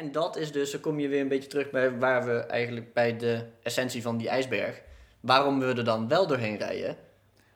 En 0.00 0.12
dat 0.12 0.36
is 0.36 0.52
dus, 0.52 0.70
dan 0.70 0.80
kom 0.80 0.98
je 1.00 1.08
weer 1.08 1.20
een 1.20 1.28
beetje 1.28 1.48
terug 1.48 1.70
bij 1.70 1.98
waar 1.98 2.24
we 2.24 2.32
eigenlijk 2.38 2.92
bij 2.92 3.16
de 3.16 3.44
essentie 3.62 4.02
van 4.02 4.16
die 4.16 4.28
ijsberg. 4.28 4.80
Waarom 5.20 5.58
we 5.58 5.66
er 5.66 5.84
dan 5.84 6.08
wel 6.08 6.26
doorheen 6.26 6.56
rijden, 6.56 6.96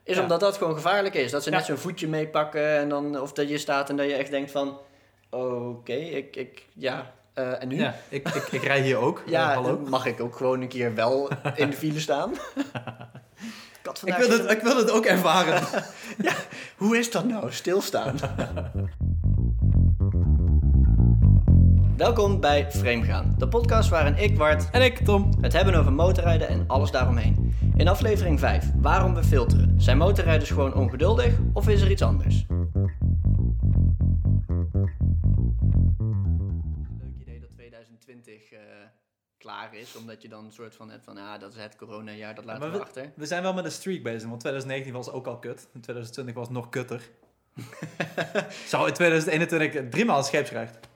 is 0.05 0.17
Ja. 0.17 0.23
omdat 0.23 0.41
dat 0.41 0.57
gewoon 0.57 0.75
gevaarlijk 0.75 1.15
is. 1.15 1.31
Dat 1.31 1.43
ze 1.43 1.51
Ja. 1.51 1.57
net 1.57 1.65
zo'n 1.67 1.77
voetje 1.77 2.09
meepakken 2.09 2.77
en 2.79 2.89
dan, 2.89 3.21
of 3.21 3.33
dat 3.33 3.49
je 3.49 3.59
staat 3.59 3.89
en 3.91 3.97
dat 3.97 4.07
je 4.07 4.15
echt 4.15 4.31
denkt 4.31 4.51
van, 4.51 4.79
oké, 5.31 5.93
ik, 5.93 6.37
ik, 6.37 6.67
ja, 6.75 7.13
eh, 7.35 7.63
en 7.63 7.69
nu? 7.69 7.77
Ja, 7.77 7.95
ik, 8.09 8.29
ik, 8.29 8.43
ik 8.53 8.63
rij 8.63 8.81
hier 8.81 8.97
ook. 8.97 9.23
Ja, 9.27 9.55
Eh, 9.55 9.65
dan 9.65 9.89
mag 9.89 10.07
ik 10.07 10.21
ook 10.21 10.37
gewoon 10.37 10.61
een 10.61 10.69
keer 10.69 10.95
wel 10.95 11.29
in 11.55 11.71
de 11.71 11.77
file 11.77 12.01
staan. 12.01 12.33
ik, 14.05 14.15
wil, 14.15 14.31
het, 14.31 14.51
ik 14.51 14.61
wil 14.61 14.77
het 14.77 14.91
ook 14.91 15.05
ervaren. 15.07 15.63
Hoe 16.77 16.99
is 16.99 17.11
dat 17.11 17.25
nou, 17.25 17.53
stilstaan? 17.53 18.15
Welkom 22.01 22.41
bij 22.41 22.71
Framegaan, 22.71 23.35
de 23.39 23.49
podcast 23.49 23.89
waarin 23.89 24.17
ik, 24.17 24.37
Wart, 24.37 24.71
en 24.71 24.83
ik, 24.83 24.99
Tom. 24.99 25.33
het 25.41 25.53
hebben 25.53 25.75
over 25.75 25.93
motorrijden 25.93 26.49
en 26.49 26.65
alles 26.67 26.91
daaromheen. 26.91 27.55
In 27.77 27.89
aflevering 27.89 28.39
5, 28.39 28.71
waarom 28.77 29.15
we 29.15 29.25
filteren. 29.25 29.81
Zijn 29.81 29.99
motorrijders 29.99 30.51
gewoon 30.51 30.75
ongeduldig 30.75 31.39
of 31.53 31.69
is 31.69 31.81
er 31.83 31.91
iets 31.91 32.03
anders? 32.03 32.47
Leuk 36.99 37.15
idee 37.21 37.41
dat 37.41 37.51
2020 37.55 38.53
eh, 38.53 38.59
klaar 39.39 39.75
is, 39.75 39.97
omdat 39.97 40.23
je 40.23 40.29
dan 40.29 40.45
een 40.45 40.53
soort 40.53 40.75
van 40.75 40.91
hebt 40.91 41.05
van, 41.05 41.19
ah, 41.19 41.41
dat 41.41 41.53
is 41.53 41.63
het 41.63 41.77
coronajaar, 41.77 42.35
dat 42.35 42.45
laten 42.45 42.71
we 42.71 42.77
we- 42.77 42.83
achter. 42.83 43.13
We 43.17 43.27
zijn 43.27 43.43
wel 43.43 43.55
met 43.55 43.65
een 43.65 43.73
streak 43.73 44.03
bezig, 44.03 44.29
want 44.29 44.41
2019 44.41 44.93
was 44.93 45.11
ook 45.11 45.27
al 45.27 45.39
kut. 45.39 45.69
En 45.75 45.81
2020 45.81 46.35
was 46.35 46.51
nog 46.51 46.69
kutter. 46.69 47.11
Zou 48.67 48.89
in 48.89 48.95
2021 48.95 49.89
driemaal 49.91 50.23
scheepsrecht. 50.23 50.90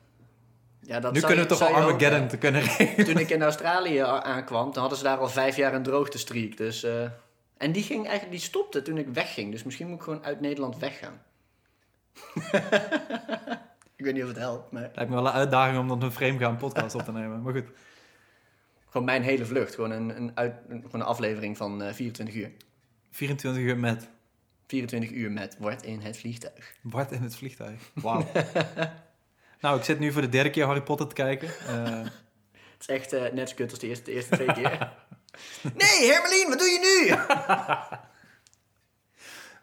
Ja, 0.86 1.00
dat 1.00 1.12
nu 1.12 1.18
zou 1.18 1.32
kunnen 1.32 1.48
we 1.48 1.56
toch 1.56 1.68
al 1.68 1.76
ook, 1.76 1.82
Armageddon 1.82 2.20
eh, 2.20 2.26
te 2.26 2.36
kunnen 2.36 2.60
regelen. 2.60 3.06
Toen 3.06 3.18
ik 3.18 3.30
in 3.30 3.42
Australië 3.42 3.98
aankwam, 3.98 4.72
dan 4.72 4.80
hadden 4.80 4.98
ze 4.98 5.04
daar 5.04 5.18
al 5.18 5.28
vijf 5.28 5.56
jaar 5.56 5.74
een 5.74 5.82
droogtestreak. 5.82 6.56
Dus, 6.56 6.82
eh, 6.82 7.02
en 7.56 7.72
die, 7.72 7.82
ging 7.82 8.02
eigenlijk, 8.02 8.30
die 8.30 8.40
stopte 8.40 8.82
toen 8.82 8.98
ik 8.98 9.08
wegging. 9.08 9.50
Dus 9.50 9.62
misschien 9.62 9.88
moet 9.88 9.96
ik 9.96 10.02
gewoon 10.02 10.24
uit 10.24 10.40
Nederland 10.40 10.78
weggaan. 10.78 11.22
ik 13.96 14.04
weet 14.04 14.14
niet 14.14 14.22
of 14.22 14.28
het 14.28 14.38
helpt, 14.38 14.72
maar 14.72 14.90
Lijkt 14.94 15.10
me 15.10 15.16
wel 15.16 15.26
een 15.26 15.32
uitdaging 15.32 15.78
om 15.78 15.88
dan 15.88 16.02
een 16.02 16.12
frame 16.12 16.38
gaan 16.38 16.56
podcast 16.56 16.94
op 16.94 17.02
te 17.02 17.12
nemen. 17.12 17.42
Maar 17.42 17.52
goed, 17.52 17.68
gewoon 18.88 19.04
mijn 19.06 19.22
hele 19.22 19.44
vlucht. 19.44 19.74
Gewoon 19.74 19.90
een, 19.90 20.16
een, 20.16 20.30
uit, 20.34 20.54
een, 20.68 20.82
gewoon 20.82 21.00
een 21.00 21.06
aflevering 21.06 21.56
van 21.56 21.82
eh 21.82 21.92
24 21.92 22.34
uur. 22.34 22.50
24 23.10 23.62
uur 23.62 23.78
met 23.78 24.08
24 24.66 25.10
uur 25.10 25.30
met 25.30 25.56
wordt 25.58 25.82
in 25.82 26.00
het 26.00 26.16
vliegtuig. 26.18 26.74
Bart 26.82 27.10
in 27.10 27.22
het 27.22 27.36
vliegtuig. 27.36 27.90
Wauw. 27.94 28.26
nou, 29.64 29.78
ik 29.78 29.84
zit 29.84 29.98
nu 29.98 30.12
voor 30.12 30.22
de 30.22 30.28
derde 30.28 30.50
keer 30.50 30.64
Harry 30.64 30.82
Potter 30.82 31.06
te 31.06 31.14
kijken. 31.14 31.48
Eh, 31.68 32.00
Het 32.52 32.80
is 32.80 32.86
echt 32.86 33.12
eh, 33.12 33.32
net 33.32 33.48
zo 33.48 33.54
kut 33.54 33.70
als 33.70 33.78
de 33.80 33.86
eerste, 33.86 34.04
de 34.04 34.12
eerste 34.12 34.34
twee 34.34 34.52
keer. 34.58 34.92
nee, 35.62 36.10
Hermelien, 36.12 36.48
wat 36.48 36.58
doe 36.58 36.68
je 36.68 36.80
nu? 36.80 37.14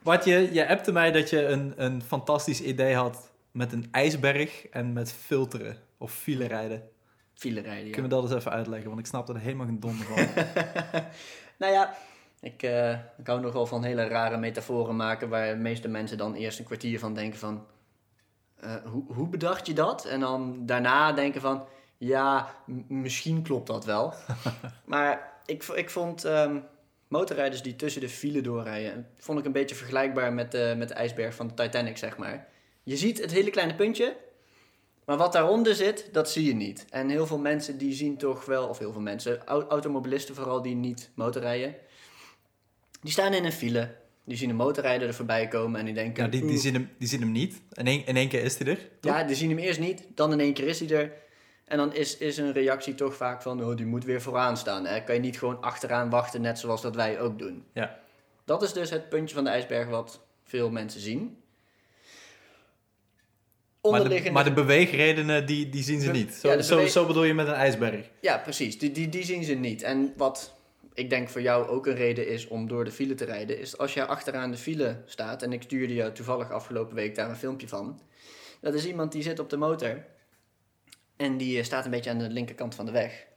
Bart, 0.04 0.26
je, 0.26 0.54
je 0.54 0.68
appte 0.68 0.92
mij 0.92 1.12
dat 1.12 1.30
je 1.30 1.46
een, 1.46 1.74
een 1.76 2.02
fantastisch 2.04 2.62
idee 2.62 2.96
had 2.96 3.30
met 3.52 3.72
een 3.74 3.88
ijsberg 3.92 4.68
en 4.68 4.94
met 4.94 5.14
filteren 5.14 5.78
of 5.98 6.14
file 6.14 6.48
rijden. 6.48 6.90
File 7.34 7.62
rijden, 7.62 7.86
ja. 7.86 7.92
Kunnen 7.92 8.12
we 8.12 8.16
dat 8.18 8.24
eens 8.24 8.34
even 8.40 8.52
uitleggen? 8.52 8.88
Want 8.88 9.00
ik 9.00 9.06
snap 9.06 9.30
er 9.30 9.38
helemaal 9.40 9.66
geen 9.66 9.80
donder 9.80 10.06
van. 10.06 10.28
Nou 11.58 11.74
ja, 11.74 11.96
ik, 12.40 12.64
eh, 12.64 12.92
ik 12.92 13.28
hou 13.28 13.42
nogal 13.42 13.66
van 13.66 13.84
hele 13.84 14.08
rare 14.08 14.38
metaforen 14.38 14.96
maken 14.96 15.30
waar 15.30 15.50
de 15.54 15.60
meeste 15.60 15.88
mensen 15.88 16.18
dan 16.18 16.34
eerst 16.36 16.60
een 16.60 16.66
kwartier 16.66 17.00
van 17.00 17.14
denken 17.14 17.40
van... 17.40 17.66
eh, 18.62 18.76
hoe, 18.86 19.04
hoe 19.14 19.28
bedacht 19.28 19.67
je 19.67 19.73
dat? 19.73 20.06
En 20.06 20.20
dan 20.20 20.66
daarna 20.66 21.12
denken 21.12 21.42
van, 21.42 21.67
ja, 21.98 22.56
misschien 22.88 23.42
klopt 23.44 23.67
dat 23.67 23.86
wel. 23.86 24.14
maar 24.86 25.31
ik, 25.45 25.64
ik 25.64 25.90
vond 25.90 26.26
ehm, 26.26 26.59
motorrijders 27.08 27.62
die 27.62 27.76
tussen 27.76 28.02
de 28.02 28.09
file 28.09 28.42
doorrijden, 28.42 29.08
vond 29.17 29.39
ik 29.39 29.45
een 29.45 29.52
beetje 29.52 29.76
vergelijkbaar 29.76 30.33
met, 30.33 30.52
de 30.52 30.73
met 30.77 30.88
de 30.88 30.94
ijsberg 30.94 31.36
van 31.36 31.48
de 31.48 31.54
Titanic, 31.54 31.98
zeg 31.98 32.17
maar. 32.17 32.48
Je 32.83 32.98
ziet 32.98 33.22
het 33.22 33.32
hele 33.32 33.49
kleine 33.49 33.76
puntje, 33.76 34.17
maar 35.05 35.17
wat 35.17 35.33
daaronder 35.33 35.76
zit, 35.76 36.10
dat 36.11 36.30
zie 36.30 36.45
je 36.45 36.54
niet. 36.54 36.86
En 36.89 37.10
heel 37.10 37.28
veel 37.28 37.39
mensen 37.39 37.78
die 37.78 37.93
zien 37.93 38.17
toch 38.17 38.45
wel, 38.45 38.67
of 38.67 38.78
heel 38.78 38.92
veel 38.92 39.02
mensen, 39.02 39.45
au- 39.45 39.67
automobilisten 39.67 40.36
vooral 40.36 40.61
die 40.61 40.76
niet 40.76 41.11
motorrijden, 41.16 41.76
die 43.02 43.11
staan 43.11 43.33
in 43.33 43.45
een 43.45 43.52
file. 43.52 43.95
Die 44.31 44.39
zien 44.39 44.49
een 44.49 44.55
motorrijder 44.55 45.08
er 45.08 45.14
voorbij 45.14 45.47
komen 45.47 45.80
en 45.80 45.86
die 45.86 45.93
denken... 45.93 46.23
Ja, 46.23 46.30
die, 46.30 46.45
die, 46.45 46.58
zien 46.58 46.73
hem, 46.73 46.89
die 46.97 47.08
zien 47.08 47.19
hem 47.19 47.31
niet. 47.31 47.61
In 47.71 47.87
één, 47.87 48.05
in 48.05 48.15
één 48.15 48.30
keer 48.30 48.43
is 48.43 48.58
hij 48.58 48.67
er. 48.67 48.89
toch? 48.99 49.11
Ja, 49.11 49.23
die 49.23 49.36
zien 49.36 49.49
hem 49.49 49.59
eerst 49.59 49.80
niet, 49.80 50.08
dan 50.15 50.31
in 50.31 50.39
één 50.39 50.53
keer 50.53 50.67
is 50.67 50.80
hij 50.80 50.89
er. 50.89 51.11
En 51.65 51.77
dan 51.77 51.93
is, 51.93 52.17
is 52.17 52.37
een 52.37 52.53
reactie 52.53 52.95
toch 52.95 53.15
vaak 53.15 53.42
van, 53.42 53.64
oh, 53.64 53.75
die 53.75 53.86
moet 53.86 54.05
weer 54.05 54.21
vooraan 54.21 54.58
staan. 54.58 54.86
Hè? 54.86 55.03
Kan 55.03 55.15
je 55.15 55.21
niet 55.21 55.37
gewoon 55.37 55.61
achteraan 55.61 56.09
wachten, 56.09 56.42
net 56.42 56.59
zoals 56.59 56.81
dat 56.81 56.95
wij 56.95 57.19
ook 57.19 57.39
doen. 57.39 57.64
Ja. 57.73 57.99
Dat 58.45 58.61
is 58.61 58.73
dus 58.73 58.89
het 58.89 59.09
puntje 59.09 59.36
van 59.36 59.43
de 59.43 59.49
ijsberg 59.49 59.87
wat 59.87 60.21
veel 60.43 60.69
mensen 60.69 61.02
zien. 61.02 61.19
Maar, 61.19 61.30
de, 63.81 63.98
Onderliggende... 63.98 64.31
maar 64.31 64.43
de 64.43 64.53
beweegredenen, 64.53 65.45
die, 65.45 65.69
die 65.69 65.83
zien 65.83 66.02
ze 66.02 66.11
niet. 66.11 66.33
Zo, 66.33 66.52
ja, 66.52 66.61
zo, 66.61 66.86
zo 66.86 67.05
bedoel 67.05 67.23
je 67.23 67.33
met 67.33 67.48
een 67.48 67.53
ijsberg. 67.53 68.09
Ja, 68.21 68.37
precies. 68.37 68.80
Die, 68.80 68.92
die, 68.92 69.09
die 69.09 69.23
zien 69.23 69.43
ze 69.43 69.53
niet. 69.53 69.81
En 69.81 70.13
wat 70.17 70.59
ik 70.94 71.10
denk 71.10 71.30
voor 71.30 71.42
jou 71.42 71.68
ook 71.68 71.88
een 71.88 71.96
reden 71.96 72.28
is 72.28 72.48
om 72.48 72.68
door 72.68 72.86
de 72.86 72.92
file 72.92 73.14
te 73.14 73.26
rijden, 73.26 73.60
is 73.60 73.78
als 73.78 73.94
jij 73.94 74.06
achteraan 74.06 74.52
de 74.52 74.58
file 74.58 75.02
staat, 75.06 75.44
en 75.44 75.54
ik 75.54 75.62
stuurde 75.62 75.94
jou 75.94 76.12
toevallig 76.12 76.52
afgelopen 76.52 76.96
week 76.96 77.16
daar 77.16 77.30
een 77.30 77.36
filmpje 77.36 77.68
van, 77.68 78.02
dat 78.62 78.74
is 78.74 78.86
iemand 78.86 79.12
die 79.12 79.24
zit 79.24 79.40
op 79.40 79.50
de 79.50 79.58
motor 79.58 80.06
en 81.16 81.38
die 81.38 81.58
eh, 81.58 81.64
staat 81.64 81.86
een 81.86 81.92
beetje 81.92 82.10
aan 82.10 82.18
de 82.18 82.30
linkerkant 82.30 82.76
van 82.76 82.86
de 82.86 82.92
weg. 82.92 83.28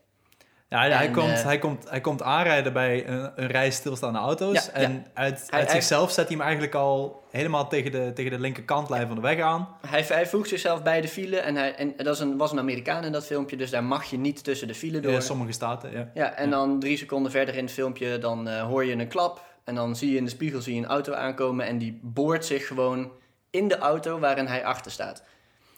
Ja, 0.69 0.79
hij, 0.79 1.05
En, 1.05 1.11
komt, 1.11 1.29
eh, 1.31 1.43
hij, 1.43 1.59
komt, 1.59 1.89
hij 1.89 2.01
komt 2.01 2.21
aanrijden 2.21 2.73
bij 2.73 3.07
een, 3.07 3.31
een 3.35 3.47
rij 3.47 3.71
stilstaande 3.71 4.19
auto's. 4.19 4.65
Ja, 4.65 4.71
en 4.71 5.05
uit, 5.13 5.39
Hij- 5.49 5.59
uit 5.59 5.67
hij- 5.71 5.75
zichzelf 5.75 6.11
zet 6.11 6.27
hij 6.27 6.35
hem 6.35 6.45
eigenlijk 6.45 6.75
al 6.75 7.23
helemaal 7.31 7.67
tegen 7.67 7.91
de, 7.91 8.11
tegen 8.13 8.31
de 8.31 8.39
linkerkantlijn 8.39 9.07
van 9.07 9.15
de 9.15 9.21
weg 9.21 9.39
aan. 9.39 9.67
Hij, 9.87 10.01
hij 10.01 10.27
voegt 10.27 10.49
zichzelf 10.49 10.83
bij 10.83 11.01
de 11.01 11.07
file 11.07 11.37
en, 11.37 11.55
hij, 11.55 11.75
en 11.75 11.93
dat 11.97 12.13
is 12.15 12.19
een, 12.19 12.37
was 12.37 12.51
een 12.51 12.59
Amerikaan 12.59 13.03
in 13.03 13.11
dat 13.11 13.25
filmpje, 13.25 13.57
dus 13.57 13.69
daar 13.69 13.83
mag 13.83 14.03
je 14.03 14.17
niet 14.17 14.43
tussen 14.43 14.67
de 14.67 14.75
file 14.75 14.99
door. 14.99 15.11
In 15.13 15.21
sommige 15.21 15.51
staten, 15.51 15.91
ja. 15.91 16.09
Ja, 16.13 16.33
en 16.33 16.49
dan 16.49 16.79
drie 16.79 16.97
seconden 16.97 17.31
verder 17.31 17.55
in 17.55 17.63
het 17.63 17.73
filmpje, 17.73 18.17
dan 18.17 18.47
eh, 18.47 18.61
hoor 18.61 18.85
je 18.85 18.93
een 18.93 19.07
klap. 19.07 19.43
En 19.63 19.75
dan 19.75 19.95
zie 19.95 20.11
je 20.11 20.17
in 20.17 20.23
de 20.23 20.29
spiegel 20.29 20.61
zie 20.61 20.75
je 20.75 20.81
een 20.81 20.87
auto 20.87 21.13
aankomen 21.13 21.65
en 21.65 21.77
die 21.77 21.99
boort 22.03 22.45
zich 22.45 22.67
gewoon 22.67 23.11
in 23.49 23.67
de 23.67 23.77
auto 23.77 24.19
waarin 24.19 24.45
hij 24.47 24.65
achter 24.65 24.91
staat. 24.91 25.23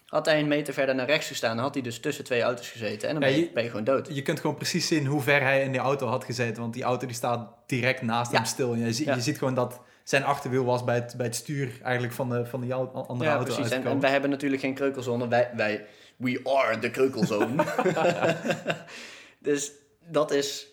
Had 0.08 0.26
hij 0.26 0.40
een 0.40 0.48
meter 0.48 0.74
verder 0.74 0.96
naar 0.96 1.06
rechts 1.06 1.28
gestaan, 1.28 1.58
had 1.58 1.74
hij 1.74 1.84
dus 1.84 2.00
tussen 2.00 2.24
twee 2.24 2.42
auto's 2.42 2.70
gezeten 2.70 3.08
en 3.08 3.14
dan 3.14 3.24
ben, 3.24 3.32
je, 3.32 3.40
je- 3.40 3.52
ben 3.54 3.64
je 3.64 3.70
gewoon 3.70 3.86
dood. 3.86 4.16
Je 4.16 4.22
kunt 4.22 4.40
gewoon 4.40 4.56
precies 4.56 4.88
zien 4.88 5.06
hoe 5.06 5.22
ver 5.22 5.42
hij 5.42 5.64
in 5.64 5.72
die 5.72 5.80
auto 5.82 6.08
had 6.08 6.24
gezeten. 6.24 6.62
Want 6.62 6.74
die 6.74 6.84
auto 6.84 7.06
die 7.08 7.16
staat 7.16 7.50
direct 7.66 8.02
naast 8.02 8.32
Ja. 8.32 8.38
hem 8.38 8.46
stil. 8.46 8.74
En 8.74 8.80
je, 8.80 8.94
zie- 8.94 9.06
Ja. 9.06 9.16
je 9.16 9.22
ziet 9.22 9.38
gewoon 9.38 9.54
dat 9.54 9.82
zijn 10.04 10.24
achterwiel 10.24 10.64
was 10.66 10.84
bij 10.84 10.96
het, 10.96 11.14
bij 11.18 11.26
het 11.26 11.36
stuur 11.36 11.80
eigenlijk 11.84 12.14
van, 12.14 12.30
de, 12.30 12.46
van 12.46 12.62
die 12.62 12.72
au- 12.72 12.90
andere 12.94 13.30
Ja, 13.30 13.36
auto 13.36 13.54
precies. 13.56 13.72
En, 13.72 14.00
wij 14.00 14.12
hebben 14.12 14.30
natuurlijk 14.30 14.62
geen 14.62 14.74
kreukelzone. 14.74 15.28
Wij, 15.28 15.50
wij, 15.56 15.86
we 16.18 16.40
are 16.44 16.80
the 16.80 16.90
kreukelzone. 16.90 17.64
dus 19.40 19.72
dat 20.10 20.32
is, 20.32 20.68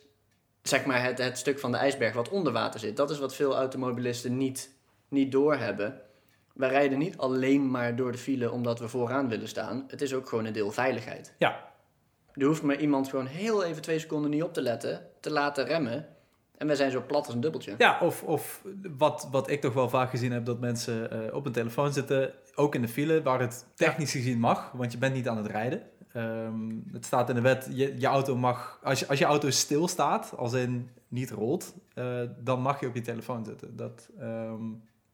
zeg 0.63 0.85
maar, 0.85 1.03
het, 1.05 1.19
het 1.19 1.39
stuk 1.39 1.59
van 1.59 1.73
de 1.73 1.79
ijsberg 1.79 2.15
wat 2.15 2.29
onder 2.29 2.53
water 2.53 2.81
zit. 2.81 2.97
Dat 2.97 3.11
is 3.11 3.19
wat 3.19 3.35
veel 3.35 3.57
automobilisten 3.57 4.37
niet, 4.37 4.71
niet 5.09 5.33
doorhebben. 5.33 6.01
Wij 6.55 6.69
rijden 6.69 6.99
niet 6.99 7.17
alleen 7.17 7.71
maar 7.71 7.97
door 7.97 8.13
de 8.13 8.19
file 8.19 8.51
omdat 8.51 8.79
we 8.79 8.89
vooraan 8.89 9.29
willen 9.29 9.49
staan. 9.49 9.85
Het 9.89 10.03
is 10.03 10.15
ook 10.15 10.29
gewoon 10.29 10.45
een 10.45 10.53
deel 10.53 10.71
veiligheid. 10.71 11.35
Ja. 11.39 11.73
Er 12.33 12.47
hoeft 12.47 12.63
maar 12.63 12.79
iemand 12.79 13.09
gewoon 13.09 13.27
heel 13.27 13.65
even 13.65 13.83
twee 13.83 13.99
seconden 13.99 14.31
niet 14.31 14.43
op 14.43 14.53
te 14.55 14.63
letten, 14.63 15.07
te 15.21 15.31
laten 15.31 15.65
remmen. 15.65 16.07
En 16.57 16.67
wij 16.67 16.77
zijn 16.77 16.91
zo 16.91 17.03
plat 17.07 17.27
als 17.27 17.35
een 17.35 17.41
dubbeltje. 17.41 17.75
Ja, 17.79 17.99
of, 18.01 18.23
of 18.23 18.65
wat, 18.99 19.29
wat 19.31 19.51
ik 19.51 19.61
toch 19.61 19.73
wel 19.73 19.89
vaak 19.89 20.11
gezien 20.11 20.33
heb, 20.33 20.45
dat 20.45 20.61
mensen 20.61 21.11
eh, 21.11 21.35
op 21.35 21.47
een 21.47 21.53
telefoon 21.53 21.93
zitten, 21.93 22.33
ook 22.55 22.75
in 22.75 22.83
de 22.83 22.89
file, 22.89 23.23
waar 23.23 23.41
het 23.41 23.67
technisch 23.75 24.13
gezien 24.13 24.39
mag, 24.39 24.73
want 24.73 24.93
je 24.93 24.99
bent 24.99 25.15
niet 25.15 25.29
aan 25.29 25.37
het 25.37 25.47
rijden. 25.47 25.83
Ehm, 26.13 26.71
het 26.93 27.05
staat 27.05 27.29
in 27.29 27.35
de 27.35 27.41
wet, 27.41 27.69
je, 27.71 27.95
je 27.99 28.07
auto 28.07 28.37
mag, 28.37 28.81
als 28.83 29.01
je, 29.01 29.07
als 29.09 29.19
je 29.19 29.25
auto 29.25 29.51
stilstaat, 29.51 30.33
als 30.37 30.53
in 30.53 30.91
niet 31.09 31.31
rolt, 31.31 31.75
eh, 31.95 32.21
dan 32.39 32.61
mag 32.61 32.81
je 32.81 32.87
op 32.87 32.95
je 32.95 33.01
telefoon 33.01 33.45
zitten. 33.45 33.77
Dat, 33.77 34.09
ehm, 34.19 34.63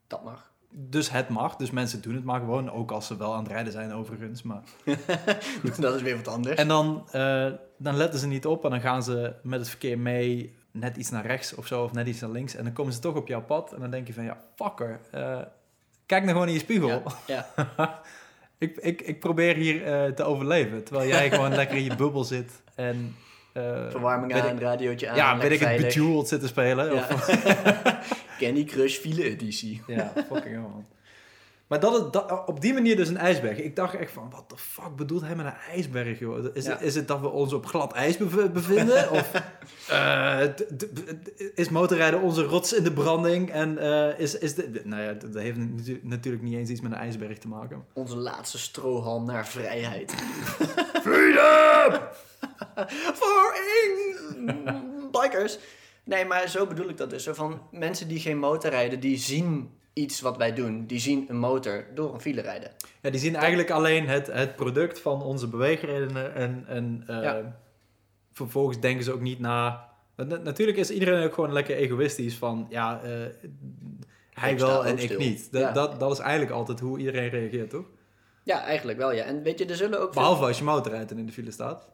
Dat 0.06 0.24
mag. 0.24 0.49
Dus 0.72 1.10
het 1.10 1.28
mag, 1.28 1.56
dus 1.56 1.70
mensen 1.70 2.02
doen 2.02 2.14
het 2.14 2.24
maar 2.24 2.40
gewoon, 2.40 2.70
ook 2.70 2.90
als 2.90 3.06
ze 3.06 3.16
wel 3.16 3.34
aan 3.34 3.42
het 3.42 3.52
rijden 3.52 3.72
zijn 3.72 3.92
overigens. 3.92 4.42
Maar... 4.42 4.62
dat 5.78 5.94
is 5.94 6.02
weer 6.02 6.16
wat 6.16 6.28
anders. 6.28 6.56
En 6.56 6.68
dan, 6.68 7.06
eh, 7.10 7.46
dan 7.76 7.96
letten 7.96 8.20
ze 8.20 8.26
niet 8.26 8.46
op 8.46 8.64
en 8.64 8.70
dan 8.70 8.80
gaan 8.80 9.02
ze 9.02 9.32
met 9.42 9.58
het 9.58 9.68
verkeer 9.68 9.98
mee, 9.98 10.54
net 10.70 10.96
iets 10.96 11.10
naar 11.10 11.26
rechts 11.26 11.54
of 11.54 11.66
zo, 11.66 11.84
of 11.84 11.92
net 11.92 12.06
iets 12.06 12.20
naar 12.20 12.30
links. 12.30 12.54
En 12.54 12.64
dan 12.64 12.72
komen 12.72 12.92
ze 12.92 12.98
toch 12.98 13.14
op 13.14 13.28
jouw 13.28 13.42
pad 13.42 13.72
en 13.72 13.80
dan 13.80 13.90
denk 13.90 14.06
je 14.06 14.12
van, 14.12 14.24
ja, 14.24 14.36
fucker, 14.56 15.00
eh, 15.10 15.38
kijk 16.06 16.22
nou 16.22 16.32
gewoon 16.32 16.48
in 16.48 16.54
je 16.54 16.60
spiegel. 16.60 17.02
Ja, 17.26 17.46
ja. 17.56 18.00
ik, 18.58 18.76
ik, 18.76 19.02
ik 19.02 19.20
probeer 19.20 19.56
hier 19.56 19.84
eh, 19.84 20.12
te 20.12 20.24
overleven, 20.24 20.84
terwijl 20.84 21.08
jij 21.08 21.30
gewoon 21.34 21.54
lekker 21.54 21.76
in 21.76 21.84
je 21.84 21.96
bubbel 21.96 22.24
zit 22.24 22.62
en... 22.74 23.16
Verwarming 23.88 24.34
aan, 24.34 24.56
ik- 24.56 24.60
radiootje 24.60 25.08
aan. 25.08 25.16
ja, 25.16 25.38
weet 25.38 25.48
lekker 25.48 25.70
ik 25.72 25.78
het. 25.78 25.94
Bejeweled 25.94 26.28
zitten 26.28 26.48
spelen. 26.48 26.94
Ja. 26.94 27.06
Of, 27.12 27.26
Candy 28.40 28.64
Crush 28.64 28.96
file 28.98 29.22
editie. 29.24 29.82
ja, 29.86 30.12
fucking 30.16 30.44
hell, 30.54 30.58
man. 30.60 30.86
Maar 31.66 31.80
dat, 31.80 31.94
is- 32.04 32.10
dat, 32.10 32.42
op 32.46 32.60
die 32.60 32.72
manier 32.72 32.96
dus 32.96 33.08
een 33.08 33.16
ijsberg. 33.16 33.58
Ik 33.58 33.76
dacht 33.76 33.94
echt 33.94 34.12
van, 34.12 34.30
wat 34.30 34.50
de 34.50 34.56
fuck 34.56 34.96
bedoelt 34.96 35.22
hij 35.22 35.36
met 35.36 35.46
een 35.46 35.52
ijsberg, 35.74 36.18
joh? 36.18 36.44
Is, 36.54 36.64
Ja. 36.64 36.70
het, 36.70 36.80
is 36.80 36.94
het 36.94 37.08
dat 37.08 37.20
we 37.20 37.28
ons 37.28 37.52
op 37.52 37.66
glad 37.66 37.92
ijs 37.92 38.16
bev- 38.16 38.50
bevinden? 38.52 39.10
of 39.18 39.30
eh, 39.88 40.40
is 41.54 41.68
motorrijden 41.68 42.20
onze 42.20 42.42
rots 42.42 42.72
in 42.72 42.82
de 42.84 42.92
branding? 42.92 43.50
En 43.50 43.78
eh, 43.78 44.18
is, 44.18 44.38
is 44.38 44.54
de, 44.54 44.80
nou 44.84 45.02
ja, 45.02 45.12
dat 45.12 45.34
heeft 45.34 45.56
natu- 45.58 46.00
natuurlijk 46.02 46.42
niet 46.44 46.54
eens 46.54 46.70
iets 46.70 46.80
met 46.80 46.92
een 46.92 46.98
ijsberg 46.98 47.38
te 47.38 47.48
maken. 47.48 47.84
Onze 47.92 48.16
laatste 48.16 48.58
strohalm 48.58 49.24
naar 49.24 49.46
vrijheid. 49.46 50.14
Freedom! 51.02 52.00
Voor 53.20 53.54
in 53.82 54.16
bikers. 55.10 55.58
Nee, 56.10 56.24
maar 56.24 56.48
zo 56.48 56.66
bedoel 56.66 56.88
ik 56.88 56.96
dat 56.96 57.10
dus. 57.10 57.22
Zo 57.24 57.32
van 57.34 57.60
mensen 57.70 58.08
die 58.08 58.20
geen 58.20 58.38
motor 58.38 58.70
rijden, 58.70 59.00
die 59.00 59.16
zien 59.18 59.70
iets 59.92 60.20
wat 60.20 60.36
wij 60.36 60.52
doen. 60.54 60.86
Die 60.86 60.98
zien 60.98 61.24
een 61.28 61.38
motor 61.38 61.84
door 61.94 62.14
een 62.14 62.20
file 62.20 62.40
rijden. 62.40 62.70
Ja, 63.02 63.10
die 63.10 63.20
zien 63.20 63.36
eigenlijk 63.36 63.70
alleen 63.70 64.08
het, 64.08 64.26
het 64.26 64.56
product 64.56 65.00
van 65.00 65.22
onze 65.22 65.48
beweegredenen 65.48 66.34
en, 66.34 66.64
en 66.66 67.04
eh, 67.06 67.22
Ja. 67.22 67.58
vervolgens 68.32 68.80
denken 68.80 69.04
ze 69.04 69.12
ook 69.12 69.20
niet 69.20 69.38
na. 69.38 69.88
Na- 70.16 70.36
Natuurlijk 70.36 70.78
is 70.78 70.90
iedereen 70.90 71.24
ook 71.26 71.34
gewoon 71.34 71.52
lekker 71.52 71.76
egoïstisch 71.76 72.34
van 72.36 72.66
ja, 72.70 73.00
eh, 73.02 73.10
hij 74.32 74.52
Ik 74.52 74.58
wel 74.58 74.84
en 74.86 74.98
ik 74.98 75.18
niet. 75.18 75.52
Dat, 75.52 75.60
Ja. 75.62 75.72
dat, 75.72 76.00
dat 76.00 76.12
is 76.12 76.18
eigenlijk 76.18 76.52
altijd 76.52 76.80
hoe 76.80 76.98
iedereen 76.98 77.28
reageert, 77.28 77.70
toch? 77.70 77.84
Ja, 78.44 78.62
eigenlijk 78.64 78.98
wel, 78.98 79.12
ja. 79.12 79.24
En 79.24 79.42
weet 79.42 79.58
je, 79.58 79.64
er 79.66 79.76
zullen 79.76 80.00
ook 80.00 80.12
veel- 80.12 80.22
Behalve 80.22 80.44
als 80.44 80.58
je 80.58 80.64
motorrijdt 80.64 81.10
en 81.10 81.18
in 81.18 81.26
de 81.26 81.32
file 81.32 81.50
staat. 81.50 81.88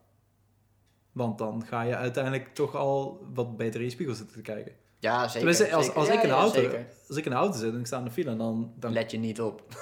Want 1.17 1.39
dan 1.39 1.65
ga 1.67 1.83
je 1.83 1.97
uiteindelijk 1.97 2.55
toch 2.55 2.75
al 2.75 3.27
wat 3.35 3.57
beter 3.57 3.81
in 3.81 3.87
je 3.87 3.93
spiegel 3.93 4.15
zitten 4.15 4.37
te 4.37 4.43
kijken. 4.43 4.73
Ja, 4.99 5.29
zeker. 5.29 5.49
Als, 5.49 5.57
zeker. 5.57 5.75
als, 5.75 5.87
Ja, 6.07 6.13
ik 6.13 6.23
in 6.23 6.29
de 6.29 6.35
ja, 6.35 6.41
auto, 6.41 6.61
zeker. 6.61 6.87
als 7.09 7.17
ik 7.17 7.25
in 7.25 7.31
de 7.31 7.37
auto 7.37 7.59
zit 7.59 7.73
en 7.73 7.79
ik 7.81 7.87
sta 7.87 7.99
in 7.99 8.05
de 8.05 8.11
file, 8.11 8.37
dan, 8.37 8.73
dan 8.77 8.93
Let 8.93 9.11
je 9.11 9.19
niet 9.19 9.41
op. 9.41 9.63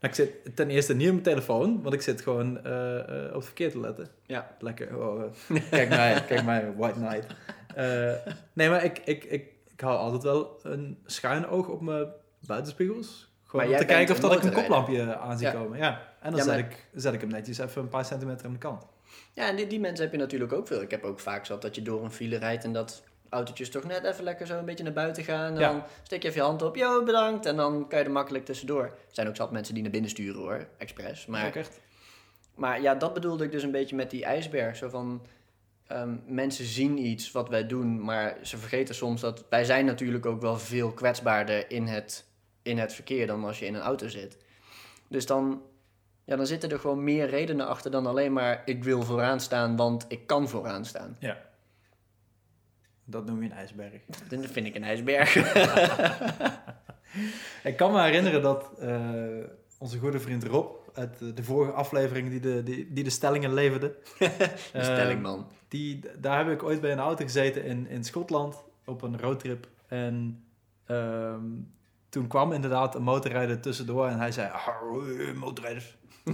Ik 0.00 0.14
zit 0.14 0.56
ten 0.56 0.70
eerste 0.70 0.94
niet 0.94 1.06
op 1.06 1.12
mijn 1.12 1.24
telefoon, 1.24 1.82
want 1.82 1.94
ik 1.94 2.02
zit 2.02 2.20
gewoon 2.20 2.64
eh, 2.64 2.98
eh, 2.98 3.28
op 3.28 3.34
het 3.34 3.44
verkeer 3.44 3.70
te 3.70 3.80
letten. 3.80 4.08
Ja. 4.26 4.56
Lekker. 4.58 4.98
Oh, 4.98 5.22
eh, 5.22 5.62
kijk 5.70 5.88
mij, 5.88 6.22
kijk 6.28 6.44
mij, 6.44 6.72
white 6.76 6.98
knight. 6.98 7.26
Eh, 7.74 8.12
nee, 8.52 8.68
maar 8.68 8.84
ik, 8.84 8.98
ik, 9.04 9.24
ik, 9.24 9.52
ik 9.72 9.80
hou 9.80 9.96
altijd 9.98 10.22
wel 10.22 10.58
een 10.62 10.98
schuin 11.06 11.46
oog 11.48 11.68
op 11.68 11.80
mijn 11.80 12.06
buitenspiegels. 12.46 13.32
Gewoon 13.44 13.66
om 13.68 13.76
te 13.76 13.84
kijken 13.84 14.14
of 14.14 14.20
dat 14.20 14.32
ik 14.32 14.42
een 14.42 14.52
koplampje 14.52 15.16
aan 15.16 15.38
zie 15.38 15.46
Ja. 15.46 15.52
komen. 15.52 15.78
Ja. 15.78 16.00
En 16.20 16.30
dan 16.30 16.38
Ja, 16.40 16.44
zet, 16.46 16.54
maar- 16.60 16.70
ik, 16.70 16.86
zet 16.94 17.14
ik 17.14 17.20
hem 17.20 17.30
netjes 17.30 17.58
even 17.58 17.82
een 17.82 17.88
paar 17.88 18.04
centimeter 18.04 18.46
aan 18.46 18.52
de 18.52 18.58
kant. 18.58 18.86
Ja, 19.34 19.48
en 19.48 19.56
die, 19.56 19.66
die 19.66 19.80
mensen 19.80 20.04
heb 20.04 20.12
je 20.12 20.18
natuurlijk 20.20 20.52
ook 20.52 20.66
veel. 20.66 20.80
Ik 20.82 20.90
heb 20.90 21.04
ook 21.04 21.20
vaak 21.20 21.46
zat 21.46 21.62
dat 21.62 21.74
je 21.74 21.82
door 21.82 22.04
een 22.04 22.10
file 22.12 22.36
rijdt 22.36 22.64
en 22.64 22.72
dat 22.72 23.02
autootjes 23.28 23.70
toch 23.70 23.84
net 23.84 24.04
even 24.04 24.24
lekker 24.24 24.46
zo 24.46 24.58
een 24.58 24.64
beetje 24.64 24.84
naar 24.84 24.92
buiten 24.92 25.24
gaan. 25.24 25.54
En 25.54 25.60
Ja. 25.60 25.70
dan 25.72 25.82
steek 26.02 26.22
je 26.22 26.28
even 26.28 26.40
je 26.40 26.46
hand 26.46 26.62
op, 26.62 26.76
yo, 26.76 27.02
bedankt. 27.02 27.46
En 27.46 27.56
dan 27.56 27.88
kan 27.88 27.98
je 27.98 28.04
er 28.04 28.10
makkelijk 28.10 28.44
tussendoor. 28.44 28.82
Er 28.84 28.92
zijn 29.10 29.28
ook 29.28 29.36
zat 29.36 29.50
mensen 29.52 29.74
die 29.74 29.82
naar 29.82 29.92
binnen 29.92 30.10
sturen 30.10 30.40
hoor, 30.40 30.66
expres. 30.78 31.26
Maar, 31.26 31.46
Ook 31.46 31.54
echt. 31.54 31.80
maar 32.54 32.80
ja, 32.82 32.94
dat 32.94 33.14
bedoelde 33.14 33.44
ik 33.44 33.50
dus 33.52 33.62
een 33.62 33.70
beetje 33.70 33.96
met 33.96 34.10
die 34.10 34.24
ijsberg. 34.24 34.76
Zo 34.76 34.88
van, 34.88 35.26
ehm, 35.86 36.16
mensen 36.26 36.64
zien 36.64 36.98
iets 36.98 37.32
wat 37.32 37.48
wij 37.48 37.66
doen, 37.66 38.04
maar 38.04 38.36
ze 38.42 38.58
vergeten 38.58 38.94
soms 38.94 39.20
dat 39.20 39.44
wij 39.48 39.64
zijn 39.64 39.84
natuurlijk 39.84 40.26
ook 40.26 40.40
wel 40.40 40.58
veel 40.58 40.92
kwetsbaarder 40.92 41.70
in 41.70 41.86
het, 41.86 42.24
in 42.62 42.78
het 42.78 42.92
verkeer 42.92 43.26
dan 43.26 43.44
als 43.44 43.58
je 43.58 43.66
in 43.66 43.74
een 43.74 43.80
auto 43.80 44.08
zit. 44.08 44.36
Dus 45.08 45.26
dan, 45.26 45.62
ja, 46.24 46.36
dan 46.36 46.46
zitten 46.46 46.70
er 46.70 46.78
gewoon 46.78 47.04
meer 47.04 47.28
redenen 47.28 47.66
achter 47.66 47.90
dan 47.90 48.06
alleen 48.06 48.32
maar 48.32 48.62
ik 48.64 48.84
wil 48.84 49.02
vooraan 49.02 49.40
staan, 49.40 49.76
want 49.76 50.04
ik 50.08 50.26
kan 50.26 50.48
vooraan 50.48 50.84
staan. 50.84 51.16
Dat 53.04 53.26
noem 53.26 53.42
je 53.42 53.50
een 53.50 53.56
ijsberg. 53.56 54.00
Dat 54.28 54.46
vind 54.46 54.66
ik 54.66 54.74
een 54.74 54.84
ijsberg. 54.84 55.34
Ik 57.70 57.76
kan 57.76 57.92
me 57.92 58.02
herinneren 58.02 58.42
dat 58.42 58.70
eh, 58.78 58.98
onze 59.78 59.98
goede 59.98 60.20
vriend 60.20 60.44
Rob, 60.44 60.74
uit 60.94 61.36
de- 61.36 61.42
vorige 61.42 61.72
aflevering 61.72 62.30
die 62.30 62.40
de, 62.40 62.62
die, 62.62 62.92
die 62.92 63.04
de 63.04 63.10
stellingen 63.10 63.54
leverde. 63.54 63.96
De 64.18 64.30
eh, 64.72 64.82
stelling, 64.82 65.22
man. 65.22 65.46
Die, 65.68 66.00
daar 66.18 66.38
heb 66.38 66.48
ik 66.54 66.62
ooit 66.62 66.80
bij 66.80 66.92
een 66.92 66.98
auto 66.98 67.24
gezeten 67.24 67.64
in, 67.64 67.86
in 67.88 68.04
Schotland 68.04 68.64
op 68.84 69.02
een 69.02 69.20
roadtrip. 69.20 69.68
En 69.86 70.44
ehm, 70.86 71.42
toen 72.08 72.26
kwam 72.26 72.52
inderdaad 72.52 72.94
een 72.94 73.02
motorrijder 73.02 73.60
tussendoor 73.60 74.06
en 74.06 74.18
hij 74.18 74.32
zei: 74.32 74.50
"Ah, 74.52 74.66
eh, 75.28 75.34
motorrijders. 75.34 75.96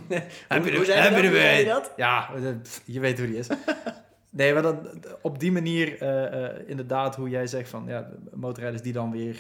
Hoe 0.76 0.84
zei 0.84 1.58
je 1.58 1.64
dat? 1.64 1.92
Ja, 1.96 2.30
eh, 2.34 2.42
je 2.84 3.00
weet 3.00 3.18
hoe 3.18 3.26
die 3.26 3.36
is. 3.36 3.46
nee, 4.30 4.52
maar 4.52 4.62
dan, 4.62 4.88
op 5.22 5.38
die 5.38 5.52
manier 5.52 5.98
eh, 6.02 6.44
eh, 6.44 6.56
inderdaad 6.66 7.16
hoe 7.16 7.28
jij 7.28 7.46
zegt 7.46 7.68
van 7.68 7.84
ja, 7.86 8.08
motorrijders 8.34 8.82
die 8.82 8.92
dan 8.92 9.10
weer 9.10 9.34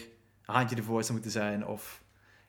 een 0.46 0.54
handje 0.54 0.76
ervoor 0.76 1.00
zou 1.00 1.12
moeten 1.12 1.30
zijn. 1.30 1.66
Of 1.66 2.02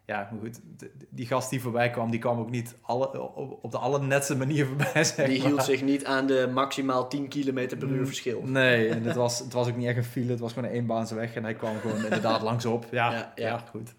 ja, 0.06 0.30
goed, 0.42 0.60
de- 0.78 0.92
die 1.10 1.26
gast 1.28 1.50
die 1.50 1.62
voorbij 1.62 1.90
kwam, 1.90 2.12
die 2.12 2.20
kwam 2.20 2.40
ook 2.40 2.50
niet 2.50 2.76
alle, 2.82 3.22
op, 3.62 3.72
de 3.72 3.78
allernetste 3.78 4.36
manier 4.38 4.66
voorbij. 4.76 5.04
Zeg 5.04 5.28
Die 5.28 5.38
maar. 5.40 5.48
hield 5.48 5.64
zich 5.64 5.82
niet 5.82 6.06
aan 6.06 6.28
de 6.28 6.50
maximaal 6.54 7.08
10 7.08 7.28
km 7.28 7.54
per 7.78 7.88
uur 7.88 8.00
Mm, 8.00 8.06
verschil. 8.06 8.42
Nee, 8.46 8.90
en 8.90 9.04
het 9.04 9.16
was, 9.16 9.40
het 9.40 9.54
was 9.54 9.68
ook 9.68 9.76
niet 9.76 9.88
echt 9.88 9.98
een 9.98 10.04
file. 10.04 10.32
Het 10.32 10.40
was 10.40 10.54
gewoon 10.54 10.70
een 10.70 10.76
eenbaanse 10.76 11.16
weg. 11.16 11.34
En 11.36 11.44
hij 11.44 11.54
kwam 11.54 11.80
gewoon 11.80 12.04
inderdaad 12.04 12.42
langsop. 12.42 12.86
Ja, 12.92 13.12
Ja, 13.12 13.32
ja, 13.36 13.48
ja. 13.48 13.58
goed. 13.58 13.94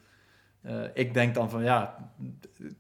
Eh, 0.63 0.85
ik 0.95 1.15
denk 1.15 1.35
dan 1.35 1.51
van, 1.51 1.63
ja, 1.63 2.11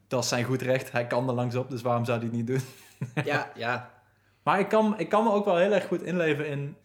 dat 0.08 0.22
is 0.22 0.28
zijn 0.28 0.44
goed 0.44 0.62
recht. 0.62 0.92
Hij 0.92 1.06
kan 1.06 1.28
er 1.28 1.34
langsop, 1.34 1.70
dus 1.70 1.82
waarom 1.82 2.04
zou 2.04 2.18
hij 2.18 2.26
het 2.26 2.36
niet 2.36 2.46
doen? 2.46 2.60
Ja, 3.24 3.50
ja. 3.54 3.90
Maar 4.42 4.58
ik 4.60 4.68
kan, 4.68 4.98
ik 4.98 5.08
kan 5.08 5.24
me 5.24 5.30
ook 5.30 5.44
wel 5.44 5.56
heel 5.56 5.72
erg 5.72 5.86
goed 5.86 6.02
inleven 6.02 6.48
in, 6.48 6.76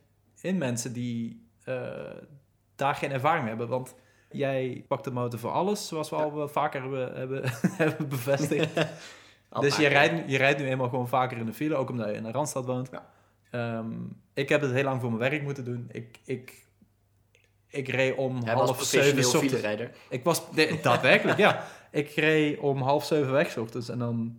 in 0.42 0.58
mensen 0.58 0.94
die 0.94 1.48
eh, 1.64 1.92
daar 2.76 2.96
geen 2.96 3.12
ervaring 3.12 3.40
mee 3.42 3.50
hebben. 3.50 3.68
Want 3.68 3.96
jij 4.32 4.86
pakt 4.88 5.04
de 5.04 5.12
motor 5.12 5.40
voor 5.40 5.52
alles, 5.52 5.88
zoals 5.88 6.10
we 6.10 6.16
Ja. 6.16 6.22
al 6.24 6.48
vaker 6.48 6.82
hebben, 6.82 7.16
hebben, 7.16 7.42
hebben 7.84 8.10
bevestigd. 8.10 8.74
Dus 9.60 9.78
je 9.78 9.88
rijdt, 9.88 10.32
je 10.32 10.38
rijdt 10.38 10.60
nu 10.60 10.68
eenmaal 10.68 10.90
gewoon 10.90 11.08
vaker 11.08 11.38
in 11.38 11.46
de 11.46 11.54
file, 11.54 11.76
ook 11.76 11.90
omdat 11.90 12.08
je 12.08 12.14
in 12.14 12.24
de 12.24 12.32
Randstad 12.32 12.66
woont. 12.66 12.90
Ja. 12.92 13.10
Ehm, 13.52 13.92
ik 14.34 14.50
heb 14.50 14.62
het 14.62 14.72
heel 14.72 14.84
lang 14.84 15.02
voor 15.02 15.10
mijn 15.12 15.30
werk 15.30 15.44
moeten 15.44 15.66
doen. 15.66 15.90
Ik, 15.92 16.20
ik, 16.26 16.66
ik 17.78 17.88
reed 17.88 18.16
om 18.16 18.44
Hij 18.44 18.56
was 18.56 18.70
half 18.70 18.84
zeven 18.84 19.26
ochtends. 19.26 19.46
filerijder. 19.54 19.92
Ik 20.10 20.24
was 20.24 20.42
nee, 20.52 20.80
daadwerkelijk, 20.82 21.38
ja. 21.38 21.68
Ik 21.92 22.10
reed 22.10 22.60
om 22.60 22.82
half 22.82 23.06
zeven 23.06 23.32
weg 23.32 23.58
ochtends 23.58 23.90
en 23.90 24.00
dan... 24.00 24.38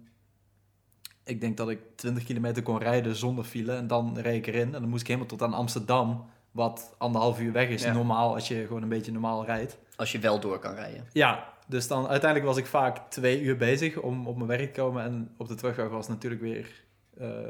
Ik 1.25 1.41
denk 1.41 1.57
dat 1.57 1.71
ik 1.71 1.79
20 1.97 2.25
kilometer 2.25 2.63
kon 2.63 2.79
rijden 2.79 3.17
zonder 3.17 3.45
file 3.45 3.73
en 3.73 3.87
dan 3.87 4.19
reed 4.19 4.37
ik 4.37 4.55
erin. 4.55 4.75
En 4.75 4.81
dan 4.81 4.89
moest 4.89 5.01
ik 5.01 5.07
helemaal 5.07 5.29
tot 5.29 5.43
aan 5.43 5.55
Amsterdam, 5.55 6.31
wat 6.51 6.95
anderhalf 6.99 7.41
uur 7.41 7.53
weg 7.53 7.69
is. 7.69 7.83
Ja. 7.83 7.93
Normaal, 7.93 8.35
als 8.35 8.49
je 8.49 8.67
gewoon 8.67 8.83
een 8.83 8.89
beetje 8.89 9.13
normaal 9.13 9.45
rijdt. 9.45 9.79
Als 9.97 10.13
je 10.13 10.19
wel 10.19 10.41
door 10.41 10.59
kan 10.59 10.75
rijden. 10.75 11.07
Ja, 11.13 11.53
dus 11.67 11.89
dan 11.89 12.09
uiteindelijk 12.09 12.51
was 12.51 12.57
ik 12.59 12.67
vaak 12.67 13.11
twee 13.11 13.41
uur 13.41 13.57
bezig 13.57 13.97
om 13.97 14.27
op 14.27 14.37
mijn 14.37 14.49
werk 14.49 14.75
te 14.75 14.81
komen. 14.81 15.03
En 15.05 15.35
op 15.37 15.49
de 15.49 15.55
terugweg 15.55 15.89
was 15.89 16.07
het 16.07 16.15
natuurlijk 16.15 16.43
weer 16.43 16.85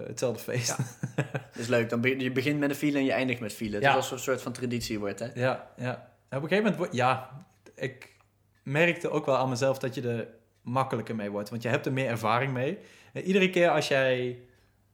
hetzelfde 0.07 0.43
feest. 0.43 0.77
Dat 1.17 1.57
is 1.59 1.67
leuk. 1.67 1.89
Dan 1.89 2.01
be- 2.01 2.19
je 2.21 2.33
begint 2.33 2.59
met 2.59 2.71
een 2.71 2.77
file 2.77 2.99
en 2.99 3.05
je 3.05 3.13
eindigt 3.13 3.41
met 3.41 3.53
file. 3.53 3.81
Ja. 3.81 3.87
Dat 3.87 3.95
als 3.97 4.11
een 4.11 4.19
soort 4.19 4.43
van 4.43 4.53
traditie 4.53 4.99
wordt, 4.99 5.19
hè? 5.19 5.27
Ja, 5.35 5.71
ja. 5.77 6.11
En 6.29 6.37
op 6.39 6.43
een 6.43 6.49
gegeven 6.49 6.57
moment, 6.57 6.77
wordt- 6.77 6.95
ja, 6.95 7.31
ik 7.75 8.17
merkte 8.63 9.11
ook 9.11 9.27
wel 9.27 9.37
aan 9.37 9.49
mezelf 9.49 9.79
dat 9.79 9.95
je 9.95 10.09
er 10.09 10.29
makkelijker 10.63 11.15
mee 11.15 11.31
wordt. 11.31 11.51
Want 11.51 11.63
je 11.63 11.69
hebt 11.69 11.87
er 11.87 11.93
meer 11.93 12.09
ervaring 12.09 12.53
mee. 12.53 12.79
En 13.13 13.23
iedere 13.23 13.51
keer 13.51 13.69
als 13.71 13.89
jij 13.89 14.39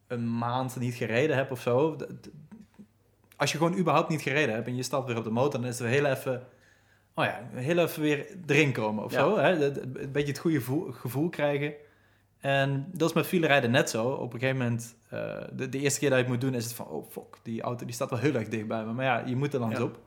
een 0.06 0.38
maand 0.38 0.76
niet 0.78 0.94
gereden 0.94 1.37
hebt 1.37 1.50
of 1.50 1.60
zo, 1.60 1.96
als 3.37 3.52
je 3.52 3.58
gewoon 3.58 3.76
überhaupt 3.78 4.08
niet 4.08 4.22
gereden 4.22 4.54
hebt 4.54 4.66
en 4.66 4.76
je 4.76 4.82
stapt 4.82 5.06
weer 5.06 5.16
op 5.16 5.25
de 5.25 5.30
motor, 5.30 5.60
dan 5.60 5.68
is 5.70 5.80
er 5.80 5.87
heel 5.87 6.04
even, 6.06 6.46
oh 7.14 7.25
ja, 7.25 7.40
heel 7.54 7.78
even 7.78 8.02
weer 8.02 8.26
erin 8.46 8.72
komen 8.72 9.04
of 9.04 9.12
Ja. 9.12 9.18
zo. 9.18 9.38
Hè? 9.38 9.64
Een 10.00 10.12
beetje 10.12 10.28
het 10.32 10.38
goede 10.38 10.60
gevoel 10.92 11.28
krijgen. 11.28 11.75
En 12.44 12.86
dat 12.92 13.08
is 13.08 13.14
met 13.14 13.26
filerijden 13.26 13.70
net 13.70 13.90
zo. 13.90 14.04
Op 14.08 14.32
een 14.32 14.38
gegeven 14.40 14.62
moment, 14.62 14.94
eh, 15.08 15.18
de, 15.52 15.68
de 15.68 15.78
eerste 15.78 15.98
keer 16.00 16.08
dat 16.08 16.18
je 16.18 16.24
het 16.24 16.32
moet 16.32 16.40
doen, 16.42 16.54
is 16.54 16.64
het 16.64 16.74
van, 16.74 16.86
oh 16.86 17.10
fuck, 17.10 17.38
die 17.42 17.62
auto 17.62 17.84
die 17.84 17.94
staat 17.94 18.10
wel 18.10 18.18
heel 18.18 18.34
erg 18.34 18.48
dicht 18.48 18.66
bij 18.66 18.84
me. 18.84 18.92
Maar 18.92 19.04
ja, 19.04 19.22
je 19.26 19.36
moet 19.36 19.54
er 19.54 19.60
langs 19.60 19.78
Ja. 19.78 19.84
op. 19.84 19.98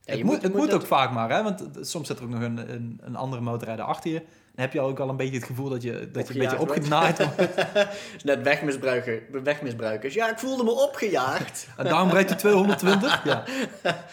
Ja, 0.00 0.10
het 0.10 0.18
je 0.18 0.24
moet, 0.24 0.42
het 0.42 0.54
moet 0.54 0.72
ook 0.72 0.86
vaak 0.86 1.12
maar, 1.12 1.30
hè? 1.30 1.42
want 1.42 1.68
soms 1.80 2.06
zit 2.06 2.18
er 2.18 2.24
ook 2.24 2.30
nog 2.30 2.40
een, 2.40 2.72
een, 2.72 3.00
een 3.02 3.16
andere 3.16 3.42
motorrijder 3.42 3.84
achter 3.84 4.10
je. 4.10 4.18
Dan 4.18 4.64
heb 4.64 4.72
je 4.72 4.80
ook 4.80 4.98
al 5.00 5.08
een 5.08 5.16
beetje 5.16 5.34
het 5.36 5.44
gevoel 5.44 5.68
dat 5.68 5.82
je, 5.82 6.10
dat 6.12 6.28
je 6.28 6.34
een 6.34 6.40
beetje 6.40 6.58
opgenaaid 6.60 7.18
wordt. 7.18 7.54
net 8.24 8.42
wegmisbruiker, 8.42 9.22
wegmisbruikers. 9.42 10.14
Ja, 10.14 10.30
ik 10.30 10.38
voelde 10.38 10.64
me 10.64 10.70
opgejaagd. 10.70 11.68
En 11.76 11.84
daarom 11.84 12.10
rijdt 12.10 12.28
hij 12.30 12.38
220. 12.38 13.24
Ja. 13.24 13.44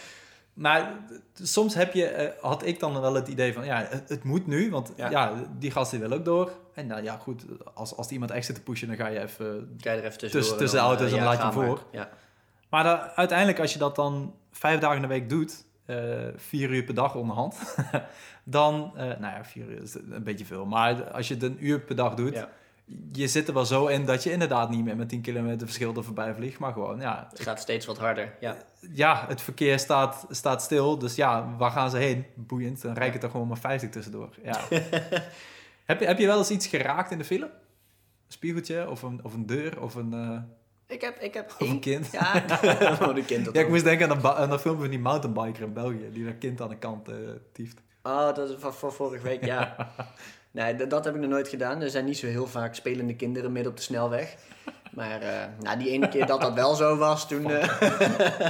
Maar 0.54 0.92
soms 1.34 1.74
heb 1.74 1.92
je, 1.92 2.06
eh, 2.06 2.42
had 2.42 2.66
ik 2.66 2.80
dan 2.80 3.00
wel 3.00 3.14
het 3.14 3.28
idee 3.28 3.52
van, 3.52 3.64
ja, 3.64 3.86
het, 4.06 4.24
moet 4.24 4.46
nu, 4.46 4.70
want 4.70 4.92
ja. 4.96 5.10
Ja. 5.10 5.34
die 5.58 5.70
gast 5.70 5.90
die 5.90 6.00
wil 6.00 6.12
ook 6.12 6.24
door. 6.24 6.50
En 6.74 6.86
nou 6.86 7.02
ja, 7.02 7.16
goed, 7.16 7.44
als, 7.74 7.96
als 7.96 8.06
die 8.06 8.12
iemand 8.14 8.32
echt 8.32 8.46
zit 8.46 8.54
te 8.54 8.62
pushen, 8.62 8.88
dan 8.88 8.96
ga 8.96 9.06
je 9.06 9.20
even... 9.20 9.76
Krijg 9.80 9.98
er 10.00 10.04
even. 10.06 10.18
Tussen- 10.18 10.56
tussen 10.56 10.78
de 10.78 10.84
auto's 10.84 11.06
eh, 11.06 11.12
en 11.12 11.18
ja, 11.18 11.24
laat 11.24 11.36
je 11.36 11.42
ga 11.42 11.50
maar. 11.50 11.66
voor. 11.66 11.82
Ja. 11.92 12.08
Maar 12.70 12.84
dan, 12.84 12.98
uiteindelijk, 12.98 13.58
als 13.60 13.72
je 13.72 13.78
dat 13.78 13.96
dan 13.96 14.34
vijf 14.50 14.80
dagen 14.80 14.96
in 14.96 15.02
de 15.02 15.08
week 15.08 15.28
doet, 15.28 15.64
eh, 15.84 15.96
vier 16.36 16.70
uur 16.70 16.84
per 16.84 16.94
dag 16.94 17.14
onderhand, 17.14 17.56
dan, 18.44 18.92
eh, 18.96 19.04
nou 19.04 19.20
ja, 19.20 19.44
vier 19.44 19.68
uur 19.68 19.82
is 19.82 19.94
een 19.94 20.22
beetje 20.24 20.44
veel. 20.44 20.66
Maar 20.66 21.10
als 21.10 21.28
je 21.28 21.34
het 21.34 21.42
een 21.42 21.56
uur 21.66 21.80
per 21.80 21.96
dag 21.96 22.14
doet. 22.14 22.46
Je 23.12 23.28
zit 23.28 23.48
er 23.48 23.54
wel 23.54 23.64
zo 23.64 23.86
in 23.86 24.04
dat 24.04 24.22
je 24.22 24.30
inderdaad 24.32 24.70
niet 24.70 24.84
meer 24.84 24.96
met 24.96 25.08
10 25.08 25.20
kilometer 25.20 25.66
verschil 25.66 25.94
er 25.96 26.04
voorbij 26.04 26.34
vliegt. 26.34 26.58
Maar 26.58 26.72
gewoon, 26.72 27.00
ja. 27.00 27.26
Het 27.30 27.40
gaat 27.40 27.60
steeds 27.60 27.86
wat 27.86 27.98
harder, 27.98 28.34
ja. 28.40 28.56
Ja, 28.92 29.24
het 29.28 29.40
verkeer 29.42 29.78
staat, 29.78 30.26
staat 30.30 30.62
stil. 30.62 30.98
Dus 30.98 31.14
ja, 31.14 31.54
waar 31.58 31.70
gaan 31.70 31.90
ze 31.90 31.96
heen? 31.96 32.26
Boeiend. 32.34 32.82
Dan 32.82 32.92
rijdt 32.94 33.14
het 33.14 33.22
er 33.22 33.30
gewoon 33.30 33.48
maar 33.48 33.58
50 33.58 33.90
tussendoor. 33.90 34.28
Ja. 34.42 34.60
heb, 35.90 36.00
je, 36.00 36.06
heb 36.06 36.18
je 36.18 36.26
wel 36.26 36.38
eens 36.38 36.50
iets 36.50 36.66
geraakt 36.66 37.10
in 37.10 37.18
de 37.18 37.24
file? 37.24 37.44
Een 37.44 38.38
spiegeltje 38.38 38.90
of 38.90 39.02
een, 39.02 39.20
of 39.22 39.34
een 39.34 39.46
deur 39.46 39.80
of 39.80 39.94
een... 39.94 40.12
eh, 40.12 40.94
Ik 40.94 41.00
heb, 41.00 41.18
ik 41.20 41.34
heb 41.34 41.54
een 41.58 41.80
kind. 41.80 42.08
Ja, 42.12 42.32
gewoon 42.98 43.16
een 43.16 43.24
kind. 43.24 43.48
Ja, 43.52 43.60
ik 43.60 43.68
moest 43.68 43.84
denken 43.84 44.02
aan 44.08 44.12
dat, 44.12 44.22
ba- 44.22 44.34
aan 44.42 44.48
dat 44.50 44.60
filmpje 44.60 44.82
van 44.82 44.90
die 44.92 45.00
mountainbiker 45.02 45.62
in 45.62 45.72
België. 45.72 46.08
Die 46.12 46.24
dat 46.24 46.38
kind 46.38 46.60
aan 46.60 46.68
de 46.68 46.76
kant 46.78 47.08
eh 47.08 47.14
tieft. 47.52 47.80
Oh, 48.02 48.34
dat 48.34 48.50
is 48.50 48.56
van 48.58 48.74
voor 48.74 48.92
vorige 48.92 49.22
week, 49.24 49.44
ja. 49.44 49.76
Nee, 50.52 50.86
dat 50.86 51.04
heb 51.04 51.14
ik 51.14 51.20
nog 51.20 51.30
nooit 51.30 51.48
gedaan. 51.48 51.80
Er 51.82 51.90
zijn 51.90 52.04
niet 52.04 52.18
zo 52.18 52.26
heel 52.26 52.46
vaak 52.46 52.74
spelende 52.74 53.16
kinderen 53.16 53.52
midden 53.52 53.70
op 53.72 53.76
de 53.78 53.84
snelweg. 53.84 54.34
Maar 54.92 55.22
eh, 55.22 55.44
nou, 55.60 55.78
die 55.78 55.90
ene 55.90 56.08
keer 56.08 56.26
dat 56.26 56.40
dat 56.40 56.52
wel 56.54 56.74
zo 56.74 56.96
was, 56.96 57.28
toen... 57.28 57.50
eh, 57.50 57.80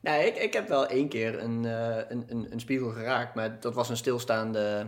nee, 0.00 0.26
ik, 0.26 0.36
ik 0.36 0.52
heb 0.52 0.68
wel 0.68 0.86
één 0.86 1.08
keer 1.08 1.38
een, 1.42 1.64
eh, 1.64 1.96
een, 2.08 2.24
een, 2.28 2.46
een 2.52 2.60
spiegel 2.60 2.90
geraakt. 2.90 3.34
Maar 3.34 3.60
dat 3.60 3.74
was 3.74 3.88
een 3.88 3.96
stilstaande, 3.96 4.86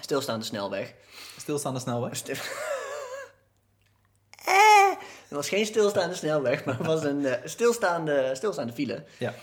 stilstaande 0.00 0.44
snelweg. 0.44 0.94
Stilstaande 1.38 1.80
snelweg. 1.80 2.16
Stil- 2.16 2.34
Eh, 4.44 4.90
Het 5.28 5.30
was 5.38 5.48
geen 5.48 5.66
stilstaande 5.66 6.14
snelweg, 6.14 6.64
maar 6.64 6.76
het 6.78 6.86
was 6.86 7.04
een 7.04 7.26
stilstaande, 7.44 8.30
stilstaande 8.34 8.72
file. 8.72 9.04
Ja. 9.18 9.34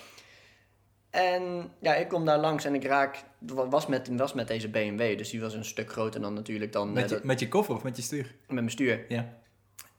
En 1.18 1.72
ja, 1.80 1.96
ik 1.96 2.08
kom 2.08 2.26
daar 2.26 2.38
langs 2.38 2.66
en 2.66 2.74
ik 2.76 2.84
raak... 2.84 3.24
Het 3.40 3.52
was 3.70 3.88
met, 3.88 4.10
was 4.18 4.34
met 4.34 4.48
deze 4.48 4.70
BMW, 4.70 5.18
dus 5.18 5.30
die 5.30 5.42
was 5.42 5.54
een 5.54 5.66
stuk 5.66 5.92
groter 5.92 6.22
dan 6.22 6.34
natuurlijk 6.34 6.72
dan 6.72 6.94
Met 6.94 7.04
eh, 7.04 7.10
je, 7.10 7.16
dat- 7.16 7.24
met 7.24 7.40
je 7.40 7.48
koffer 7.48 7.76
of 7.76 7.84
met 7.84 7.96
je 7.96 8.02
stuur? 8.02 8.24
met 8.48 8.56
mijn 8.56 8.70
stuur. 8.72 9.06
Ja. 9.08 9.34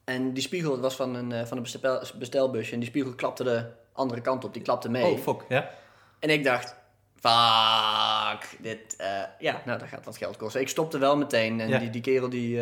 En 0.05 0.33
die 0.33 0.43
spiegel 0.43 0.81
was 0.81 0.97
van 0.97 1.15
een, 1.15 1.33
eh, 1.33 1.45
van 1.45 1.57
een 1.57 1.63
bestel, 1.63 2.03
bestelbusje 2.19 2.73
en 2.73 2.79
die 2.81 2.89
spiegel 2.89 3.15
klapte 3.15 3.45
de 3.45 3.67
andere 3.93 4.21
kant 4.21 4.45
op, 4.45 4.53
die 4.55 4.63
klapte 4.63 4.91
mee. 4.91 5.05
Oh, 5.05 5.19
fuck. 5.19 5.45
Ja. 5.49 5.71
En 6.19 6.31
ik 6.31 6.45
dacht, 6.45 6.75
fuck, 7.21 8.57
dit, 8.63 8.97
eh, 8.97 9.23
ja, 9.39 9.63
nou, 9.65 9.79
dat 9.79 9.89
gaat 9.89 10.05
wat 10.05 10.17
geld 10.17 10.37
kosten. 10.37 10.61
Ik 10.61 10.69
stopte 10.69 10.99
wel 10.99 11.17
meteen 11.17 11.61
en 11.61 11.69
Ja. 11.69 11.79
die, 11.79 11.91
die 11.91 12.01
kerel 12.01 12.29
die, 12.29 12.61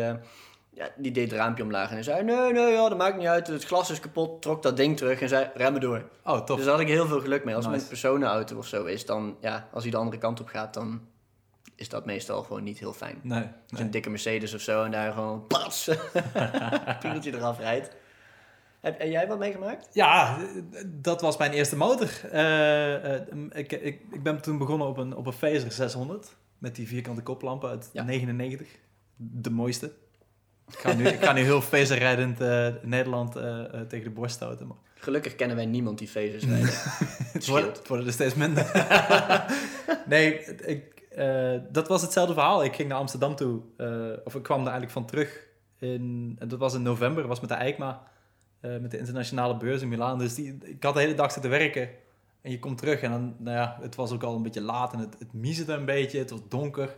ja, 0.77 0.89
die 0.97 1.11
deed 1.11 1.31
het 1.31 1.39
raampje 1.39 1.63
omlaag 1.63 1.87
en 1.87 1.93
hij 1.93 2.03
zei, 2.03 2.23
nee, 2.23 2.51
nee, 2.53 2.71
ja, 2.71 2.89
dat 2.89 2.97
maakt 2.97 3.17
niet 3.17 3.27
uit, 3.27 3.47
het 3.47 3.63
glas 3.65 3.89
is 3.89 3.99
kapot, 3.99 4.41
trok 4.41 4.63
dat 4.63 4.77
ding 4.77 4.97
terug 4.97 5.21
en 5.21 5.29
zei, 5.29 5.49
remmen 5.53 5.81
door. 5.81 6.09
Oh, 6.23 6.39
tof. 6.39 6.55
Dus 6.55 6.65
daar 6.65 6.73
had 6.73 6.83
ik 6.83 6.89
heel 6.89 7.07
veel 7.07 7.19
geluk 7.21 7.43
mee. 7.43 7.55
Als 7.55 7.65
Nice. 7.67 7.81
een 7.81 7.87
personenauto 7.87 8.57
of 8.57 8.65
zo 8.67 8.85
is, 8.85 9.05
dan, 9.05 9.37
ja, 9.41 9.67
als 9.73 9.83
hij 9.83 9.91
de 9.91 9.97
andere 9.97 10.17
kant 10.17 10.39
op 10.39 10.47
gaat, 10.47 10.73
dan 10.73 11.01
is 11.75 11.89
dat 11.89 12.05
meestal 12.05 12.43
gewoon 12.43 12.63
niet 12.63 12.79
heel 12.79 12.93
fijn. 12.93 13.19
Nee. 13.23 13.39
Nee. 13.69 13.81
een 13.81 13.91
dikke 13.91 14.09
Mercedes 14.09 14.53
of 14.53 14.61
zo 14.61 14.83
en 14.83 14.91
daar 14.91 15.13
gewoon, 15.13 15.47
pats, 15.47 15.89
piegeltje 17.01 17.33
eraf 17.35 17.59
rijdt. 17.59 17.95
Heb, 18.79 19.01
jij 19.01 19.27
wat 19.27 19.39
meegemaakt? 19.39 19.87
Ja, 19.91 20.37
dat 20.85 21.21
was 21.21 21.37
mijn 21.37 21.51
eerste 21.51 21.75
motor. 21.75 22.09
Eh, 22.31 23.13
eh, 23.15 23.21
ik, 23.51 23.71
ik, 23.71 24.01
ik 24.11 24.23
ben 24.23 24.41
toen 24.41 24.57
begonnen 24.57 24.87
op 24.87 24.97
een, 24.97 25.15
op 25.15 25.25
een 25.25 25.33
Phaser 25.33 25.71
600. 25.71 26.35
Met 26.57 26.75
die 26.75 26.87
vierkante 26.87 27.21
koplampen 27.21 27.69
uit 27.69 27.89
Ja. 27.93 28.03
99. 28.03 28.67
De 29.15 29.49
mooiste. 29.49 29.91
Ik 30.71 30.77
ga 30.77 30.93
nu, 30.93 31.07
ik 31.07 31.23
ga 31.23 31.33
nu 31.33 31.41
heel 31.41 31.61
Phaser 31.61 31.97
rijdend 31.97 32.41
eh, 32.41 32.67
Nederland 32.81 33.35
eh, 33.35 33.73
eh, 33.73 33.81
tegen 33.87 34.05
de 34.05 34.11
borst 34.11 34.35
stoten. 34.35 34.67
Maar 34.67 34.77
Gelukkig 34.95 35.35
kennen 35.35 35.55
wij 35.55 35.65
niemand 35.65 35.97
die 35.97 36.07
Fazers 36.07 36.43
rijden. 36.43 36.69
het, 37.33 37.47
wordt, 37.47 37.77
het 37.77 37.87
worden 37.87 38.05
er 38.05 38.13
steeds 38.13 38.35
minder. 38.35 38.71
nee, 40.07 40.45
ik, 40.45 41.05
dat 41.71 41.87
was 41.87 42.01
hetzelfde 42.01 42.33
verhaal. 42.33 42.63
Ik 42.63 42.75
ging 42.75 42.89
naar 42.89 42.97
Amsterdam 42.97 43.35
toe. 43.35 43.61
of 44.23 44.35
ik 44.35 44.43
kwam 44.43 44.57
er 44.57 44.63
eigenlijk 44.63 44.91
van 44.91 45.05
terug. 45.05 45.47
In, 45.79 46.35
en 46.39 46.47
dat 46.47 46.59
was 46.59 46.73
in 46.73 46.81
november. 46.81 47.19
Dat 47.19 47.29
was 47.29 47.39
met 47.39 47.49
de 47.49 47.55
EICMA. 47.55 48.03
met 48.59 48.91
de 48.91 48.97
internationale 48.97 49.57
beurs 49.57 49.81
in 49.81 49.87
Milaan. 49.87 50.17
Dus 50.17 50.35
die, 50.35 50.57
ik 50.63 50.83
had 50.83 50.93
de 50.93 50.99
hele 50.99 51.13
dag 51.13 51.31
zitten 51.31 51.51
werken. 51.51 51.89
En 52.41 52.51
je 52.51 52.59
komt 52.59 52.77
terug 52.77 53.01
en 53.01 53.11
dan, 53.11 53.35
nou 53.37 53.57
ja, 53.57 53.77
het 53.81 53.95
was 53.95 54.11
ook 54.11 54.23
al 54.23 54.35
een 54.35 54.43
beetje 54.43 54.61
laat 54.61 54.93
en 54.93 54.99
het, 54.99 55.15
het 55.19 55.33
miezerde 55.33 55.73
een 55.73 55.85
beetje. 55.85 56.19
Het 56.19 56.29
was 56.29 56.41
donker. 56.49 56.95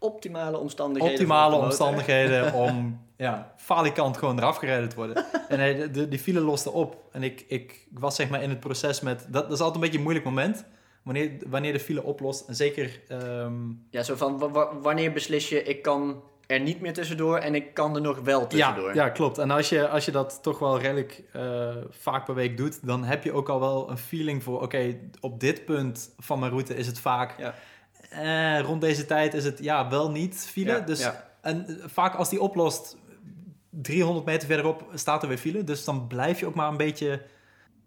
Optimale 0.00 0.58
omstandigheden. 0.58 1.14
Optimale 1.18 1.56
omstandigheden 1.56 2.52
om 2.68 3.00
ja, 3.16 3.52
falikant 3.56 4.16
gewoon 4.16 4.38
eraf 4.38 4.56
gereden 4.56 4.88
te 4.88 4.96
worden. 4.96 5.24
En 5.48 5.58
hij, 5.58 5.74
de, 5.74 5.90
de, 5.90 6.08
die 6.08 6.18
file 6.18 6.40
loste 6.40 6.70
op. 6.70 6.96
En 7.12 7.22
ik, 7.22 7.40
ik, 7.48 7.70
ik 7.90 7.98
was 7.98 8.16
zeg 8.16 8.28
maar 8.30 8.42
in 8.42 8.48
het 8.50 8.60
proces 8.60 9.00
met... 9.00 9.18
Dat, 9.28 9.42
dat 9.42 9.52
is 9.52 9.58
altijd 9.58 9.74
een 9.74 9.80
beetje 9.80 9.96
een 9.96 10.02
moeilijk 10.02 10.24
moment. 10.26 10.64
Wanneer, 11.02 11.30
wanneer 11.46 11.72
de 11.72 11.80
file 11.80 12.02
oplost. 12.02 12.48
En 12.48 12.54
zeker... 12.54 13.00
ehm, 13.08 13.52
Ja, 13.90 14.02
zo 14.02 14.14
van, 14.16 14.38
wa- 14.38 14.50
wa- 14.50 14.78
wanneer 14.80 15.12
beslis 15.12 15.48
je, 15.48 15.62
ik 15.62 15.82
kan 15.82 16.22
er 16.46 16.60
niet 16.60 16.80
meer 16.80 16.92
tussendoor 16.92 17.36
en 17.38 17.54
ik 17.54 17.74
kan 17.74 17.94
er 17.94 18.00
nog 18.00 18.18
wel 18.20 18.40
ja, 18.40 18.46
tussendoor. 18.46 18.94
ja, 18.94 19.08
klopt. 19.08 19.38
En 19.38 19.50
als 19.50 19.68
je, 19.68 19.88
als 19.88 20.04
je 20.04 20.10
dat 20.10 20.38
toch 20.42 20.58
wel 20.58 20.78
redelijk 20.80 21.22
eh, 21.32 21.68
vaak 21.90 22.24
per 22.24 22.34
week 22.34 22.56
doet... 22.56 22.86
dan 22.86 23.04
heb 23.04 23.24
je 23.24 23.32
ook 23.32 23.48
al 23.48 23.60
wel 23.60 23.90
een 23.90 23.98
feeling 23.98 24.42
voor... 24.42 24.60
oké, 24.62 24.96
op 25.20 25.40
dit 25.40 25.64
punt 25.64 26.14
van 26.18 26.38
mijn 26.38 26.50
route 26.50 26.74
is 26.76 26.86
het 26.86 27.00
vaak... 27.00 27.38
Ja. 27.38 27.54
Eh, 28.10 28.60
rond 28.60 28.80
deze 28.80 29.06
tijd 29.06 29.34
is 29.34 29.44
het 29.44 29.58
ja, 29.58 29.88
wel 29.90 30.10
niet 30.10 30.36
file. 30.50 30.70
Ja, 30.70 30.80
dus 30.80 31.00
ja. 31.00 31.28
En 31.40 31.66
eh, 31.68 31.74
vaak 31.88 32.14
als 32.14 32.28
die 32.28 32.40
oplost, 32.40 32.96
300 33.70 34.26
meter 34.26 34.46
verderop 34.48 34.84
staat 34.94 35.22
er 35.22 35.28
weer 35.28 35.38
file. 35.38 35.64
Dus 35.64 35.84
dan 35.84 36.06
blijf 36.06 36.40
je 36.40 36.46
ook 36.46 36.54
maar 36.54 36.68
een 36.68 36.76
beetje... 36.76 37.22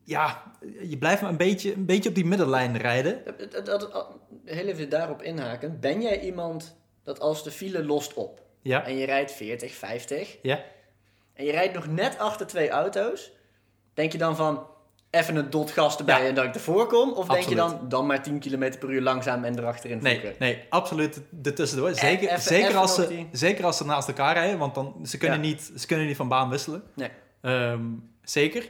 Ja, 0.05 0.43
je 0.81 0.97
blijft 0.97 1.21
maar 1.21 1.29
een 1.31 1.37
beetje, 1.37 1.73
een 1.73 1.85
beetje 1.85 2.09
op 2.09 2.15
die 2.15 2.25
middenlijn 2.25 2.77
rijden. 2.77 3.21
Dat- 3.53 3.65
dat- 3.65 4.07
Heel 4.45 4.67
even 4.67 4.89
daarop 4.89 5.21
inhaken. 5.21 5.79
Ben 5.79 6.01
jij 6.01 6.19
iemand 6.21 6.77
dat 7.03 7.19
als 7.19 7.43
de 7.43 7.51
file 7.51 7.83
lost 7.85 8.13
op 8.13 8.41
Ja, 8.61 8.85
en 8.85 8.97
je 8.97 9.05
rijdt 9.05 9.31
40, 9.31 9.73
50 9.73 10.37
ja. 10.41 10.63
en 11.33 11.45
je 11.45 11.51
rijdt 11.51 11.73
nog 11.73 11.87
net 11.87 12.17
achter 12.19 12.47
twee 12.47 12.69
auto's, 12.69 13.31
denk 13.93 14.11
je 14.11 14.17
dan 14.17 14.35
van 14.35 14.67
even 15.13 15.35
een 15.35 15.49
dot 15.49 15.71
gas 15.71 15.97
erbij 15.97 16.21
Ja. 16.21 16.27
en 16.27 16.35
dat 16.35 16.43
ik 16.45 16.53
ervoor 16.55 16.87
kom? 16.87 17.11
Of 17.11 17.27
denk 17.27 17.43
je 17.43 17.55
dan, 17.55 17.79
dan 17.87 18.05
maar 18.05 18.23
10 18.23 18.39
km 18.39 18.77
per 18.79 18.89
uur 18.89 19.01
langzaam 19.01 19.43
en 19.43 19.57
erachterin 19.59 19.99
Nee, 20.01 20.13
voeken? 20.13 20.35
nee, 20.39 20.63
absoluut 20.69 21.21
ertussendoor. 21.43 21.93
Zeker, 21.93 22.29
even- 22.29 22.41
zeker, 22.41 22.67
even 22.67 22.79
als 22.79 22.95
ze, 22.95 23.25
zeker 23.31 23.65
als 23.65 23.77
ze 23.77 23.85
naast 23.85 24.07
elkaar 24.07 24.33
rijden, 24.33 24.57
want 24.57 24.75
dan, 24.75 24.95
ze, 25.05 25.17
kunnen 25.17 25.37
Ja. 25.41 25.43
niet, 25.47 25.71
ze 25.77 25.87
kunnen 25.87 26.05
niet 26.07 26.15
van 26.15 26.27
baan 26.27 26.49
wisselen. 26.49 26.83
Nee. 26.95 27.09
Ehm, 27.41 27.81
zeker. 28.23 28.69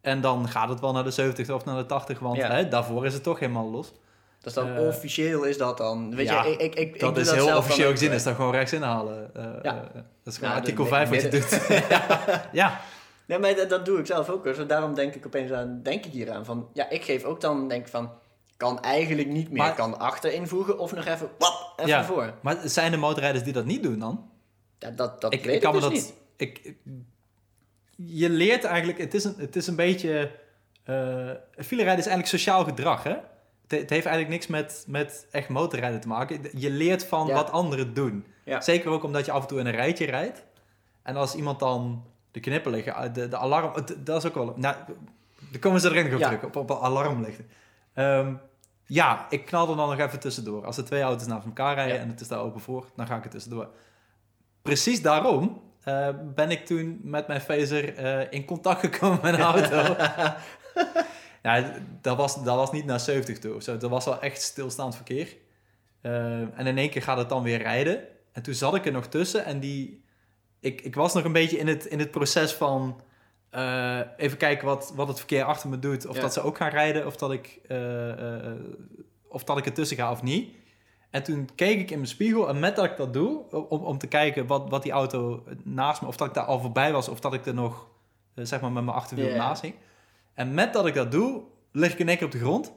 En 0.00 0.20
dan 0.20 0.48
gaat 0.48 0.68
het 0.68 0.80
wel 0.80 0.92
naar 0.92 1.04
de 1.04 1.10
70 1.10 1.50
of 1.50 1.64
naar 1.64 1.76
de 1.76 1.86
80, 1.86 2.18
want 2.18 2.36
Ja. 2.36 2.50
hè, 2.52 2.68
daarvoor 2.68 3.06
is 3.06 3.14
het 3.14 3.22
toch 3.22 3.38
helemaal 3.38 3.70
los. 3.70 3.92
Dus 4.40 4.52
dan 4.52 4.76
Eh, 4.76 4.86
officieel 4.86 5.42
is 5.44 5.58
dat 5.58 5.76
dan. 5.78 6.14
Weet 6.14 6.26
ja, 6.28 6.44
je, 6.44 6.50
ik, 6.50 6.60
ik, 6.74 6.74
ik, 6.94 7.00
dat 7.00 7.16
is 7.16 7.26
dat 7.26 7.34
heel 7.34 7.56
officieel 7.56 7.90
gezien, 7.90 8.08
eh. 8.10 8.14
is 8.14 8.22
dat 8.22 8.34
gewoon 8.34 8.50
rechts 8.52 8.72
inhalen. 8.72 9.30
Eh, 9.34 9.42
Ja. 9.62 9.72
dat 9.72 10.32
is 10.32 10.34
gewoon 10.38 10.50
Nou, 10.50 10.64
de 10.64 10.70
artikel 10.70 10.84
mi- 10.84 10.90
5 10.90 11.08
wat 11.08 11.22
je 11.22 11.28
doet. 11.28 11.60
ja, 12.52 12.80
Nee, 13.26 13.38
maar 13.38 13.54
dat, 13.54 13.68
dat 13.68 13.84
doe 13.84 13.98
ik 13.98 14.06
zelf 14.06 14.28
ook. 14.28 14.44
Dus 14.44 14.66
daarom 14.66 14.94
denk 14.94 15.14
ik 15.14 15.26
opeens 15.26 15.50
aan, 15.52 15.80
denk 15.82 16.04
ik 16.04 16.12
hier 16.12 16.30
aan 16.32 16.44
van, 16.44 16.68
ja, 16.72 16.90
ik 16.90 17.04
geef 17.04 17.24
ook 17.24 17.40
dan, 17.40 17.68
denk 17.68 17.82
ik 17.84 17.88
van, 17.90 18.10
kan 18.56 18.80
eigenlijk 18.82 19.28
niet 19.28 19.48
meer, 19.48 19.56
Maar- 19.62 19.74
kan 19.74 19.98
achter 19.98 20.32
invoegen 20.32 20.78
of 20.78 20.94
nog 20.94 21.06
even, 21.06 21.28
wap, 21.38 21.72
even 21.76 21.90
Ja. 21.90 21.98
ervoor. 21.98 22.34
maar 22.42 22.56
zijn 22.64 22.92
er 22.92 22.98
motorrijders 22.98 23.44
die 23.44 23.52
dat 23.52 23.64
niet 23.64 23.82
doen 23.82 23.98
dan? 23.98 24.30
Ja, 24.78 24.90
dat 24.90 25.20
dat 25.20 25.32
ik, 25.32 25.44
weet 25.44 25.54
ik 25.54 25.60
kan 25.60 25.72
dus 25.72 25.82
dat. 25.82 25.92
niet. 25.92 26.14
Ik, 26.36 26.74
je 27.96 28.28
leert 28.30 28.64
eigenlijk, 28.64 28.98
het 28.98 29.14
is 29.14 29.24
een, 29.24 29.34
het 29.38 29.56
is 29.56 29.66
een 29.66 29.76
beetje. 29.76 30.30
eh 30.84 31.30
filerijden 31.56 31.98
is 32.04 32.06
eigenlijk 32.10 32.26
sociaal 32.26 32.64
gedrag, 32.64 33.02
hè? 33.02 33.10
Het, 33.10 33.80
het 33.80 33.90
heeft 33.90 34.06
eigenlijk 34.06 34.28
niks 34.28 34.46
met, 34.46 34.84
met 34.88 35.26
echt 35.30 35.48
motorrijden 35.48 36.00
te 36.00 36.08
maken. 36.08 36.40
Je 36.54 36.70
leert 36.70 37.04
van 37.04 37.26
Ja. 37.26 37.34
wat 37.34 37.50
anderen 37.50 37.94
doen. 37.94 38.26
Ja. 38.44 38.60
Zeker 38.60 38.90
ook 38.90 39.02
omdat 39.04 39.24
je 39.24 39.32
af 39.32 39.42
en 39.42 39.48
toe 39.48 39.58
in 39.58 39.66
een 39.66 39.72
rijtje 39.74 40.04
rijdt. 40.06 40.42
En 41.02 41.16
als 41.16 41.34
iemand 41.34 41.58
dan 41.58 42.04
de 42.34 42.40
knippen 42.40 42.72
liggen, 42.72 43.12
de, 43.12 43.28
de 43.28 43.36
alarm, 43.36 43.72
dat 43.98 44.24
is 44.24 44.28
ook 44.28 44.34
wel. 44.34 44.54
Nou, 44.56 44.76
daar 45.50 45.60
komen 45.60 45.80
ze 45.80 45.88
erin 45.88 46.12
op 46.14 46.18
Ja. 46.20 46.26
terug, 46.28 46.44
op, 46.44 46.56
op 46.56 46.70
alarm 46.82 47.20
lichten. 47.22 47.46
Ehm, 47.94 48.34
ja, 48.86 49.26
ik 49.30 49.44
knal 49.46 49.70
er 49.70 49.76
dan 49.76 49.88
nog 49.88 49.98
even 49.98 50.20
tussendoor. 50.20 50.64
Als 50.64 50.76
er 50.76 50.84
twee 50.84 51.02
auto's 51.02 51.26
naast 51.26 51.46
elkaar 51.46 51.74
rijden 51.74 51.94
Ja. 51.94 52.00
en 52.02 52.08
het 52.08 52.20
is 52.20 52.28
daar 52.28 52.38
open 52.38 52.60
voor, 52.60 52.86
dan 52.96 53.06
ga 53.06 53.16
ik 53.16 53.24
er 53.24 53.30
tussendoor. 53.30 53.68
Precies 54.62 55.02
daarom 55.02 55.62
eh, 55.82 56.08
ben 56.34 56.50
ik 56.50 56.66
toen 56.66 57.00
met 57.02 57.26
mijn 57.26 57.40
phaser 57.40 57.94
eh, 57.96 58.26
in 58.32 58.44
contact 58.44 58.80
gekomen 58.80 59.18
met 59.22 59.34
een 59.34 59.40
auto. 59.54 59.96
ja, 61.42 61.72
dat 62.00 62.16
was, 62.16 62.44
dat 62.44 62.56
was 62.56 62.72
niet 62.72 62.84
naar 62.84 63.00
70 63.00 63.38
toe 63.38 63.54
of 63.54 63.62
zo. 63.62 63.76
Dat 63.76 63.90
was 63.90 64.04
wel 64.04 64.20
echt 64.20 64.42
stilstaand 64.42 64.94
verkeer. 64.96 65.36
Eh, 66.00 66.58
en 66.58 66.66
in 66.66 66.78
één 66.78 66.90
keer 66.90 67.02
gaat 67.02 67.18
het 67.18 67.28
dan 67.28 67.42
weer 67.42 67.58
rijden. 67.62 68.04
En 68.32 68.42
toen 68.42 68.54
zat 68.54 68.74
ik 68.74 68.86
er 68.86 68.92
nog 68.92 69.06
tussen 69.06 69.44
en 69.44 69.60
die... 69.60 70.03
Ik, 70.64 70.80
ik 70.80 70.94
was 70.94 71.14
nog 71.14 71.24
een 71.24 71.32
beetje 71.32 71.58
in 71.58 71.66
het, 71.68 71.84
in 71.84 71.98
het 71.98 72.10
proces 72.10 72.52
van... 72.52 73.00
eh, 73.50 74.00
even 74.16 74.38
kijken 74.38 74.66
wat, 74.66 74.92
wat 74.94 75.08
het 75.08 75.16
verkeer 75.18 75.44
achter 75.44 75.68
me 75.68 75.78
doet. 75.78 76.06
Of 76.06 76.14
Ja. 76.16 76.20
dat 76.20 76.32
ze 76.32 76.40
ook 76.42 76.56
gaan 76.56 76.70
rijden, 76.70 77.06
of 77.06 77.16
dat 77.16 77.32
ik, 77.32 77.58
eh, 77.68 78.10
eh, 78.46 78.52
of 79.28 79.44
dat 79.44 79.58
ik 79.58 79.66
ertussen 79.66 79.96
ga 79.96 80.10
of 80.10 80.22
niet. 80.22 80.54
En 81.10 81.22
toen 81.22 81.48
keek 81.54 81.80
ik 81.80 81.90
in 81.90 81.96
mijn 81.96 82.08
spiegel 82.08 82.48
en 82.48 82.58
met 82.58 82.76
dat 82.76 82.84
ik 82.84 82.96
dat 82.96 83.12
doe, 83.12 83.50
om, 83.68 83.84
om 83.84 83.98
te 83.98 84.06
kijken 84.06 84.46
wat, 84.46 84.70
wat 84.70 84.82
die 84.82 84.92
auto 84.92 85.44
naast 85.62 86.00
me, 86.02 86.08
of 86.08 86.16
dat 86.16 86.28
ik 86.28 86.34
daar 86.34 86.44
al 86.44 86.60
voorbij 86.60 86.92
was, 86.92 87.08
of 87.08 87.20
dat 87.20 87.34
ik 87.34 87.46
er 87.46 87.54
nog, 87.54 87.86
zeg 88.34 88.60
maar, 88.60 88.72
met 88.72 88.84
mijn 88.84 88.96
achterwiel 88.96 89.28
Ja. 89.28 89.36
naast 89.36 89.62
hing. 89.62 89.74
En 90.34 90.54
met 90.54 90.72
dat 90.72 90.86
ik 90.86 90.94
dat 90.94 91.10
doe, 91.12 91.42
lig 91.72 91.92
ik 91.92 91.98
in 91.98 92.08
één 92.08 92.16
keer 92.16 92.26
op 92.26 92.32
de 92.32 92.38
grond. 92.38 92.72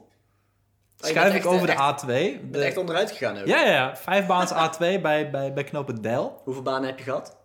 bent 0.96 1.10
Schuif 1.12 1.28
ik 1.30 1.34
echt, 1.36 1.46
over 1.46 1.68
echt- 1.68 2.00
de 2.00 2.06
A2. 2.06 2.12
Je 2.12 2.38
bent 2.40 2.52
De- 2.52 2.60
echt 2.64 2.76
onderuit 2.76 3.10
gegaan 3.10 3.38
ook. 3.38 3.46
ja, 3.46 3.60
ja, 3.64 3.72
ja. 3.72 3.96
Vijfbaans 3.96 4.52
A2 4.52 4.78
bij, 4.78 5.30
bij, 5.30 5.52
bij 5.52 5.64
knooppunt 5.64 6.02
Del. 6.02 6.40
Hoeveel 6.44 6.62
banen 6.62 6.88
heb 6.88 6.98
je 6.98 7.04
gehad? 7.04 7.36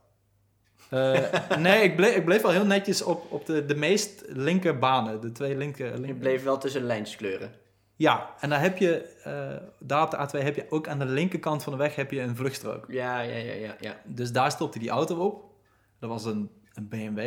Eh, 0.94 1.58
nee, 1.58 1.84
ik 1.84 1.96
bleef, 1.96 2.16
ik 2.16 2.26
bleef 2.26 2.42
wel 2.42 2.52
heel 2.52 2.66
netjes 2.66 3.02
op, 3.02 3.32
op 3.32 3.46
de, 3.46 3.66
de 3.66 3.76
meest 3.76 4.24
linker 4.28 4.80
banen. 4.80 5.22
De 5.22 5.32
twee 5.32 5.58
linker... 5.58 6.06
Je 6.06 6.14
bleef 6.14 6.44
wel 6.44 6.58
tussen 6.58 6.82
de 6.82 6.88
lijntjes 6.88 7.18
kleuren. 7.18 7.52
Ja, 7.96 8.34
en 8.40 8.50
dan 8.50 8.60
heb 8.60 8.78
je, 8.78 8.98
eh, 9.24 9.68
daar 9.80 10.04
op 10.04 10.12
de 10.12 10.18
A2 10.40 10.44
heb 10.44 10.56
je 10.56 10.66
ook 10.70 10.88
aan 10.88 11.00
de 11.00 11.06
linkerkant 11.06 11.64
van 11.64 11.72
de 11.74 11.80
weg 11.80 11.96
heb 11.96 12.12
je 12.12 12.22
een 12.22 12.36
vluchtstrook. 12.36 12.86
Ja, 12.88 13.20
ja, 13.22 13.38
ja, 13.38 13.54
ja. 13.54 13.76
ja. 13.80 13.96
Dus 14.06 14.32
daar 14.32 14.52
stopte 14.52 14.80
die 14.80 14.90
auto 14.90 15.16
op. 15.16 15.44
Dat 16.00 16.10
was 16.10 16.26
een, 16.26 16.50
een 16.74 16.88
BMW. 16.88 17.20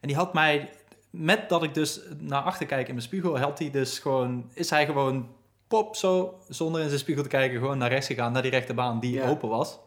En 0.00 0.08
die 0.08 0.16
had 0.16 0.32
mij, 0.34 0.70
met 1.10 1.48
dat 1.48 1.62
ik 1.62 1.74
dus 1.74 2.00
naar 2.18 2.42
achter 2.42 2.66
kijk 2.66 2.86
in 2.88 2.94
mijn 2.94 3.06
spiegel, 3.06 3.38
had 3.38 3.58
hij 3.58 3.70
dus 3.70 3.98
gewoon, 3.98 4.50
is 4.54 4.70
hij 4.70 4.86
gewoon 4.86 5.28
pop 5.68 5.96
zo, 5.96 6.38
zonder 6.48 6.80
in 6.80 6.88
zijn 6.88 7.00
spiegel 7.00 7.22
te 7.22 7.28
kijken, 7.28 7.58
gewoon 7.58 7.78
naar 7.78 7.90
rechts 7.90 8.06
gegaan, 8.06 8.32
naar 8.32 8.42
die 8.42 8.50
rechterbaan 8.50 9.00
die 9.00 9.14
Ja. 9.14 9.28
open 9.28 9.48
was. 9.48 9.78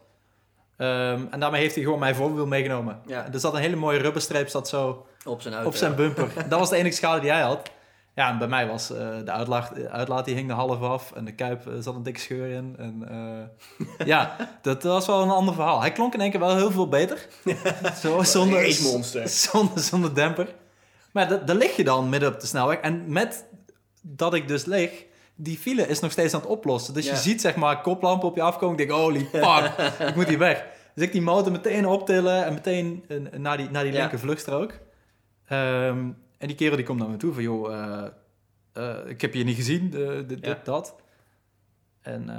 Ehm, 0.76 1.24
en 1.30 1.40
daarmee 1.40 1.60
heeft 1.60 1.74
hij 1.74 1.84
gewoon 1.84 1.98
mijn 1.98 2.14
voorwiel 2.14 2.46
meegenomen. 2.46 3.00
Ja. 3.06 3.26
Er 3.32 3.40
zat 3.40 3.54
een 3.54 3.60
hele 3.60 3.76
mooie 3.76 3.98
rubberstreep 3.98 4.48
zat 4.48 4.68
zo 4.68 5.06
Op 5.24 5.40
zijn 5.42 5.54
auto. 5.54 5.68
op 5.68 5.74
zijn 5.76 5.94
bumper. 5.94 6.28
dat 6.48 6.58
was 6.58 6.70
de 6.70 6.76
enige 6.76 6.94
schade 6.96 7.20
die 7.20 7.30
hij 7.30 7.40
had. 7.40 7.70
Ja, 8.14 8.30
en 8.30 8.38
bij 8.38 8.48
mij 8.48 8.66
was 8.66 8.90
eh, 8.90 9.08
de 9.24 9.30
uitlaat, 9.30 9.74
de 9.74 9.88
uitlaat 9.90 10.24
die 10.24 10.34
hing 10.34 10.50
er 10.50 10.56
half 10.56 10.80
af 10.82 11.12
en 11.12 11.24
de 11.24 11.34
kuip 11.34 11.66
eh, 11.66 11.72
zat 11.80 11.94
een 11.94 12.02
dikke 12.02 12.20
scheur 12.20 12.50
in. 12.50 12.74
En 12.78 13.08
eh, 13.08 14.06
ja, 14.06 14.36
dat 14.62 14.82
was 14.82 15.06
wel 15.06 15.22
een 15.22 15.30
ander 15.30 15.54
verhaal. 15.54 15.80
Hij 15.80 15.92
klonk 15.92 16.14
in 16.14 16.20
één 16.20 16.30
keer 16.30 16.40
wel 16.40 16.56
heel 16.56 16.70
veel 16.70 16.88
beter. 16.88 17.26
Zo, 18.02 18.22
zonder, 18.22 18.72
zonder, 19.28 19.80
zonder 19.80 20.14
demper. 20.14 20.54
Maar 21.12 21.28
da- 21.28 21.36
daar 21.36 21.56
lig 21.56 21.76
je 21.76 21.84
dan 21.84 22.08
midden 22.08 22.32
op 22.34 22.40
de 22.40 22.46
snelweg. 22.46 22.78
En 22.78 23.12
met 23.12 23.44
dat 24.02 24.34
ik 24.34 24.48
dus 24.48 24.64
lig, 24.64 25.04
die 25.36 25.58
file 25.58 25.88
is 25.88 26.00
nog 26.00 26.12
steeds 26.12 26.34
aan 26.34 26.40
het 26.40 26.48
oplossen. 26.48 26.94
Dus 26.94 27.08
je 27.08 27.16
ziet 27.16 27.40
zeg 27.40 27.56
maar 27.56 27.80
koplampen 27.80 28.28
op 28.28 28.36
je 28.36 28.42
afkomen. 28.42 28.78
Ik 28.78 28.88
denk, 28.88 29.00
holy 29.00 29.28
fuck, 29.32 29.72
ik 30.08 30.14
moet 30.14 30.28
hier 30.28 30.38
weg. 30.38 30.66
Dus 30.94 31.04
ik 31.04 31.12
die 31.12 31.22
motor 31.22 31.52
meteen 31.52 31.86
optillen 31.86 32.44
en 32.44 32.54
meteen 32.54 33.04
eh, 33.08 33.16
naar 33.38 33.56
die, 33.56 33.70
naar 33.70 33.82
die 33.82 33.92
linker 33.92 34.18
vluchtstrook. 34.18 34.78
Ehm, 35.46 36.10
en 36.38 36.46
die 36.46 36.54
kerel 36.54 36.76
die 36.76 36.84
komt 36.84 36.98
naar 36.98 37.08
me 37.08 37.16
toe 37.16 37.32
van, 37.32 37.42
joh, 37.42 37.72
eh, 37.74 38.06
eh, 38.72 39.08
ik 39.08 39.20
heb 39.20 39.34
je 39.34 39.44
niet 39.44 39.56
gezien, 39.56 39.90
dit, 40.26 40.64
dat. 40.64 40.96
En 42.00 42.30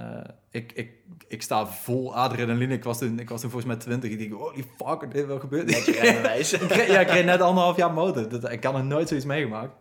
ik, 0.51 0.71
ik, 0.71 0.91
ik 1.27 1.41
sta 1.41 1.67
vol 1.67 2.15
adrenaline. 2.15 2.73
Ik 2.73 2.83
was 2.83 2.97
toen, 2.97 3.19
ik 3.19 3.29
was 3.29 3.41
toen 3.41 3.49
volgens 3.49 3.71
mij 3.71 3.81
20. 3.81 4.11
Ik 4.11 4.19
denk, 4.19 4.31
holy 4.31 4.63
fuck, 4.77 5.11
dit 5.11 5.25
wel 5.25 5.39
gebeurd. 5.39 5.85
Je 5.85 5.91
rijbewijs. 5.91 6.51
Ja, 6.87 6.99
ik 6.99 7.09
reed 7.09 7.25
net 7.25 7.41
anderhalf 7.41 7.77
jaar 7.77 7.93
motor. 7.93 8.29
Dat, 8.29 8.51
ik 8.51 8.59
kan 8.59 8.75
er 8.75 8.83
nooit 8.83 9.07
zoiets 9.07 9.25
meegemaakt. 9.25 9.73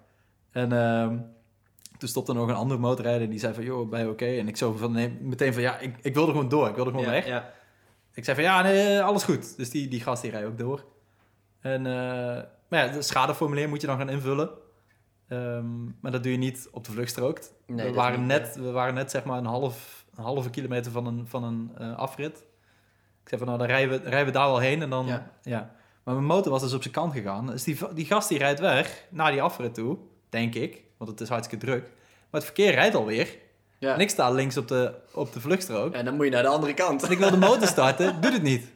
En 0.51 0.73
ehm, 0.73 1.19
toen 1.99 2.09
stopte 2.09 2.33
er 2.33 2.39
nog 2.39 2.49
een 2.49 2.55
andere 2.55 2.81
motorrijder 2.81 3.23
en 3.23 3.31
die 3.31 3.39
zei 3.39 3.55
van, 3.55 3.65
joh, 3.65 3.91
ben 3.91 4.01
je 4.01 4.09
oké? 4.09 4.27
En 4.27 4.49
ik 4.49 4.57
zo 4.57 4.73
van, 4.73 4.93
nee, 4.93 5.19
meteen 5.21 5.53
van, 5.53 5.63
ja, 5.63 5.79
ik, 5.79 5.97
ik 6.03 6.15
wilde 6.15 6.31
gewoon 6.33 6.49
door. 6.49 6.69
Ik 6.69 6.75
wilde 6.75 6.91
gewoon 6.91 7.05
ja, 7.05 7.11
weg. 7.11 7.27
Ja. 7.27 7.53
Ik 8.15 8.25
zei 8.25 8.37
van, 8.37 8.45
ja, 8.45 8.63
nee, 8.63 9.01
alles 9.01 9.23
goed. 9.23 9.57
Dus 9.57 9.71
die, 9.71 9.89
die 9.89 10.01
gast 10.01 10.23
die 10.23 10.31
rijdt 10.31 10.47
ook 10.47 10.59
door. 10.59 10.85
En, 11.61 11.87
eh, 11.87 11.93
maar 12.69 12.85
ja, 12.85 12.89
het 12.89 13.05
schadeformulier 13.05 13.69
moet 13.69 13.81
je 13.81 13.87
dan 13.87 13.99
gaan 13.99 14.11
invullen. 14.11 14.51
Ehm, 15.29 15.85
maar 15.85 16.11
dat 16.13 16.23
doe 16.23 16.33
je 16.33 16.39
niet 16.39 16.69
op 16.73 16.85
de 16.85 16.93
vluchtstrook. 16.93 17.41
Nee, 17.67 17.91
we, 17.91 17.95
waren 17.97 18.19
niet, 18.19 18.29
net, 18.29 18.57
we 18.57 18.71
waren 18.71 18.95
net 18.95 19.11
zeg 19.11 19.25
maar 19.25 19.39
een, 19.39 19.47
half, 19.47 20.07
een 20.15 20.25
halve 20.25 20.51
kilometer 20.51 20.93
van 20.93 21.07
een, 21.07 21.27
van 21.27 21.45
een 21.45 21.71
eh, 21.79 21.97
afrit. 21.97 22.39
Ik 23.23 23.29
zei 23.29 23.41
van, 23.41 23.47
nou, 23.47 23.59
dan 23.59 23.67
rijden 23.67 24.03
we, 24.03 24.09
rijden 24.09 24.27
we 24.27 24.39
daar 24.39 24.47
wel 24.47 24.59
heen 24.59 24.83
en 24.83 24.91
dan... 24.91 25.07
Ja. 25.07 25.31
Ja. 25.43 25.75
Maar 26.03 26.15
mijn 26.15 26.27
motor 26.27 26.53
was 26.53 26.63
dus 26.63 26.73
op 26.73 26.83
zijn 26.83 26.95
kant 26.95 27.13
gegaan. 27.13 27.47
Dus 27.47 27.65
die, 27.65 27.79
die 27.95 28.05
gast 28.05 28.29
die 28.29 28.39
rijdt 28.39 28.61
weg 28.61 29.07
naar 29.11 29.31
die 29.31 29.43
afrit 29.43 29.75
toe, 29.75 29.99
denk 30.29 30.55
ik. 30.55 30.83
Want 30.97 31.11
het 31.11 31.21
is 31.21 31.29
hartstikke 31.29 31.67
druk. 31.67 31.83
Maar 31.83 32.41
het 32.41 32.45
verkeer 32.45 32.73
rijdt 32.75 32.95
alweer. 32.95 33.29
Ja. 33.79 33.95
En 33.95 34.01
ik 34.01 34.11
sta 34.11 34.31
links 34.31 34.57
op 34.57 34.69
de, 34.69 34.95
op 35.13 35.33
de 35.33 35.41
vluchtstrook. 35.41 35.95
En 35.95 36.05
dan 36.05 36.15
moet 36.17 36.25
je 36.25 36.31
naar 36.31 36.43
de 36.43 36.49
andere 36.49 36.75
kant. 36.75 37.03
En 37.03 37.11
ik 37.11 37.19
wil 37.19 37.31
de 37.31 37.37
motor 37.37 37.67
starten, 37.69 38.21
doet 38.21 38.33
het 38.33 38.43
niet. 38.43 38.65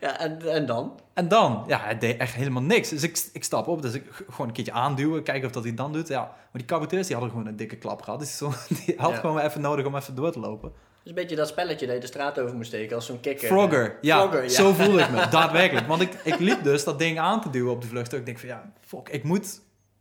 Ja, 0.00 0.18
en, 0.18 0.40
en 0.48 0.66
dan? 0.66 1.00
En 1.14 1.28
dan, 1.28 1.64
ja, 1.66 1.80
het 1.82 2.00
deed 2.00 2.16
echt 2.18 2.34
helemaal 2.34 2.62
niks. 2.62 2.88
Dus 2.88 3.02
ik, 3.02 3.22
ik 3.32 3.44
stap 3.44 3.66
op, 3.66 3.82
dus 3.82 3.92
ik 3.94 4.04
gewoon 4.30 4.46
een 4.46 4.52
keertje 4.52 4.72
aanduwen, 4.72 5.22
kijken 5.22 5.46
of 5.46 5.52
dat 5.52 5.62
hij 5.62 5.70
het 5.72 5.80
dan 5.80 5.92
doet. 5.92 6.08
Ja, 6.08 6.20
maar 6.20 6.48
die 6.52 6.64
caboteurs 6.64 7.06
die 7.06 7.16
hadden 7.16 7.32
gewoon 7.34 7.48
een 7.48 7.56
dikke 7.56 7.76
klap 7.76 8.02
gehad. 8.02 8.18
Dus 8.18 8.36
zo, 8.36 8.52
die 8.84 8.94
had 8.96 9.10
Ja. 9.10 9.16
gewoon 9.16 9.38
even 9.38 9.60
nodig 9.60 9.86
om 9.86 9.96
even 9.96 10.14
door 10.14 10.32
te 10.32 10.38
lopen. 10.40 10.72
Is 11.02 11.08
een 11.08 11.14
beetje 11.14 11.36
dat 11.36 11.48
spelletje 11.48 11.86
dat 11.86 11.94
je 11.94 12.00
de 12.00 12.06
straat 12.06 12.38
over 12.40 12.56
moet 12.56 12.66
steken 12.66 12.96
als 12.96 13.06
zo'n 13.06 13.20
kikker. 13.20 13.48
Frogger, 13.48 13.98
ja, 14.00 14.18
Frogger, 14.20 14.42
ja. 14.42 14.48
zo 14.48 14.72
voelde 14.72 15.00
ik 15.00 15.10
me, 15.10 15.28
daadwerkelijk. 15.38 15.86
Want 15.86 16.00
ik, 16.02 16.14
ik 16.24 16.38
liep 16.38 16.62
dus 16.62 16.84
dat 16.84 16.98
ding 16.98 17.18
aan 17.18 17.40
te 17.40 17.50
duwen 17.50 17.72
op 17.72 17.80
de 17.80 17.86
vlucht. 17.88 18.12
Ik 18.12 18.26
denk 18.26 18.38
van, 18.38 18.48
ja, 18.48 18.72
fuck, 18.86 19.08
ik 19.08 19.24
moet... 19.24 19.60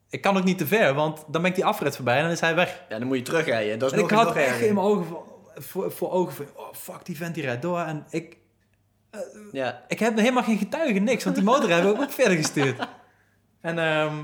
Ik 0.10 0.22
kan 0.22 0.38
ook 0.38 0.44
niet 0.44 0.58
te 0.58 0.68
ver, 0.68 0.94
want 0.94 1.24
dan 1.28 1.42
ben 1.42 1.50
ik 1.50 1.56
die 1.56 1.66
afrit 1.66 1.96
voorbij 1.96 2.18
en 2.18 2.24
dan 2.24 2.32
is 2.32 2.40
hij 2.40 2.56
weg. 2.56 2.84
Ja, 2.90 3.00
dan 3.00 3.08
moet 3.08 3.18
je 3.18 3.24
terugrijden. 3.24 3.80
Dat 3.80 3.92
is 3.92 3.98
En 3.98 4.02
nog, 4.02 4.12
ik 4.12 4.18
had 4.18 4.28
nog 4.28 4.38
echt 4.38 4.62
in 4.62 4.74
mijn 4.74 4.86
ogen 4.86 5.06
van, 5.06 5.24
voor, 5.56 5.92
voor 5.92 6.12
ogen 6.12 6.34
van, 6.34 6.46
oh 6.56 6.74
fuck, 6.74 7.06
die 7.06 7.18
vent 7.18 7.34
die 7.36 7.44
rijdt 7.44 7.62
door. 7.62 7.80
En 7.80 8.06
ik, 8.10 8.38
Ja, 9.52 9.84
Ik 9.88 10.00
heb 10.00 10.18
helemaal 10.18 10.44
geen 10.44 10.58
getuigen, 10.58 11.04
niks. 11.04 11.24
Want 11.24 11.36
die 11.36 11.46
motor 11.46 11.70
hebben 11.70 11.96
we 11.96 12.02
ook 12.02 12.12
verder 12.12 12.38
gestuurd. 12.38 12.88
En 13.62 13.80
ehm, 13.80 14.16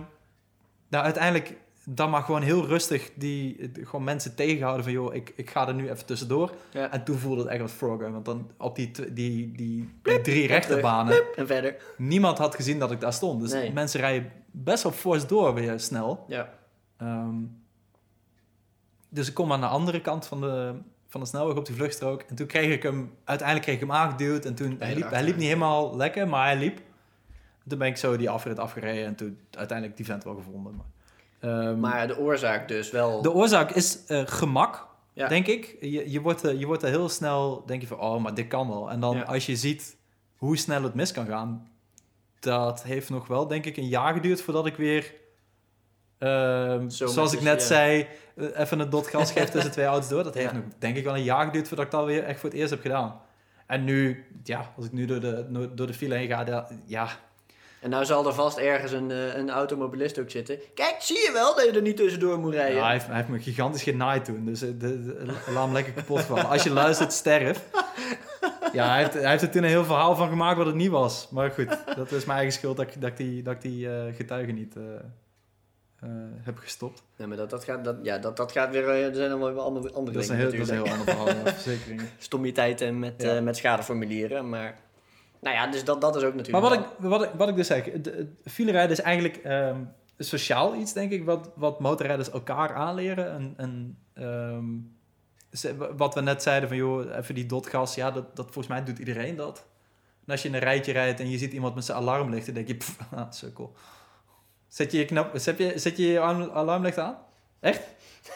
nou, 0.90 1.04
uiteindelijk 1.04 1.58
dan 1.88 2.10
maar 2.10 2.22
gewoon 2.24 2.42
heel 2.42 2.66
rustig 2.66 3.12
die, 3.16 3.72
gewoon 3.74 4.04
mensen 4.04 4.36
tegenhouden 4.36 4.84
van... 4.84 4.94
joh, 4.94 5.14
ik, 5.16 5.34
ik 5.36 5.50
ga 5.50 5.68
er 5.68 5.74
nu 5.74 5.90
even 5.90 6.06
tussendoor. 6.06 6.52
ja. 6.72 6.92
En 6.92 7.04
toen 7.04 7.18
voelde 7.18 7.42
het 7.42 7.52
echt 7.52 7.62
wat 7.62 7.72
Frogger. 7.72 8.12
Want 8.12 8.26
dan 8.26 8.52
op 8.58 8.76
die, 8.76 8.92
die, 9.14 9.52
die, 9.52 9.90
drie 10.22 10.48
rechterbanen... 10.48 11.24
En 11.36 11.48
verder. 11.48 11.76
niemand 11.98 12.38
had 12.38 12.56
gezien 12.56 12.80
dat 12.80 12.92
ik 12.92 13.00
daar 13.00 13.14
stond. 13.14 13.42
Dus 13.42 13.52
Nee. 13.52 13.74
mensen 13.74 14.00
rijden 14.00 14.32
best 14.52 14.84
wel 14.84 14.92
fors 14.92 15.28
door 15.28 15.54
weer 15.54 15.80
snel. 15.80 16.26
Ja. 16.28 16.50
Ehm, 16.98 17.36
dus 19.10 19.28
ik 19.28 19.34
kom 19.34 19.52
aan 19.52 19.62
de 19.62 19.68
andere 19.68 20.02
kant 20.02 20.28
van 20.28 20.42
de, 20.42 20.74
van 21.08 21.22
de 21.22 21.28
snelweg 21.28 21.56
op 21.56 21.66
die 21.66 21.76
vluchtstrook. 21.76 22.22
En 22.22 22.36
toen 22.36 22.48
kreeg 22.48 22.74
ik 22.74 22.84
hem, 22.84 23.14
uiteindelijk 23.24 23.68
kreeg 23.68 23.82
ik 23.82 23.88
hem 23.88 23.98
aangeduwd. 23.98 24.46
En 24.46 24.56
toen, 24.56 24.76
hij 24.80 24.94
liep, 24.96 25.10
hij 25.10 25.24
liep 25.24 25.36
niet 25.36 25.48
helemaal 25.48 25.96
lekker, 25.96 26.28
maar 26.28 26.46
hij 26.46 26.58
liep. 26.58 26.82
Toen 27.68 27.78
ben 27.78 27.88
ik 27.88 27.98
zo 27.98 28.18
die 28.18 28.30
afrit 28.30 28.60
afgereden 28.60 29.06
en 29.06 29.16
toen 29.16 29.38
uiteindelijk 29.52 29.98
die 29.98 30.06
vent 30.06 30.24
wel 30.24 30.36
gevonden. 30.36 30.76
Maar, 30.76 30.86
ehm, 31.46 31.80
Maar 31.80 32.08
de 32.08 32.18
oorzaak 32.18 32.68
dus 32.68 32.92
wel... 32.92 33.22
de 33.22 33.34
oorzaak 33.34 33.72
is 33.72 34.06
eh, 34.06 34.22
gemak, 34.26 34.88
Ja. 35.14 35.28
denk 35.28 35.48
ik. 35.48 35.78
Je, 35.82 36.12
je, 36.12 36.22
wordt, 36.22 36.44
er- 36.44 36.56
je 36.56 36.66
wordt 36.66 36.84
er 36.84 36.90
heel 36.90 37.10
snel, 37.10 37.64
denk 37.66 37.82
je 37.82 37.88
van, 37.88 38.00
oh, 38.00 38.22
maar 38.24 38.34
dit 38.34 38.48
kan 38.48 38.68
wel. 38.70 38.90
En 38.92 39.00
dan 39.00 39.18
Ja. 39.18 39.24
als 39.24 39.46
je 39.46 39.56
ziet 39.56 39.98
hoe 40.36 40.58
snel 40.58 40.84
het 40.84 40.94
mis 40.94 41.12
kan 41.12 41.26
gaan, 41.26 41.68
dat 42.40 42.84
heeft 42.84 43.10
nog 43.10 43.28
wel, 43.28 43.48
denk 43.48 43.66
ik, 43.66 43.78
een 43.78 43.88
jaar 43.88 44.14
geduurd 44.14 44.42
voordat 44.42 44.66
ik 44.66 44.76
weer, 44.76 45.14
ehm, 46.18 46.90
Zo 46.90 47.08
zoals 47.08 47.34
ik 47.34 47.42
net 47.42 47.60
ja. 47.62 47.68
zei, 47.68 48.08
eh, 48.36 48.60
even 48.60 48.80
een 48.80 48.90
dot 48.90 49.08
gas 49.08 49.32
geef 49.32 49.50
tussen 49.50 49.72
twee 49.72 49.86
auto's 49.86 50.10
door. 50.10 50.24
Dat 50.24 50.34
heeft 50.34 50.54
nog, 50.60 50.64
denk 50.80 50.96
ik, 50.98 51.04
wel 51.04 51.16
een 51.16 51.24
jaar 51.24 51.46
geduurd 51.46 51.68
voordat 51.68 51.86
ik 51.86 51.92
dat 51.92 52.06
weer 52.06 52.24
echt 52.24 52.40
voor 52.40 52.50
het 52.50 52.58
eerst 52.60 52.70
heb 52.72 52.82
gedaan. 52.82 53.22
En 53.68 53.84
nu, 53.84 54.26
ja, 54.44 54.74
als 54.78 54.86
ik 54.86 54.92
nu 54.92 55.06
door 55.06 55.20
de, 55.20 55.70
door 55.76 55.88
de 55.88 55.94
file 55.94 56.16
heen 56.16 56.28
ga, 56.28 56.68
ja, 56.86 57.10
En 57.86 57.92
nou 57.92 58.06
zal 58.06 58.28
er 58.28 58.34
vast 58.34 58.58
ergens 58.58 58.92
een, 58.92 59.12
eh, 59.12 59.36
een 59.36 59.50
automobilist 59.50 60.20
ook 60.20 60.30
zitten. 60.30 60.60
Kijk, 60.74 60.96
zie 61.00 61.16
je 61.18 61.30
wel 61.34 61.56
dat 61.56 61.66
je 61.66 61.72
er 61.72 61.82
niet 61.82 61.98
tussendoor 61.98 62.40
moet 62.40 62.54
rijden? 62.54 62.76
Ja, 62.76 62.84
hij, 62.84 62.92
heeft, 62.94 63.06
hij 63.08 63.16
heeft 63.16 63.28
me 63.28 63.40
gigantisch 63.40 63.84
genaaid 63.84 64.26
toen. 64.26 64.46
Dus 64.46 64.62
eh, 64.62 64.70
de, 64.78 65.04
de, 65.06 65.34
laat 65.54 65.64
hem 65.64 65.74
lekker 65.74 65.94
kapot 65.94 66.22
vallen. 66.22 66.50
Als 66.50 66.64
je 66.64 66.70
luistert, 66.70 67.14
sterf. 67.14 67.64
Ja, 68.74 68.90
hij 68.90 68.98
heeft, 69.02 69.14
hij 69.14 69.30
heeft 69.30 69.42
er 69.44 69.50
toen 69.50 69.64
een 69.64 69.70
heel 69.70 69.86
verhaal 69.86 70.16
van 70.16 70.30
gemaakt 70.30 70.58
wat 70.58 70.66
het 70.66 70.76
niet 70.76 70.90
was. 70.90 71.28
Maar 71.32 71.52
goed, 71.52 71.78
dat 71.96 72.12
is 72.12 72.26
mijn 72.26 72.38
eigen 72.38 72.54
schuld 72.58 72.78
dat, 72.78 72.88
ik- 72.88 73.02
dat 73.02 73.10
ik 73.10 73.18
die, 73.18 73.42
dat 73.44 73.54
ik 73.54 73.62
die 73.62 73.90
eh, 73.90 74.16
getuigen 74.16 74.56
niet 74.56 74.76
heb 76.44 76.58
gestopt. 76.58 77.04
Nee, 77.18 77.28
maar 77.28 77.38
dat, 77.38 77.50
dat, 77.50 77.64
gaat, 77.64 77.84
dat, 77.84 77.96
ja, 78.02 78.18
dat, 78.18 78.38
dat 78.38 78.52
gaat 78.52 78.72
weer... 78.72 78.90
Er 78.90 79.16
zijn 79.16 79.40
weer 79.40 79.60
andere, 79.60 79.92
andere 79.92 80.12
Dat 80.18 80.24
is, 80.24 80.30
een 80.30 80.38
dingen 80.38 80.52
heel, 80.52 80.66
dat 80.66 80.70
is 80.70 80.70
een 80.70 80.84
heel 80.84 80.92
ander 80.92 81.06
verhaal, 81.14 81.28
ja, 81.46 81.54
verzekeringen. 81.54 82.10
Stommiteiten 82.18 83.00
met, 83.00 83.14
Ja. 83.22 83.42
met 83.42 83.58
schadeformulieren, 83.58 84.50
maar... 84.50 84.76
Nou 85.46 85.58
ja, 85.58 85.68
dus 85.68 85.84
dat, 85.84 86.02
dat 86.02 86.16
is 86.16 86.24
ook 86.24 86.34
natuurlijk... 86.34 86.64
Maar 86.64 86.78
wat 86.78 86.80
ik, 86.80 87.10
wat, 87.10 87.24
ik, 87.24 87.30
wat 87.38 87.50
ik 87.50 87.56
dus 87.56 87.68
zeg, 87.68 87.90
filerijden 88.46 88.92
is 88.92 89.02
eigenlijk 89.02 89.38
ehm, 89.38 89.84
sociaal 90.18 90.76
iets, 90.76 90.94
denk 90.94 91.12
ik, 91.12 91.26
wat, 91.26 91.50
wat 91.56 91.80
motorrijders 91.80 92.30
elkaar 92.30 92.74
aanleren. 92.74 93.32
En, 93.32 93.54
en 93.58 93.98
ehm, 94.14 94.66
wat 95.98 96.14
we 96.14 96.22
net 96.22 96.44
zeiden 96.44 96.70
van, 96.70 96.78
joh, 96.78 97.16
even 97.16 97.36
die 97.36 97.46
dotgas, 97.46 97.96
ja, 97.96 98.12
dat, 98.12 98.36
dat 98.36 98.46
volgens 98.46 98.68
mij 98.68 98.84
doet 98.84 99.00
iedereen 99.00 99.36
dat. 99.36 99.66
En 100.26 100.32
als 100.32 100.42
je 100.42 100.48
in 100.48 100.54
een 100.54 100.60
rijtje 100.60 100.92
rijdt 100.92 101.20
en 101.20 101.30
je 101.30 101.38
ziet 101.38 101.54
iemand 101.54 101.76
met 101.76 101.86
zijn 101.86 101.98
alarmlicht, 101.98 102.46
dan 102.46 102.56
denk 102.56 102.68
je, 102.68 102.76
pff, 102.76 102.98
ah, 103.16 103.32
sukkel. 103.32 103.76
Zet 104.68 104.92
je 104.92 104.98
je, 104.98 105.06
knop, 105.06 105.32
zet 105.34 105.58
je, 105.58 105.74
zet 105.76 105.98
je 105.98 106.08
je 106.08 106.20
alarm- 106.20 106.52
alarmlicht 106.52 106.98
aan? 106.98 107.18
Echt? 107.60 107.82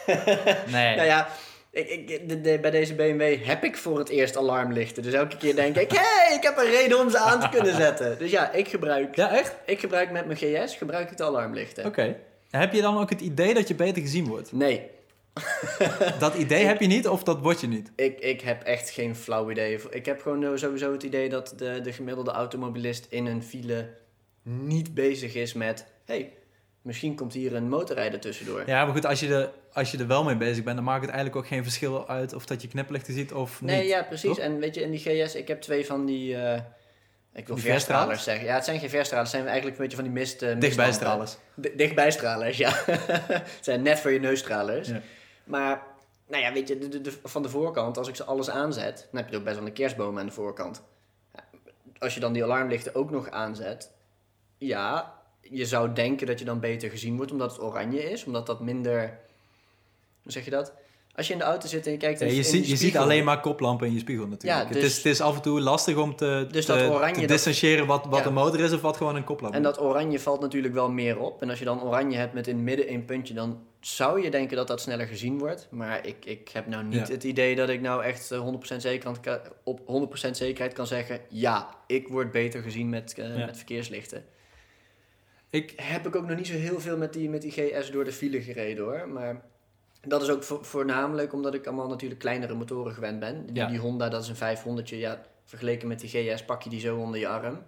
nee. 0.72 0.96
Nou 0.96 1.06
ja, 1.06 1.28
ik, 1.72 1.88
ik, 1.88 2.28
de- 2.28 2.40
de- 2.40 2.58
bij 2.60 2.70
deze 2.70 2.94
BMW 2.94 3.44
heb 3.44 3.64
ik 3.64 3.76
voor 3.76 3.98
het 3.98 4.08
eerst 4.08 4.36
alarmlichten. 4.36 5.02
Dus 5.02 5.12
elke 5.12 5.36
keer 5.36 5.54
denk 5.54 5.76
ik, 5.76 5.90
hé, 5.90 5.98
hey, 5.98 6.36
ik 6.36 6.42
heb 6.42 6.56
een 6.58 6.70
reden 6.70 6.98
om 7.00 7.10
ze 7.10 7.18
aan 7.18 7.40
te 7.40 7.48
kunnen 7.48 7.74
zetten. 7.74 8.18
Dus 8.18 8.30
ja, 8.30 8.52
ik 8.52 8.68
gebruik, 8.68 9.16
Ja, 9.16 9.36
echt? 9.36 9.56
ik 9.66 9.80
gebruik 9.80 10.10
met 10.10 10.26
mijn 10.26 10.38
GS 10.38 10.76
gebruik 10.76 11.10
ik 11.10 11.16
de 11.16 11.24
alarmlichten. 11.24 11.84
Oké. 11.84 12.16
Heb 12.50 12.72
je 12.72 12.80
dan 12.82 12.98
ook 12.98 13.10
het 13.10 13.20
idee 13.20 13.54
dat 13.54 13.68
je 13.68 13.74
beter 13.74 14.02
gezien 14.02 14.26
wordt? 14.26 14.52
Nee, 14.52 14.86
Dat 16.18 16.34
idee 16.34 16.64
heb 16.64 16.80
je 16.80 16.86
niet 16.86 17.08
of 17.08 17.22
dat 17.22 17.40
word 17.40 17.60
je 17.60 17.66
niet? 17.66 17.90
ik, 17.96 18.18
ik 18.18 18.40
heb 18.40 18.62
echt 18.62 18.90
geen 18.90 19.16
flauw 19.16 19.50
idee. 19.50 19.78
Ik 19.90 20.06
heb 20.06 20.20
gewoon 20.22 20.58
sowieso 20.58 20.92
het 20.92 21.02
idee 21.02 21.28
dat 21.28 21.52
de, 21.56 21.80
de 21.82 21.92
gemiddelde 21.92 22.30
automobilist 22.30 23.06
in 23.10 23.26
een 23.26 23.42
file 23.42 23.88
niet 24.42 24.94
bezig 24.94 25.34
is 25.34 25.52
met... 25.52 25.86
hey, 26.04 26.32
misschien 26.82 27.14
komt 27.14 27.32
hier 27.32 27.54
een 27.54 27.68
motorrijder 27.68 28.20
tussendoor. 28.20 28.62
Ja, 28.66 28.84
maar 28.84 28.94
goed, 28.94 29.06
als 29.06 29.20
je, 29.20 29.34
er, 29.34 29.50
als 29.72 29.90
je 29.90 29.98
er 29.98 30.06
wel 30.06 30.24
mee 30.24 30.36
bezig 30.36 30.64
bent, 30.64 30.76
dan 30.76 30.84
maakt 30.84 31.00
het 31.04 31.10
eigenlijk 31.10 31.44
ook 31.44 31.46
geen 31.50 31.62
verschil 31.62 32.08
uit 32.08 32.34
of 32.34 32.46
dat 32.46 32.62
je 32.62 32.68
knipperlichten 32.68 33.14
ziet 33.14 33.32
of 33.32 33.60
Nee, 33.62 33.80
niet. 33.80 33.88
ja, 33.90 34.02
precies. 34.02 34.28
toch? 34.28 34.38
En 34.38 34.58
weet 34.58 34.74
je, 34.74 34.80
in 34.82 34.90
die 34.90 35.00
GS, 35.00 35.34
ik 35.34 35.48
heb 35.48 35.60
twee 35.60 35.86
van 35.86 36.06
die, 36.06 36.36
eh, 36.36 36.60
Ik 37.32 37.46
wil 37.46 37.56
verstralers 37.56 37.64
verstralers? 37.84 38.22
zeggen. 38.24 38.44
Ja, 38.46 38.54
het 38.54 38.64
zijn 38.64 38.78
geen 38.80 38.90
verstralers. 38.90 39.30
Het 39.32 39.40
zijn 39.40 39.50
eigenlijk 39.52 39.76
een 39.76 39.82
beetje 39.82 40.02
van 40.02 40.12
die 40.12 40.18
mist... 40.18 40.42
eh, 40.42 40.58
Dichtbijstralers. 40.60 41.36
Di- 41.54 41.72
Dichtbijstralers, 41.76 42.56
ja. 42.56 42.70
het 42.86 43.58
zijn 43.60 43.82
net 43.82 44.00
voor 44.00 44.10
je 44.10 44.20
neusstralers. 44.20 44.88
Ja. 44.88 45.00
Maar, 45.44 45.82
nou 46.28 46.42
ja, 46.42 46.52
weet 46.52 46.68
je, 46.68 46.78
de, 46.78 46.88
de- 46.88 47.00
de- 47.00 47.18
van 47.24 47.42
de 47.42 47.48
voorkant, 47.48 47.98
als 47.98 48.08
ik 48.08 48.16
ze 48.16 48.24
alles 48.24 48.50
aanzet, 48.50 49.08
dan 49.12 49.20
heb 49.20 49.30
je 49.30 49.36
ook 49.36 49.44
best 49.44 49.56
wel 49.58 49.66
een 49.66 49.72
kerstboom 49.72 50.18
aan 50.18 50.26
de 50.26 50.32
voorkant. 50.32 50.82
Als 51.98 52.14
je 52.14 52.20
dan 52.20 52.32
die 52.32 52.44
alarmlichten 52.44 52.94
ook 52.94 53.10
nog 53.10 53.30
aanzet, 53.30 53.90
ja, 54.58 55.18
je 55.50 55.66
zou 55.66 55.92
denken 55.92 56.26
dat 56.26 56.38
je 56.38 56.44
dan 56.44 56.60
beter 56.60 56.90
gezien 56.90 57.16
wordt 57.16 57.32
omdat 57.32 57.52
het 57.52 57.60
oranje 57.62 58.10
is, 58.10 58.24
omdat 58.24 58.46
dat 58.46 58.60
minder, 58.60 59.18
hoe 60.22 60.32
zeg 60.32 60.44
je 60.44 60.50
dat? 60.50 60.72
Als 61.14 61.26
je 61.26 61.32
in 61.32 61.38
de 61.38 61.44
auto 61.44 61.68
zit 61.68 61.86
en 61.86 61.92
je 61.92 61.98
kijkt 61.98 62.20
Ja, 62.20 62.26
je 62.26 62.32
in 62.34 62.44
ziet, 62.44 62.68
je 62.68 62.76
ziet 62.76 62.96
alleen 62.96 63.24
maar 63.24 63.40
koplampen 63.40 63.86
in 63.86 63.92
je 63.92 63.98
spiegel 63.98 64.26
natuurlijk. 64.26 64.60
Ja, 64.62 64.64
het, 64.68 64.74
dus- 64.74 64.84
is, 64.84 64.96
het 64.96 65.06
is 65.06 65.20
af 65.20 65.36
en 65.36 65.42
toe 65.42 65.60
lastig 65.60 65.96
om 65.96 66.16
te, 66.16 66.46
Dus 66.50 66.64
te, 66.66 66.72
dat 66.72 66.90
oranje, 66.90 67.14
te 67.14 67.20
dat- 67.20 67.28
distancieren 67.28 67.86
wat, 67.86 68.06
wat 68.06 68.20
Ja. 68.20 68.26
een 68.26 68.32
motor 68.32 68.60
is 68.60 68.72
of 68.72 68.80
wat 68.80 68.96
gewoon 68.96 69.16
een 69.16 69.24
koplamp 69.24 69.54
En 69.54 69.62
dat 69.62 69.80
oranje 69.80 70.20
valt 70.20 70.40
natuurlijk 70.40 70.74
wel 70.74 70.90
meer 70.90 71.18
op. 71.18 71.42
En 71.42 71.50
als 71.50 71.58
je 71.58 71.64
dan 71.64 71.82
oranje 71.82 72.16
hebt 72.16 72.32
met 72.34 72.46
in 72.46 72.54
het 72.54 72.64
midden 72.64 72.92
een 72.92 73.04
puntje, 73.04 73.34
dan 73.34 73.58
zou 73.80 74.22
je 74.22 74.30
denken 74.30 74.56
dat 74.56 74.66
dat 74.68 74.80
sneller 74.80 75.06
gezien 75.06 75.38
wordt. 75.38 75.68
Maar 75.70 76.06
ik, 76.06 76.24
ik 76.24 76.48
heb 76.48 76.66
nou 76.66 76.84
niet 76.84 77.08
het 77.08 77.24
idee 77.24 77.54
dat 77.56 77.68
ik 77.68 77.80
nou 77.80 78.02
echt 78.04 78.30
eh, 78.30 78.46
100% 78.72 78.76
zeker 78.76 79.18
kan, 79.20 79.38
op 79.64 79.80
100% 80.26 80.30
zekerheid 80.30 80.72
kan 80.72 80.86
zeggen... 80.86 81.20
Ja, 81.28 81.68
ik 81.86 82.08
word 82.08 82.30
beter 82.30 82.62
gezien 82.62 82.88
met, 82.88 83.14
eh, 83.18 83.34
met 83.46 83.56
verkeerslichten. 83.56 84.24
Ik, 85.50 85.72
Heb 85.76 86.06
ik 86.06 86.16
ook 86.16 86.26
nog 86.26 86.36
niet 86.36 86.46
zo 86.46 86.52
heel 86.54 86.80
veel 86.80 86.96
met 86.96 87.12
die, 87.12 87.28
met 87.28 87.42
die 87.42 87.50
GS 87.52 87.90
door 87.90 88.04
de 88.04 88.12
file 88.12 88.42
gereden 88.42 88.84
hoor. 88.84 89.08
Maar 89.08 89.40
dat 90.06 90.22
is 90.22 90.28
ook 90.30 90.42
vo- 90.42 90.62
voornamelijk 90.62 91.32
omdat 91.32 91.54
ik 91.54 91.66
allemaal 91.66 91.88
natuurlijk 91.88 92.20
kleinere 92.20 92.54
motoren 92.54 92.92
gewend 92.94 93.20
ben. 93.20 93.46
Die, 93.46 93.54
Ja. 93.54 93.66
die 93.66 93.78
Honda, 93.78 94.08
dat 94.08 94.22
is 94.22 94.28
een 94.28 94.36
500. 94.36 94.88
Ja, 94.88 95.20
vergeleken 95.44 95.88
met 95.88 96.00
die 96.00 96.08
GS 96.10 96.44
pak 96.44 96.62
je 96.62 96.70
die 96.70 96.80
zo 96.80 96.96
onder 96.96 97.20
je 97.20 97.28
arm. 97.28 97.58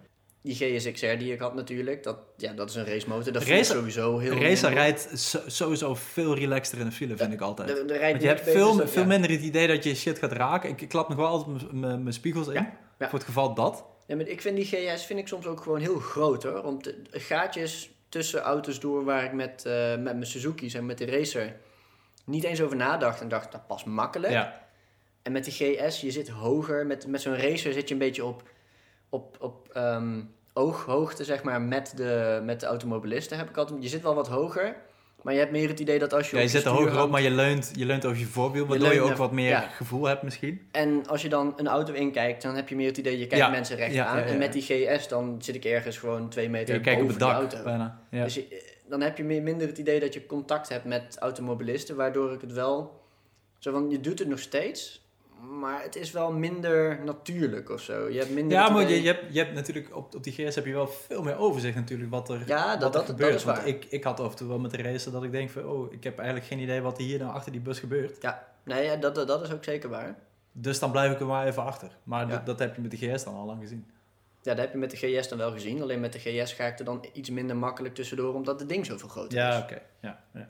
Die 0.41 0.55
GSXR 0.55 1.17
die 1.17 1.33
ik 1.33 1.39
had 1.39 1.55
natuurlijk, 1.55 2.03
dat, 2.03 2.17
ja, 2.37 2.53
dat 2.53 2.69
is 2.69 2.75
een 2.75 2.85
racemotor. 2.85 3.33
Dat 3.33 3.43
Racer- 3.43 3.65
sowieso 3.75 4.17
heel... 4.17 4.33
racer 4.41 4.73
rijdt 4.73 5.09
so- 5.13 5.41
sowieso 5.47 5.95
veel 5.95 6.35
relaxter 6.35 6.79
in 6.79 6.85
de 6.85 6.91
file, 6.91 7.17
vind 7.17 7.33
ik 7.33 7.41
altijd. 7.41 7.67
De, 7.67 7.85
de 7.85 7.93
rijdt 7.97 8.11
Want 8.11 8.21
je 8.21 8.27
hebt 8.27 8.41
veel, 8.49 8.75
dus 8.75 8.91
veel 8.91 9.01
ja. 9.01 9.07
minder 9.07 9.29
het 9.31 9.41
idee 9.41 9.67
dat 9.67 9.83
je 9.83 9.95
shit 9.95 10.19
gaat 10.19 10.31
raken. 10.31 10.69
Ik, 10.69 10.81
ik 10.81 10.89
klap 10.89 11.07
nog 11.09 11.17
wel 11.17 11.27
altijd 11.27 11.71
mijn 11.71 12.13
spiegels 12.13 12.47
in. 12.47 12.53
Ja. 12.99 13.09
Voor 13.09 13.19
het 13.19 13.27
geval 13.27 13.53
dat. 13.53 13.85
Ja, 14.05 14.15
maar 14.15 14.27
ik 14.27 14.41
vind 14.41 14.55
die 14.55 14.65
GS 14.65 15.05
vind 15.05 15.19
ik 15.19 15.27
soms 15.27 15.45
ook 15.45 15.61
gewoon 15.61 15.79
heel 15.79 15.99
groot 15.99 16.43
hoor. 16.43 16.63
Om 16.63 16.81
te, 16.81 17.01
gaatjes 17.11 17.91
tussen 18.09 18.41
auto's 18.41 18.79
door 18.79 19.03
waar 19.03 19.23
ik 19.23 19.33
met, 19.33 19.65
eh, 19.65 19.89
met 19.89 20.03
mijn 20.03 20.25
Suzuki's 20.25 20.73
en 20.73 20.85
met 20.85 20.97
de 20.97 21.05
racer 21.05 21.55
niet 22.25 22.43
eens 22.43 22.61
over 22.61 22.75
nadacht. 22.75 23.21
En 23.21 23.27
dacht, 23.27 23.51
dat 23.51 23.67
past 23.67 23.85
makkelijk. 23.85 24.33
Ja. 24.33 24.61
En 25.21 25.31
met 25.31 25.43
die 25.43 25.53
GS, 25.53 26.01
je 26.01 26.11
zit 26.11 26.29
hoger. 26.29 26.85
Met, 26.85 27.07
met 27.07 27.21
zo'n 27.21 27.37
racer 27.37 27.73
zit 27.73 27.87
je 27.87 27.93
een 27.93 27.99
beetje 27.99 28.25
op, 28.25 28.43
op, 29.09 29.37
op 29.39 29.69
ehm, 29.73 30.21
ooghoogte, 30.53 31.23
zeg 31.23 31.43
maar, 31.43 31.61
met 31.61 31.93
de, 31.95 32.41
met 32.43 32.59
de 32.59 32.65
automobilisten. 32.65 33.37
Heb 33.37 33.49
ik 33.49 33.57
altijd, 33.57 33.83
je 33.83 33.89
zit 33.89 34.01
wel 34.01 34.15
wat 34.15 34.27
hoger, 34.27 34.75
maar 35.23 35.33
je 35.33 35.39
hebt 35.39 35.51
meer 35.51 35.67
het 35.67 35.79
idee 35.79 35.99
dat 35.99 36.13
als 36.13 36.29
je 36.29 36.35
Ja, 36.35 36.41
je 36.41 36.47
zit 36.47 36.63
er 36.65 36.71
hoger 36.71 37.01
op, 37.01 37.09
maar 37.09 37.21
je 37.21 37.31
leunt, 37.31 37.71
je 37.75 37.85
leunt 37.85 38.05
over 38.05 38.17
je 38.19 38.25
voorwiel, 38.25 38.65
waardoor 38.65 38.87
je, 38.87 38.93
leunt 38.93 39.03
ook 39.03 39.09
naar- 39.09 39.17
wat 39.17 39.31
meer 39.31 39.49
ja. 39.49 39.59
gevoel 39.61 40.05
hebt 40.05 40.23
misschien. 40.23 40.61
En 40.71 41.07
als 41.07 41.21
je 41.21 41.29
dan 41.29 41.53
een 41.57 41.67
auto 41.67 41.93
inkijkt, 41.93 42.41
dan 42.41 42.55
heb 42.55 42.69
je 42.69 42.75
meer 42.75 42.87
het 42.87 42.97
idee, 42.97 43.13
je 43.19 43.27
kijkt 43.27 43.45
Ja, 43.45 43.49
mensen 43.49 43.75
recht 43.75 43.97
aan. 43.97 44.17
En 44.17 44.37
met 44.37 44.53
die 44.53 44.61
GS, 44.61 45.07
dan 45.07 45.35
zit 45.39 45.55
ik 45.55 45.65
ergens 45.65 45.97
gewoon 45.97 46.29
twee 46.29 46.49
meter 46.49 46.75
Je 46.75 46.81
kijkt 46.81 47.01
op 47.01 47.07
boven 47.07 47.21
het 47.25 47.29
de 47.35 47.39
dak 47.41 47.51
auto. 47.53 47.69
bijna. 47.69 47.99
Ja. 48.09 48.23
Dus 48.23 48.33
je- 48.33 48.71
dan 48.89 49.01
heb 49.01 49.17
je 49.17 49.23
meer, 49.23 49.41
minder 49.41 49.67
het 49.67 49.77
idee 49.77 49.99
dat 49.99 50.13
je 50.13 50.25
contact 50.25 50.69
hebt 50.69 50.85
met 50.85 51.15
automobilisten, 51.19 51.95
waardoor 51.95 52.33
ik 52.33 52.41
het 52.41 52.51
wel... 52.53 53.01
Zo 53.59 53.71
van, 53.71 53.89
je 53.89 53.99
doet 53.99 54.19
het 54.19 54.27
nog 54.27 54.39
steeds, 54.39 55.02
maar 55.49 55.81
het 55.83 55.95
is 55.95 56.11
wel 56.11 56.31
minder 56.31 56.99
natuurlijk 57.03 57.69
of 57.69 57.81
zo. 57.81 58.09
Je 58.09 58.17
hebt 58.19 58.31
minder 58.31 58.57
Ja, 58.57 58.69
maar 58.69 58.89
je, 58.89 59.01
je, 59.01 59.07
hebt, 59.07 59.33
je 59.33 59.39
hebt 59.39 59.53
natuurlijk 59.53 59.95
op, 59.95 60.15
op 60.15 60.23
die 60.23 60.33
GS 60.33 60.55
heb 60.55 60.65
je 60.65 60.73
wel 60.73 60.87
veel 60.87 61.23
meer 61.23 61.37
overzicht 61.37 61.75
natuurlijk 61.75 62.11
wat 62.11 62.29
er, 62.29 62.43
Ja, 62.47 62.65
wat 62.65 62.65
dat- 62.65 62.73
er 62.75 62.79
dat- 62.81 62.93
dat 62.93 63.05
gebeurt. 63.05 63.33
is 63.35 63.43
Want 63.43 63.57
waar. 63.57 63.67
ik, 63.67 63.85
ik 63.89 64.03
had 64.03 64.19
af 64.19 64.31
en 64.31 64.37
toe 64.37 64.47
wel 64.47 64.59
met 64.59 64.71
de 64.71 64.81
racer 64.81 65.11
dat 65.11 65.23
ik 65.23 65.31
denk 65.31 65.49
van, 65.49 65.65
oh, 65.65 65.93
ik 65.93 66.03
heb 66.03 66.17
eigenlijk 66.17 66.47
geen 66.47 66.59
idee 66.59 66.81
wat 66.81 66.97
er 66.97 67.03
hier 67.03 67.19
nou 67.19 67.33
achter 67.33 67.51
die 67.51 67.61
bus 67.61 67.79
gebeurt. 67.79 68.21
Ja, 68.21 68.47
nee, 68.63 68.83
ja, 68.83 68.95
dat, 68.95 69.15
dat, 69.15 69.41
is 69.41 69.51
ook 69.53 69.63
zeker 69.63 69.89
waar. 69.89 70.15
Dus 70.51 70.79
dan 70.79 70.91
blijf 70.91 71.11
ik 71.13 71.19
er 71.19 71.25
maar 71.25 71.47
even 71.47 71.63
achter. 71.63 71.97
Maar 72.03 72.25
Ja. 72.27 72.31
dat, 72.31 72.45
dat 72.45 72.59
heb 72.59 72.75
je 72.75 72.81
met 72.81 72.91
de 72.91 72.97
GS 72.97 73.23
dan 73.23 73.35
al 73.35 73.45
lang 73.45 73.61
gezien. 73.61 73.85
Ja, 74.41 74.53
dat 74.53 74.57
heb 74.63 74.71
je 74.71 74.77
met 74.77 74.91
de 74.91 74.97
GS 74.97 75.27
dan 75.27 75.37
wel 75.37 75.51
gezien. 75.51 75.81
Alleen 75.81 75.99
met 75.99 76.13
de 76.13 76.19
GS 76.19 76.53
ga 76.53 76.65
ik 76.65 76.79
er 76.79 76.85
dan 76.85 77.05
iets 77.13 77.29
minder 77.29 77.55
makkelijk 77.55 77.95
tussendoor, 77.95 78.33
omdat 78.33 78.59
het 78.59 78.69
ding 78.69 78.85
zoveel 78.85 79.09
groter 79.09 79.37
Ja, 79.37 79.55
is. 79.57 79.63
oké. 79.63 79.81
Ja, 79.99 80.23
ja. 80.33 80.49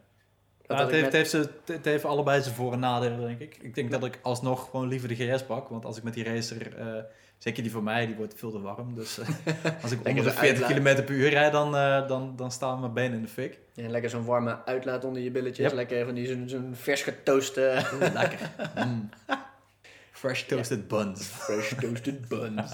Dat 0.67 0.78
Ja, 0.78 0.84
het, 0.84 0.93
heeft, 0.93 1.04
met- 1.04 1.13
het, 1.13 1.32
heeft 1.32 1.47
ze, 1.65 1.73
het 1.73 1.86
heeft 1.86 2.06
allebei 2.06 2.41
zijn 2.41 2.56
voor- 2.56 2.73
en 2.73 2.80
nadelen, 2.80 3.19
denk 3.19 3.39
ik. 3.39 3.58
Ik 3.62 3.76
denk 3.76 3.91
Ja. 3.91 3.97
dat 3.97 4.08
ik 4.08 4.19
alsnog 4.21 4.69
gewoon 4.69 4.88
liever 4.88 5.08
de 5.08 5.15
GS 5.15 5.43
pak. 5.43 5.67
Want 5.69 5.86
als 5.86 5.97
ik 5.97 6.04
met 6.04 6.13
die 6.13 6.23
racer, 6.23 6.78
eh, 6.78 7.04
zeker 7.38 7.63
die 7.63 7.71
voor 7.71 7.84
mij, 7.84 8.06
die 8.06 8.15
wordt 8.15 8.34
veel 8.38 8.52
te 8.52 8.62
warm. 8.62 8.95
Dus 8.95 9.17
eh, 9.17 9.28
als 9.84 9.91
ik 9.91 10.08
onder 10.08 10.23
de 10.23 10.30
zo 10.30 10.36
40 10.36 10.63
uitlaat. 10.63 10.95
km 10.95 11.06
per 11.06 11.15
uur 11.15 11.30
rijd, 11.30 11.52
dan, 11.52 11.76
eh, 11.76 12.08
dan, 12.08 12.34
dan 12.36 12.52
staan 12.52 12.80
mijn 12.80 12.93
benen 12.93 13.13
in 13.17 13.21
de 13.21 13.28
fik. 13.28 13.60
Ja, 13.73 13.89
lekker 13.89 14.10
zo'n 14.10 14.26
warme 14.26 14.65
uitlaat 14.65 15.04
onder 15.06 15.21
je 15.21 15.32
billetjes. 15.32 15.65
Yep. 15.65 15.76
Lekker 15.76 16.06
van 16.06 16.13
die 16.13 16.47
zo'n 16.49 16.71
vers 16.76 17.02
getooste... 17.02 17.82
Lekker. 18.13 18.39
Mm. 18.76 19.10
Fresh 20.12 20.41
toasted 20.43 20.88
buns. 20.88 21.26
Fresh 21.26 21.73
toasted 21.80 22.28
buns. 22.28 22.71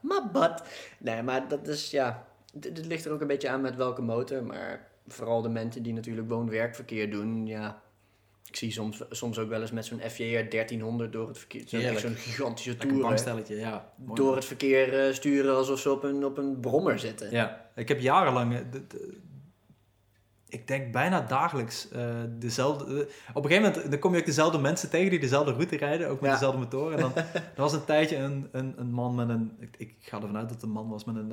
maar 0.00 0.22
but. 0.32 0.62
Nee, 0.98 1.22
maar 1.22 1.48
dat 1.48 1.68
is 1.68 1.90
ja. 1.90 2.24
Dit 2.52 2.86
ligt 2.86 3.04
er 3.04 3.12
ook 3.12 3.20
een 3.20 3.26
beetje 3.26 3.48
aan 3.48 3.60
met 3.60 3.76
welke 3.76 4.02
motor. 4.02 4.44
Maar 4.44 4.86
vooral 5.08 5.42
de 5.42 5.48
mensen 5.48 5.82
die 5.82 5.92
natuurlijk 5.92 6.28
woon-werkverkeer 6.28 7.10
doen. 7.10 7.46
Ja. 7.46 7.84
Ik 8.48 8.56
zie 8.56 8.70
soms, 8.70 9.02
soms 9.10 9.38
ook 9.38 9.48
wel 9.48 9.60
eens 9.60 9.70
met 9.70 9.84
zo'n 9.84 10.00
FJR 10.00 10.48
1300 10.48 11.12
door 11.12 11.28
het 11.28 11.38
verkeer. 11.38 11.62
Zo'n, 11.66 11.80
zo'n 11.98 12.14
gigantische 12.14 12.76
toer. 12.76 13.00
ja. 13.58 13.92
Door 14.14 14.34
het 14.34 14.44
verkeer 14.44 15.06
eh, 15.06 15.12
sturen 15.14 15.56
alsof 15.56 15.78
ze 15.80 15.90
op 15.90 16.02
een, 16.02 16.24
op 16.24 16.38
een 16.38 16.60
brommer 16.60 16.98
zitten. 16.98 17.30
Ja, 17.30 17.70
ik 17.74 17.88
heb 17.88 18.00
jarenlang, 18.00 18.54
eh, 18.54 18.60
ik 20.48 20.66
denk 20.68 20.92
bijna 20.92 21.20
dagelijks 21.20 21.88
eh, 21.90 22.14
dezelfde. 22.38 23.08
op 23.34 23.44
een 23.44 23.50
gegeven 23.50 23.72
moment 23.72 23.90
dan 23.90 24.00
kom 24.00 24.12
je 24.14 24.18
ook 24.20 24.26
dezelfde 24.26 24.58
mensen 24.58 24.90
tegen 24.90 25.10
die 25.10 25.18
dezelfde 25.20 25.52
route 25.52 25.76
rijden, 25.76 26.08
ook 26.08 26.20
met 26.20 26.30
Ja. 26.30 26.36
dezelfde 26.36 26.58
motoren. 26.58 26.96
En 26.98 27.00
dan 27.00 27.12
er 27.34 27.52
was 27.56 27.72
een 27.72 27.84
tijdje 27.84 28.16
een, 28.16 28.48
een, 28.52 28.74
een 28.76 28.90
man 28.92 29.14
met 29.14 29.28
een, 29.28 29.56
ik, 29.58 29.74
ik 29.78 29.94
ga 30.00 30.16
ervan 30.16 30.36
uit 30.36 30.48
dat 30.48 30.54
het 30.54 30.62
een 30.62 30.70
man 30.72 30.88
was 30.88 31.04
met 31.04 31.16
een, 31.16 31.30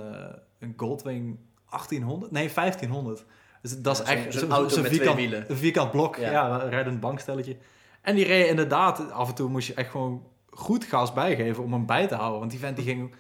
een 0.60 0.74
Goldwing 0.78 1.38
1800, 1.70 2.32
nee 2.32 2.50
1500. 2.54 3.26
Dus 3.64 3.78
dat 3.82 4.00
is 4.00 4.06
echt 4.08 4.34
zo'n 4.34 4.50
zo- 4.50 4.56
auto 4.56 4.70
zo'n 4.70 4.82
met 4.82 4.92
twee 4.92 5.00
vierkant, 5.04 5.18
wielen. 5.20 5.46
een 5.48 5.58
vierkant 5.58 5.92
blok, 5.92 6.16
Ja. 6.16 6.32
ja, 6.32 6.62
een 6.64 6.70
rijdend 6.70 7.00
bankstelletje. 7.00 7.56
En 8.02 8.16
die 8.16 8.26
reed 8.26 8.48
inderdaad, 8.48 9.12
af 9.12 9.28
en 9.30 9.36
toe 9.36 9.50
moest 9.50 9.68
je 9.68 9.74
echt 9.74 9.90
gewoon 9.92 10.24
goed 10.50 10.84
gas 10.84 11.14
bijgeven 11.14 11.64
om 11.64 11.74
hem 11.74 11.86
bij 11.86 12.08
te 12.08 12.16
houden. 12.16 12.40
Want 12.40 12.52
die 12.52 12.60
vent 12.60 12.76
die 12.76 12.86
ging, 12.86 13.16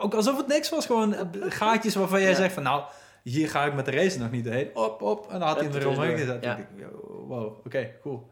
ook 0.00 0.14
alsof 0.14 0.36
het 0.36 0.46
niks 0.46 0.70
was, 0.70 0.86
gewoon 0.86 1.14
gaatjes 1.48 1.94
waarvan 1.94 2.20
jij 2.20 2.30
Ja. 2.30 2.36
zegt 2.36 2.54
van 2.54 2.62
nou, 2.62 2.82
hier 3.22 3.48
ga 3.50 3.64
ik 3.64 3.74
met 3.74 3.84
de 3.84 3.90
race 3.90 4.18
nog 4.18 4.30
niet 4.30 4.48
heen. 4.48 4.70
Op, 4.74 5.02
op. 5.02 5.26
En 5.32 5.38
dan 5.38 5.48
had 5.48 5.56
hij 5.56 5.64
hem 5.64 5.72
Hup, 5.74 5.82
er 5.82 5.88
omheen 5.88 6.16
tussendoor. 6.16 6.40
gezet. 6.42 6.44
Ja. 6.44 6.56
Ik 6.56 6.86
wow, 7.26 7.66
oké, 7.66 7.90
cool. 8.02 8.30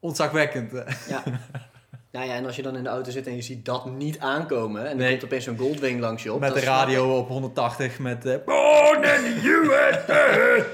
Ontzagwekkend. 0.00 0.72
Ja. 1.08 1.22
nou 2.12 2.26
ja, 2.26 2.34
en 2.34 2.46
als 2.46 2.56
je 2.56 2.62
dan 2.62 2.76
in 2.76 2.82
de 2.82 2.88
auto 2.88 3.10
zit 3.10 3.26
en 3.26 3.34
je 3.36 3.42
ziet 3.42 3.64
dat 3.64 3.86
niet 3.90 4.18
aankomen. 4.18 4.80
En 4.82 4.88
dan 4.88 4.96
Nee. 4.96 5.10
komt 5.10 5.24
opeens 5.24 5.44
zo'n 5.44 5.58
Goldwing 5.58 6.00
langs 6.00 6.22
je 6.22 6.32
op. 6.32 6.40
met 6.40 6.54
de 6.54 6.60
radio 6.60 7.18
op 7.18 7.28
180 7.28 7.98
met... 7.98 8.26
eh 8.26 8.36
Born 8.44 9.02
in 9.04 9.40
the 9.40 9.40
USA! 9.42 10.64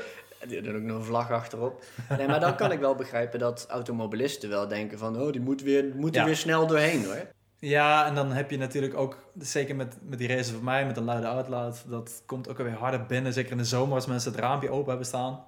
Er 0.52 0.76
ook 0.76 0.82
nog 0.82 0.96
een 0.98 1.04
vlag 1.04 1.30
achterop. 1.30 1.84
Nee, 2.18 2.26
maar 2.26 2.40
dan 2.40 2.56
kan 2.56 2.72
ik 2.72 2.78
wel 2.80 2.94
begrijpen 2.94 3.38
dat 3.38 3.66
automobilisten 3.70 4.48
wel 4.48 4.68
denken 4.68 4.98
van... 4.98 5.20
oh, 5.20 5.32
die 5.32 5.40
moet, 5.40 5.62
weer, 5.62 5.84
moet 5.96 6.14
er 6.14 6.20
Ja. 6.20 6.26
weer 6.26 6.36
snel 6.36 6.66
doorheen 6.66 7.04
hoor. 7.04 7.26
ja, 7.58 8.06
en 8.06 8.14
dan 8.14 8.32
heb 8.32 8.50
je 8.50 8.58
natuurlijk 8.58 8.94
ook, 8.96 9.18
zeker 9.38 9.76
met, 9.76 9.96
met 10.02 10.18
die 10.18 10.28
race 10.28 10.52
van 10.52 10.64
mij, 10.64 10.86
met 10.86 10.96
een 10.96 11.04
luide 11.04 11.26
uitlaat, 11.26 11.84
dat 11.88 12.22
komt 12.26 12.48
ook 12.48 12.58
alweer 12.58 12.74
harder 12.74 13.06
binnen. 13.06 13.32
Zeker 13.32 13.50
in 13.52 13.56
de 13.58 13.64
zomer 13.64 13.94
als 13.94 14.06
mensen 14.06 14.32
het 14.32 14.40
raampje 14.40 14.70
open 14.70 14.88
hebben 14.88 15.06
staan. 15.06 15.44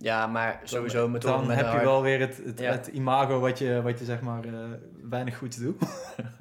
Ja, 0.00 0.26
maar 0.26 0.60
sowieso 0.64 1.08
met 1.08 1.22
Dan 1.22 1.46
met 1.46 1.56
heb 1.56 1.64
je 1.64 1.70
hard- 1.70 1.84
wel 1.84 2.02
weer 2.02 2.20
het, 2.20 2.40
het, 2.44 2.58
Ja. 2.60 2.70
het 2.70 2.86
imago 2.86 3.40
wat 3.40 3.58
je, 3.58 3.82
wat 3.82 3.98
je 3.98 4.04
zeg 4.04 4.20
maar 4.20 4.44
eh, 4.44 4.52
weinig 5.02 5.36
goed 5.38 5.60
doet. 5.60 5.82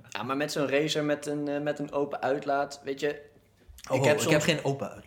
Ja, 0.09 0.23
maar 0.23 0.37
met 0.37 0.51
zo'n 0.51 0.69
racer 0.69 1.03
met 1.03 1.25
een, 1.25 1.47
eh, 1.47 1.61
met 1.61 1.79
een 1.79 1.91
open 1.91 2.21
uitlaat, 2.21 2.81
weet 2.83 2.99
je... 2.99 3.21
Oh, 3.91 3.97
ik 3.97 4.03
heb 4.03 4.19
soms... 4.19 4.43
geen 4.43 4.63
open 4.63 4.87
uitlaat. 4.91 5.06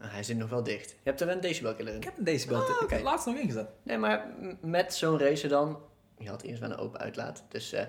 Ah, 0.00 0.10
hij 0.12 0.22
zit 0.22 0.36
nog 0.36 0.50
wel 0.50 0.62
dicht. 0.62 0.88
Je 0.90 0.96
hebt 1.02 1.20
er 1.20 1.28
een 1.28 1.40
decibelkiller 1.40 1.92
in. 1.92 1.98
Ik 1.98 2.04
heb 2.04 2.18
een 2.18 2.24
decibel. 2.24 2.56
Ah, 2.62 2.68
Ik 2.68 2.82
oké. 2.82 2.94
heb 2.94 3.02
laatst 3.04 3.26
nog 3.26 3.36
ingezet. 3.36 3.68
Nee, 3.82 3.98
maar 3.98 4.26
met 4.60 4.94
zo'n 4.94 5.18
racer 5.18 5.48
dan... 5.48 5.78
Je 6.18 6.28
had 6.28 6.42
eerst 6.42 6.60
wel 6.60 6.70
een 6.70 6.76
open 6.78 7.00
uitlaat, 7.00 7.44
dus... 7.48 7.72
eh 7.72 7.82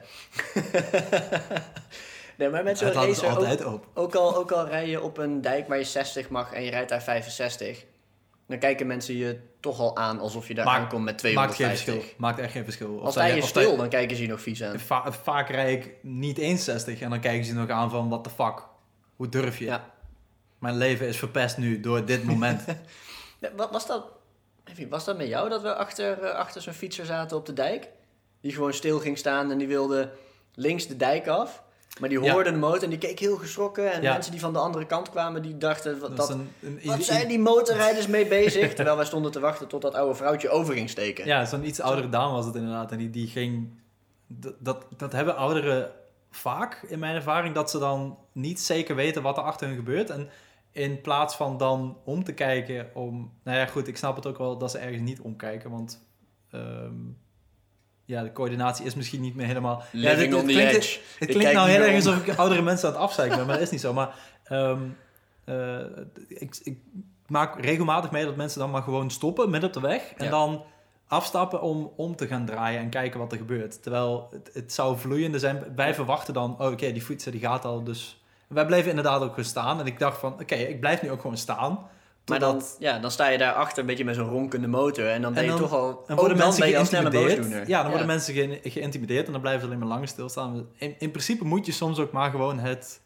nee, 2.38 2.50
maar 2.50 2.64
met 2.64 2.78
zo'n 2.78 2.92
racer... 2.92 3.30
ook- 3.30 3.36
altijd 3.36 3.64
open. 3.64 3.90
Ook 3.94 4.16
al, 4.16 4.36
ook 4.36 4.52
al 4.52 4.68
rij 4.68 4.90
je 4.90 5.02
op 5.02 5.18
een 5.18 5.42
dijk 5.42 5.68
waar 5.68 5.78
je 5.78 5.84
60 5.84 6.30
mag 6.30 6.54
en 6.54 6.64
je 6.64 6.70
rijdt 6.70 6.90
daar 6.90 7.02
65, 7.04 7.86
dan 8.48 8.60
kijken 8.60 8.88
mensen 8.88 9.16
je 9.16 9.40
toch 9.60 9.80
al 9.80 9.98
aan 9.98 10.20
alsof 10.20 10.48
je 10.48 10.54
daar 10.54 10.66
Maakt- 10.66 10.80
aankomt 10.80 11.04
met 11.04 11.14
Maakt 11.24 11.36
geen 11.36 11.54
250. 11.54 11.94
verschil. 11.94 12.14
Maakt 12.18 12.40
echt 12.40 12.52
geen 12.52 12.64
verschil. 12.64 12.94
Of 12.96 13.02
Als 13.06 13.16
hij 13.16 13.30
je- 13.30 13.36
je 13.36 13.42
stil, 13.42 13.78
dan 13.78 13.90
kijken 13.90 14.16
ze 14.16 14.22
je 14.22 14.28
nog 14.30 14.42
vies 14.42 14.64
aan. 14.64 14.72
je- 14.72 14.80
va- 14.80 15.12
vaak 15.12 15.50
rijd 15.50 15.86
ik 15.86 15.96
niet 16.02 16.38
eens 16.38 16.64
60 16.64 17.00
en 17.02 17.10
dan 17.10 17.20
kijken 17.20 17.46
ze 17.46 17.54
nog 17.54 17.70
aan 17.70 17.90
van 17.90 18.10
what 18.10 18.24
the 18.24 18.30
fuck. 18.30 18.64
Hoe 19.16 19.30
durf 19.30 19.58
je? 19.60 19.66
Ja. 19.66 19.90
Mijn 20.60 20.78
leven 20.78 21.08
is 21.08 21.18
verpest 21.18 21.58
nu 21.58 21.80
door 21.80 22.06
dit 22.06 22.24
moment. 22.24 22.62
Ja, 23.40 23.50
wa- 23.56 23.70
Was 23.72 23.88
dat, 23.88 24.06
was 24.90 25.06
dat 25.06 25.18
met 25.18 25.28
jou 25.28 25.50
dat 25.50 25.62
we 25.62 25.76
achter, 25.76 26.24
eh, 26.24 26.36
achter 26.36 26.62
zo'n 26.62 26.74
fietser 26.74 27.06
zaten 27.06 27.38
op 27.38 27.46
de 27.46 27.54
dijk? 27.54 27.90
Die 28.42 28.54
gewoon 28.54 28.74
stil 28.74 29.00
ging 29.00 29.18
staan 29.18 29.52
en 29.52 29.58
die 29.58 29.68
wilde 29.68 30.12
links 30.56 30.88
de 30.88 30.96
dijk 30.98 31.28
af. 31.28 31.64
Maar 32.00 32.10
die 32.10 32.22
Ja. 32.22 32.32
hoorde 32.32 32.52
de 32.52 32.58
motor 32.58 32.84
en 32.84 32.90
die 32.90 32.98
keek 32.98 33.20
heel 33.20 33.36
geschrokken. 33.38 33.92
En 33.92 34.02
Ja. 34.02 34.12
mensen 34.14 34.32
die 34.32 34.40
van 34.42 34.54
de 34.54 34.60
andere 34.60 34.86
kant 34.86 35.10
kwamen, 35.10 35.42
die 35.42 35.58
dachten, 35.58 36.00
wat, 36.00 36.18
Dat 36.18 36.30
een, 36.30 36.52
een, 36.62 36.80
wat 36.84 37.04
zijn 37.04 37.28
die 37.28 37.40
motorrijders 37.40 38.08
mee 38.18 38.26
bezig? 38.28 38.74
Terwijl 38.74 38.96
wij 38.96 39.06
stonden 39.06 39.32
te 39.32 39.40
wachten 39.40 39.68
tot 39.68 39.82
dat 39.82 39.94
oude 39.94 40.16
vrouwtje 40.16 40.50
over 40.50 40.74
ging 40.74 40.90
steken. 40.90 41.26
Ja, 41.26 41.46
zo'n 41.46 41.66
iets 41.68 41.80
oudere 41.82 42.10
dame 42.10 42.34
was 42.34 42.46
het 42.46 42.56
inderdaad. 42.56 42.92
En 42.92 42.98
die, 42.98 43.10
die 43.10 43.28
ging... 43.28 43.70
Dat, 44.28 44.54
dat, 44.60 44.86
dat 44.98 45.12
hebben 45.12 45.36
ouderen 45.36 45.92
vaak, 46.32 46.82
in 46.88 47.00
mijn 47.00 47.16
ervaring, 47.16 47.56
dat 47.56 47.70
ze 47.70 47.80
dan 47.80 48.18
niet 48.32 48.60
zeker 48.60 48.96
weten 48.96 49.22
wat 49.22 49.38
er 49.38 49.44
achter 49.44 49.68
hun 49.68 49.76
gebeurt. 49.76 50.10
En 50.10 50.30
in 50.80 51.02
plaats 51.02 51.36
van 51.36 51.58
dan 51.58 51.98
om 52.04 52.24
te 52.24 52.34
kijken 52.34 52.90
om... 52.94 53.32
Nou 53.44 53.58
ja, 53.58 53.66
goed, 53.66 53.88
ik 53.88 53.98
snap 53.98 54.16
het 54.16 54.26
ook 54.26 54.38
wel 54.38 54.58
dat 54.58 54.72
ze 54.72 54.78
ergens 54.78 55.02
niet 55.02 55.22
omkijken, 55.22 55.70
want... 55.72 56.06
ehm, 56.52 56.94
ja, 58.06 58.24
de 58.24 58.32
coördinatie 58.32 58.86
is 58.86 58.96
misschien 58.96 59.22
niet 59.22 59.36
meer 59.36 59.46
helemaal... 59.46 59.84
ja, 59.92 60.10
Living 60.10 60.32
dit- 60.34 60.42
on 60.42 60.48
the 60.48 60.68
edge. 60.70 61.00
Het 61.20 61.30
klinkt 61.30 61.54
nou 61.54 61.70
heel 61.70 61.82
erg 61.82 61.96
alsof 61.96 62.26
ik 62.28 62.38
oudere 62.38 62.62
mensen 62.62 62.88
aan 62.88 62.94
het 62.94 63.04
afzeiken 63.04 63.38
ben, 63.38 63.46
maar 63.46 63.56
dat 63.56 63.64
is 63.66 63.72
niet 63.72 63.82
zo. 63.82 63.94
Maar 63.94 64.16
ehm, 64.44 64.82
eh, 65.44 65.80
ik, 66.28 66.60
ik 66.64 66.78
maak 67.28 67.62
regelmatig 67.62 68.12
mee 68.12 68.26
dat 68.26 68.36
mensen 68.36 68.60
dan 68.60 68.72
maar 68.72 68.82
gewoon 68.84 69.10
stoppen 69.12 69.50
midden 69.50 69.70
op 69.70 69.76
de 69.82 69.88
weg. 69.88 70.14
En 70.18 70.26
Ja. 70.26 70.32
dan 70.32 70.64
afstappen 71.08 71.62
om 71.62 71.92
om 71.96 72.16
te 72.16 72.28
gaan 72.28 72.46
draaien 72.46 72.80
en 72.82 72.90
kijken 72.90 73.20
wat 73.20 73.32
er 73.32 73.38
gebeurt. 73.38 73.82
Terwijl 73.84 74.28
het, 74.32 74.50
het 74.54 74.74
zou 74.74 74.98
vloeiende 74.98 75.40
zijn. 75.40 75.64
Wij 75.76 75.94
verwachten 75.94 76.34
dan, 76.34 76.60
oh, 76.60 76.72
oké, 76.72 76.92
die 76.92 77.02
fietser 77.02 77.32
die 77.32 77.42
gaat 77.42 77.66
al. 77.66 77.84
Dus 77.84 78.19
wij 78.50 78.66
bleven 78.66 78.90
inderdaad 78.90 79.22
ook 79.22 79.30
gewoon 79.30 79.46
staan. 79.46 79.80
En 79.80 79.86
ik 79.86 80.00
dacht 80.00 80.20
van, 80.20 80.34
oké, 80.34 80.56
ik 80.56 80.80
blijf 80.80 81.02
nu 81.02 81.12
ook 81.12 81.22
gewoon 81.22 81.38
staan. 81.38 81.80
Maar 82.26 82.40
dan, 82.40 82.62
ja, 82.80 83.00
dan 83.00 83.12
sta 83.12 83.28
je 83.30 83.38
daar 83.38 83.54
achter 83.54 83.80
een 83.80 83.86
beetje 83.86 84.04
met 84.06 84.16
zo'n 84.16 84.30
ronkende 84.30 84.68
motor. 84.68 85.08
En 85.10 85.22
dan 85.22 85.34
ben 85.34 85.44
En 85.44 85.50
je 85.50 85.58
dan- 85.60 85.70
toch 85.70 85.74
al... 85.80 85.86
Dan 86.08 86.16
ook 86.16 86.20
worden 86.20 86.38
mensen 86.38 86.64
geïntimideerd. 86.64 87.68
Ja, 87.68 87.80
dan 87.82 87.90
worden 87.90 88.08
mensen 88.08 88.34
ge- 88.34 88.60
geïntimideerd 88.64 89.26
en 89.26 89.32
dan 89.32 89.42
blijven 89.42 89.62
ze 89.62 89.68
alleen 89.68 89.80
maar 89.80 89.88
langer 89.88 90.08
stilstaan. 90.08 90.68
In, 90.78 90.96
in 91.00 91.12
principe 91.12 91.46
moet 91.46 91.66
je 91.66 91.72
soms 91.72 92.00
ook 92.00 92.12
maar 92.12 92.32
gewoon 92.32 92.60
het... 92.60 93.02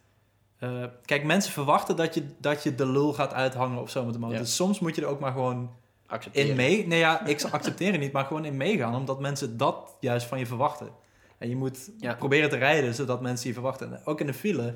eh, 0.60 0.84
kijk, 1.06 1.24
mensen 1.24 1.52
verwachten 1.54 1.96
dat 1.96 2.14
je, 2.14 2.24
dat 2.38 2.64
je 2.64 2.76
de 2.76 2.86
lul 2.86 3.14
gaat 3.14 3.34
uithangen 3.34 3.82
of 3.82 3.90
zo 3.90 4.04
met 4.04 4.14
de 4.14 4.20
motor. 4.20 4.36
Ja. 4.36 4.42
Dus 4.42 4.56
soms 4.56 4.80
moet 4.80 4.96
je 4.96 5.02
er 5.02 5.08
ook 5.08 5.20
maar 5.20 5.32
gewoon 5.32 5.72
Accepteren. 6.08 6.50
in 6.50 6.56
mee... 6.56 6.88
Nee 6.88 7.00
ja, 7.00 7.26
ik 7.26 7.44
accepteer 7.52 7.92
het 7.92 8.02
niet, 8.02 8.12
maar 8.12 8.26
gewoon 8.26 8.46
in 8.46 8.58
meegaan. 8.58 8.96
Omdat 8.96 9.20
mensen 9.20 9.58
dat 9.58 9.96
juist 10.00 10.26
van 10.26 10.40
je 10.40 10.46
verwachten. 10.46 10.90
En 11.38 11.50
je 11.50 11.56
moet 11.56 11.90
Ja. 12.00 12.14
proberen 12.16 12.50
te 12.50 12.58
rijden 12.58 12.94
zodat 12.94 13.22
mensen 13.22 13.48
je 13.48 13.54
verwachten. 13.54 13.94
En 13.94 14.02
ook 14.06 14.20
in 14.20 14.26
de 14.28 14.34
file. 14.34 14.76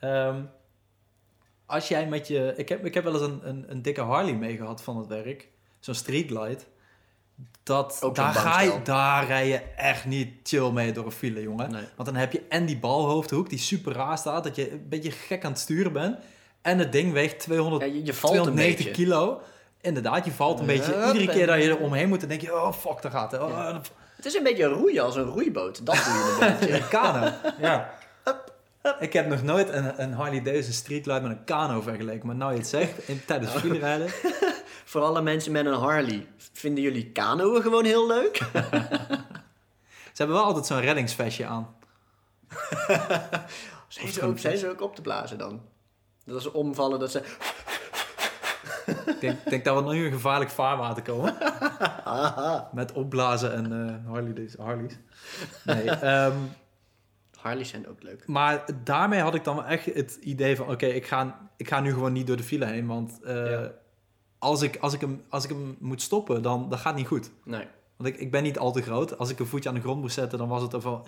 Ehm, 0.00 0.40
als 1.66 1.88
jij 1.88 2.06
met 2.06 2.28
je... 2.28 2.52
Ik 2.56 2.68
heb, 2.68 2.84
ik 2.84 2.94
heb 2.94 3.04
wel 3.04 3.12
eens 3.12 3.22
een, 3.22 3.40
een, 3.42 3.64
een 3.68 3.82
dikke 3.82 4.00
Harley 4.00 4.34
meegehad 4.34 4.82
van 4.82 4.96
het 4.96 5.06
werk. 5.06 5.48
Zo'n 5.80 5.94
streetglide. 5.94 6.58
Dat, 7.62 7.98
Ook 8.02 8.14
daar, 8.14 8.32
ga 8.34 8.60
je, 8.60 8.82
daar 8.82 9.26
rij 9.26 9.48
je 9.48 9.58
echt 9.76 10.04
niet 10.04 10.28
chill 10.42 10.70
mee 10.70 10.92
door 10.92 11.04
een 11.04 11.12
file, 11.12 11.42
jongen. 11.42 11.70
Nee. 11.70 11.84
Want 11.96 12.08
dan 12.08 12.18
heb 12.18 12.32
je 12.32 12.42
en 12.48 12.66
die 12.66 12.78
balhoofdhoek 12.78 13.48
die 13.50 13.58
super 13.58 13.92
raar 13.92 14.18
staat. 14.18 14.44
Dat 14.44 14.56
je 14.56 14.72
een 14.72 14.88
beetje 14.88 15.10
gek 15.10 15.44
aan 15.44 15.50
het 15.50 15.60
sturen 15.60 15.92
bent. 15.92 16.18
En 16.62 16.78
het 16.78 16.92
ding 16.92 17.12
weegt 17.12 17.38
200 17.38 17.82
Ja, 17.82 17.88
je, 17.88 18.04
je 18.04 18.14
valt 18.14 18.34
een 18.34 18.42
290 18.42 18.84
beetje. 18.86 19.02
kilo. 19.02 19.40
Inderdaad, 19.80 20.24
je 20.24 20.30
valt 20.30 20.60
een 20.60 20.66
beetje. 20.66 21.06
Iedere 21.06 21.26
keer 21.32 21.46
dat 21.46 21.62
je 21.62 21.68
er 21.68 21.78
omheen 21.78 22.08
moet, 22.08 22.20
dan 22.20 22.28
denk 22.28 22.40
je, 22.40 22.54
oh 22.54 22.72
fuck, 22.72 23.02
daar 23.02 23.10
gaat 23.12 23.32
het. 23.32 23.40
Oh, 23.40 23.48
Ja. 23.48 23.80
Het 24.16 24.24
is 24.26 24.34
een 24.34 24.42
beetje 24.42 24.64
roeien 24.64 25.02
als 25.04 25.16
een 25.16 25.24
roeiboot. 25.24 25.86
Dat 25.86 25.94
doe 25.94 26.04
je 26.04 26.36
een 26.40 26.56
beetje. 26.58 26.74
een 26.74 26.88
kano. 26.88 27.30
Ja. 27.60 27.94
Ik 28.98 29.12
heb 29.12 29.26
nog 29.26 29.42
nooit 29.42 29.68
een, 29.68 30.02
een 30.02 30.12
Harley 30.12 30.42
Davidson 30.42 30.72
Streetlight 30.72 31.22
met 31.22 31.30
een 31.30 31.44
kano 31.44 31.80
vergeleken. 31.80 32.26
Maar 32.26 32.36
nou 32.36 32.52
je 32.52 32.58
het 32.58 32.68
zegt, 32.68 33.08
in, 33.08 33.24
tijdens 33.24 33.52
filerijden. 33.52 34.08
Voor 34.84 35.02
alle 35.02 35.22
mensen 35.22 35.52
met 35.52 35.66
een 35.66 35.72
Harley. 35.72 36.26
Vinden 36.52 36.82
jullie 36.82 37.12
kanoën 37.12 37.62
gewoon 37.62 37.84
heel 37.84 38.06
leuk? 38.06 38.36
Ze 40.12 40.22
hebben 40.22 40.36
wel 40.36 40.46
altijd 40.46 40.66
zo'n 40.66 40.80
reddingsvestje 40.80 41.46
aan. 41.46 41.76
Zijn 43.88 44.08
ze, 44.08 44.22
ook, 44.22 44.38
zijn 44.38 44.58
ze 44.58 44.70
ook 44.70 44.80
op 44.80 44.94
te 44.94 45.02
blazen 45.02 45.38
dan? 45.38 45.60
Dat 46.24 46.34
als 46.34 46.42
ze 46.42 46.52
omvallen, 46.52 46.98
dat 46.98 47.10
ze... 47.10 47.22
Ik 49.06 49.20
denk, 49.20 49.48
denk 49.48 49.64
dat 49.64 49.84
we 49.84 49.92
nu 49.92 50.04
in 50.04 50.12
gevaarlijk 50.12 50.50
vaarwater 50.50 51.02
komen. 51.02 51.36
Met 52.72 52.92
opblazen 52.92 53.52
en 53.52 53.72
eh 53.72 54.12
Harley 54.12 54.48
Harleys. 54.58 54.96
Nee, 55.64 55.90
ehm, 55.90 56.36
Harleys 57.46 57.68
zijn 57.68 57.88
ook 57.88 58.02
leuk. 58.02 58.26
Maar 58.26 58.64
daarmee 58.84 59.20
had 59.20 59.34
ik 59.34 59.44
dan 59.44 59.54
wel 59.56 59.64
echt 59.64 59.84
het 59.94 60.18
idee 60.20 60.56
van... 60.56 60.70
Oké, 60.70 60.86
ik, 60.86 61.06
ga, 61.06 61.48
ik 61.56 61.68
ga 61.68 61.80
nu 61.80 61.92
gewoon 61.92 62.12
niet 62.12 62.26
door 62.26 62.36
de 62.36 62.42
file 62.42 62.64
heen. 62.66 62.86
Want 62.86 63.18
eh, 63.22 63.50
Ja. 63.50 63.72
als, 64.38 64.62
ik, 64.62 64.76
als, 64.80 64.94
ik 64.94 65.00
hem, 65.00 65.22
als 65.28 65.44
ik 65.44 65.50
hem 65.50 65.76
moet 65.80 66.02
stoppen, 66.02 66.42
dan 66.42 66.68
dat 66.68 66.78
gaat 66.78 66.96
niet 66.96 67.06
goed. 67.06 67.30
Nee. 67.44 67.64
Want 67.96 68.08
ik, 68.14 68.20
ik 68.20 68.30
ben 68.30 68.42
niet 68.42 68.58
al 68.58 68.72
te 68.72 68.82
groot. 68.82 69.18
Als 69.18 69.30
ik 69.30 69.38
een 69.38 69.46
voetje 69.46 69.68
aan 69.68 69.74
de 69.74 69.80
grond 69.80 70.00
moest 70.00 70.14
zetten, 70.14 70.38
dan 70.38 70.48
was 70.48 70.62
het 70.62 70.72
er 70.72 70.80
van... 70.80 71.04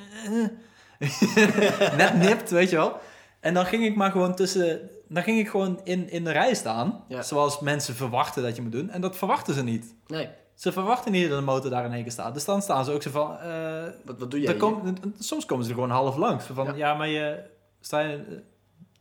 net 1.96 2.14
nipt, 2.14 2.50
weet 2.50 2.70
je 2.70 2.76
wel. 2.76 2.98
En 3.40 3.54
dan 3.54 3.66
ging 3.66 3.84
ik 3.84 3.96
maar 3.96 4.10
gewoon 4.10 4.34
tussen... 4.34 4.90
Dan 5.08 5.22
ging 5.22 5.38
ik 5.38 5.48
gewoon 5.48 5.80
in, 5.84 6.10
in 6.10 6.24
de 6.24 6.30
rij 6.32 6.54
staan. 6.54 7.04
Ja. 7.08 7.22
Zoals 7.22 7.60
mensen 7.60 7.94
verwachten 7.94 8.42
dat 8.42 8.56
je 8.56 8.62
moet 8.62 8.72
doen. 8.72 8.90
En 8.90 9.00
dat 9.00 9.16
verwachten 9.16 9.54
ze 9.54 9.62
niet. 9.62 9.94
Nee. 10.06 10.28
Ze 10.58 10.72
verwachten 10.72 11.12
niet 11.12 11.28
dat 11.28 11.38
de 11.38 11.44
motor 11.44 11.70
daar 11.70 11.84
in 11.84 11.92
één 11.92 12.02
keer 12.02 12.12
staat. 12.12 12.34
Dus 12.34 12.44
dan 12.44 12.62
staan 12.62 12.84
ze 12.84 12.92
ook 12.92 13.02
zo 13.02 13.10
van... 13.10 13.38
eh, 13.38 13.82
Wat, 14.04 14.18
wat 14.18 14.30
doe 14.30 14.40
jij 14.40 14.54
kom, 14.56 14.94
soms 15.18 15.46
komen 15.46 15.64
ze 15.64 15.70
er 15.70 15.76
gewoon 15.76 15.90
half 15.90 16.16
langs. 16.16 16.44
Van, 16.44 16.66
ja. 16.66 16.72
Ja. 16.74 16.94
maar 16.94 17.08
je... 17.08 17.40
Sta 17.80 18.00
je... 18.00 18.16
eh, 18.16 18.36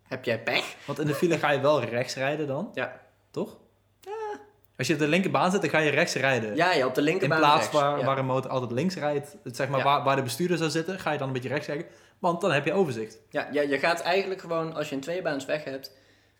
Heb 0.04 0.26
jij 0.26 0.43
pech? 0.43 0.76
Want 0.86 1.00
in 1.00 1.08
de 1.08 1.15
file 1.15 1.38
ga 1.38 1.52
je 1.52 1.60
wel 1.60 1.84
rechts 1.84 2.15
rijden 2.15 2.48
dan, 2.48 2.72
Ja. 2.74 3.00
toch? 3.32 3.58
Als 4.78 4.88
je 4.88 4.93
op 4.93 5.00
de 5.00 5.08
linkerbaan 5.08 5.52
zit, 5.52 5.62
dan 5.62 5.70
ga 5.70 5.78
je 5.78 5.89
rechts 5.89 6.13
rijden. 6.15 6.56
Ja, 6.56 6.74
ja, 6.74 6.86
op 6.86 6.93
de 6.93 7.00
in 7.02 7.06
linkerbaan 7.08 7.38
plaats 7.39 7.56
rechts. 7.60 7.72
waar, 7.80 8.00
ja. 8.00 8.06
waar 8.06 8.17
een 8.17 8.26
motor 8.26 8.52
altijd 8.52 8.72
links 8.72 8.96
rijdt, 8.96 9.36
zeg 9.43 9.70
maar 9.70 9.80
Ja. 9.80 9.86
waar, 9.86 10.04
waar 10.04 10.15
de 10.15 10.22
bestuurder 10.22 10.58
zou 10.58 10.70
zitten, 10.70 11.00
ga 11.00 11.12
je 11.12 11.17
dan 11.17 11.28
een 11.28 11.34
beetje 11.34 11.50
rechts 11.50 11.67
rijden. 11.67 11.86
Want 12.20 12.41
dan 12.41 12.52
heb 12.52 12.65
je 12.65 12.74
overzicht. 12.74 13.17
Ja, 13.30 13.48
ja, 13.52 13.62
je 13.62 13.80
gaat 13.80 14.02
eigenlijk 14.02 14.41
gewoon, 14.41 14.74
als 14.76 14.89
je 14.89 14.96
een 14.96 15.02
tweebaansweg 15.02 15.63
hebt, 15.63 15.91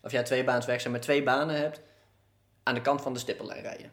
of 0.02 0.12
ja, 0.12 0.22
tweebaansweg 0.22 0.80
zijn, 0.80 0.92
maar 0.92 1.02
twee 1.02 1.22
banen 1.22 1.56
hebt, 1.56 1.80
aan 2.62 2.74
de 2.74 2.80
kant 2.80 3.00
van 3.02 3.12
de 3.12 3.18
stippellijn 3.18 3.62
rijden. 3.62 3.90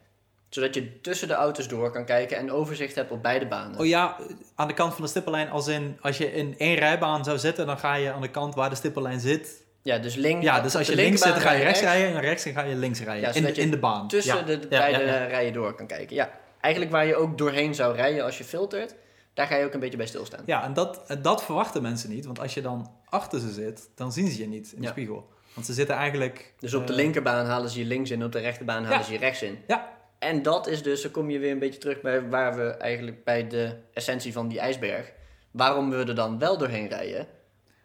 Zodat 0.56 0.74
je 0.74 1.02
tussen 1.02 1.28
de 1.28 1.34
auto's 1.34 1.68
door 1.68 1.92
kan 1.92 2.06
kijken 2.06 2.38
en 2.38 2.52
overzicht 2.52 2.96
hebt 2.96 3.12
op 3.12 3.24
beide 3.24 3.48
banen. 3.48 3.80
Oh 3.80 3.86
ja, 3.86 4.18
aan 4.56 4.68
de 4.68 4.74
kant 4.74 4.94
van 4.94 5.04
de 5.04 5.10
stippellijn, 5.10 5.50
als 5.50 5.68
in, 5.68 5.98
als 6.02 6.18
je 6.18 6.34
in 6.34 6.56
één 6.58 6.76
rijbaan 6.76 7.24
zou 7.24 7.38
zitten, 7.38 7.66
dan 7.66 7.78
ga 7.78 7.94
je 7.94 8.12
aan 8.12 8.22
de 8.22 8.30
kant 8.30 8.56
waar 8.56 8.70
de 8.70 8.76
stippellijn 8.76 9.20
zit. 9.20 9.64
Ja, 9.82 9.98
dus 9.98 10.16
links. 10.16 10.46
Ja, 10.46 10.62
dus 10.62 10.76
als 10.76 10.88
je 10.88 10.96
links 10.96 11.22
zit, 11.22 11.32
dan 11.32 11.42
ga 11.42 11.52
je 11.52 11.64
rechts 11.64 11.82
rij 11.82 11.98
rijden 11.98 12.16
en 12.16 12.22
rechts 12.22 12.44
dan 12.44 12.54
ga 12.54 12.62
je 12.64 12.76
links 12.76 13.00
rijden. 13.00 13.30
Ja, 13.30 13.36
in, 13.36 13.44
de, 13.44 13.52
in 13.52 13.72
de 13.72 13.78
baan. 13.78 14.08
Tussen 14.08 14.36
Ja. 14.36 14.42
de 14.42 14.60
Ja, 14.70 14.80
beide 14.80 15.26
rijen 15.26 15.54
door 15.54 15.74
kan 15.74 15.88
kijken. 15.88 16.16
Ja, 16.16 16.32
eigenlijk 16.62 16.94
waar 16.94 17.06
je 17.06 17.16
ook 17.16 17.38
doorheen 17.38 17.76
zou 17.76 17.96
rijden 17.96 18.24
als 18.24 18.38
je 18.38 18.44
filtert, 18.44 18.96
daar 19.34 19.48
ga 19.48 19.56
je 19.56 19.66
ook 19.66 19.74
een 19.74 19.80
beetje 19.80 19.98
bij 19.98 20.08
stilstaan. 20.08 20.44
Ja, 20.46 20.64
en 20.64 20.74
dat, 20.74 21.16
dat 21.22 21.44
verwachten 21.44 21.82
mensen 21.82 22.10
niet, 22.10 22.26
want 22.26 22.40
als 22.40 22.54
je 22.54 22.62
dan 22.62 22.92
achter 23.10 23.40
ze 23.40 23.52
zit, 23.52 23.90
dan 23.96 24.12
zien 24.12 24.32
ze 24.32 24.40
je 24.40 24.48
niet 24.48 24.72
in 24.76 24.82
de 24.82 24.88
spiegel. 24.88 25.28
Want 25.54 25.68
ze 25.68 25.74
zitten 25.74 25.96
eigenlijk... 25.96 26.54
Dus 26.60 26.74
op 26.74 26.88
de 26.88 26.94
eh, 26.94 27.00
linkerbaan 27.00 27.46
halen 27.46 27.70
ze 27.70 27.80
je 27.80 27.86
links 27.86 28.12
in, 28.12 28.24
op 28.24 28.32
de 28.32 28.40
rechterbaan 28.40 28.86
halen 28.86 29.06
ze 29.06 29.12
je 29.12 29.18
rechts 29.18 29.42
in. 29.42 29.58
Ja. 29.68 29.94
En 30.26 30.42
dat 30.42 30.68
is 30.68 30.84
dus, 30.84 31.02
dan 31.02 31.12
kom 31.12 31.30
je 31.30 31.40
weer 31.40 31.52
een 31.52 31.60
beetje 31.60 31.80
terug 31.80 32.02
bij 32.02 32.30
waar 32.30 32.56
we 32.56 32.70
eigenlijk 32.70 33.24
bij 33.24 33.48
de 33.48 33.76
essentie 33.94 34.34
van 34.34 34.48
die 34.48 34.60
ijsberg. 34.60 35.12
Waarom 35.52 35.90
we 35.90 35.98
er 35.98 36.16
dan 36.16 36.40
wel 36.40 36.58
doorheen 36.58 36.88
rijden, 36.88 37.28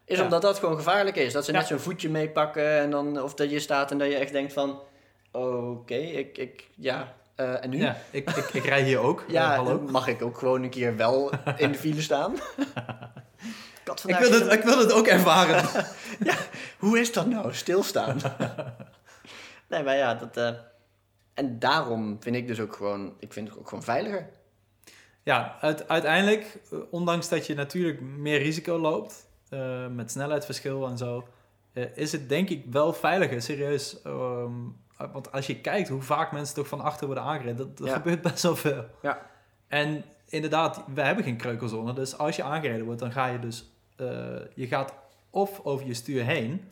is 0.05 0.17
Ja. 0.19 0.23
omdat 0.25 0.43
dat 0.43 0.59
gewoon 0.59 0.77
gevaarlijk 0.77 1.17
is. 1.17 1.33
Dat 1.33 1.45
ze 1.45 1.53
Ja. 1.53 1.59
net 1.59 1.67
zo'n 1.67 1.79
voetje 1.79 2.09
meepakken 2.11 2.79
en 2.79 2.91
dan, 2.91 3.23
of 3.23 3.35
dat 3.35 3.51
je 3.51 3.61
staat 3.61 3.91
en 3.91 3.99
dat 3.99 4.09
je 4.09 4.15
echt 4.17 4.33
denkt 4.33 4.53
van, 4.53 4.81
oké, 5.33 5.95
ik, 5.95 6.39
ik, 6.39 6.69
ja, 6.77 7.15
eh, 7.35 7.65
en 7.65 7.71
nu? 7.71 7.79
Ja, 7.79 7.97
ik, 8.11 8.31
ik, 8.31 8.49
ik 8.53 8.65
rij 8.65 8.83
hier 8.83 8.99
ook. 8.99 9.25
Ja, 9.29 9.57
Eh, 9.57 9.79
mag 9.87 10.07
ik 10.09 10.23
ook 10.23 10.39
gewoon 10.39 10.63
een 10.63 10.71
keer 10.71 10.97
wel 10.97 11.31
in 11.57 11.73
de 11.73 11.79
file 11.79 12.01
staan? 12.03 12.35
ik 13.85 14.01
Ik 14.07 14.17
wil, 14.17 14.33
het, 14.33 14.53
ik 14.53 14.63
wil 14.63 14.79
het 14.79 14.93
ook 14.93 15.07
ervaren. 15.07 15.65
Hoe 16.79 17.01
is 17.01 17.13
dat 17.13 17.27
nou, 17.27 17.55
stilstaan? 17.55 18.17
nee, 19.69 19.83
maar 19.83 19.97
ja, 19.97 20.15
dat... 20.15 20.37
eh, 20.37 20.51
En 21.41 21.59
daarom 21.59 22.17
vind 22.23 22.37
ik 22.37 22.47
dus 22.47 22.61
ook 22.61 22.77
gewoon... 22.77 23.15
Ik 23.19 23.33
vind 23.33 23.49
het 23.49 23.59
ook 23.59 23.69
gewoon 23.69 23.85
veiliger. 23.85 24.29
Ja, 25.23 25.57
uit- 25.61 25.89
uiteindelijk, 25.89 26.59
eh, 26.73 26.79
ondanks 26.91 27.29
dat 27.29 27.47
je 27.47 27.55
natuurlijk 27.55 28.01
meer 28.01 28.39
risico 28.39 28.79
loopt, 28.79 29.29
eh, 29.49 29.87
met 29.87 30.11
snelheidsverschil 30.11 30.87
en 30.89 30.99
zo, 30.99 31.29
eh, 31.73 31.97
is 31.97 32.13
het 32.13 32.29
denk 32.29 32.49
ik 32.49 32.65
wel 32.71 32.93
veiliger, 32.93 33.43
serieus. 33.43 34.03
ehm, 34.03 34.53
want 35.13 35.33
als 35.33 35.47
je 35.47 35.61
kijkt 35.61 35.89
hoe 35.89 36.03
vaak 36.03 36.33
mensen 36.33 36.55
toch 36.55 36.69
van 36.69 36.81
achter 36.81 37.07
worden 37.07 37.25
aangereden, 37.25 37.57
dat, 37.57 37.79
dat 37.79 37.87
Ja. 37.87 37.95
gebeurt 37.95 38.23
best 38.23 38.43
wel 38.43 38.57
veel. 38.57 38.85
Ja. 39.03 39.27
En 39.69 40.05
inderdaad, 40.29 40.85
we 40.95 41.01
hebben 41.03 41.25
geen 41.25 41.37
kreukelzone, 41.37 41.93
dus 41.93 42.19
als 42.19 42.37
je 42.37 42.43
aangereden 42.43 42.85
wordt, 42.85 43.01
dan 43.01 43.13
ga 43.13 43.27
je 43.27 43.39
dus, 43.39 43.71
je 44.55 44.67
gaat 44.67 44.95
of 45.31 45.61
over 45.65 45.87
je 45.87 45.95
stuur 45.95 46.25
heen, 46.25 46.71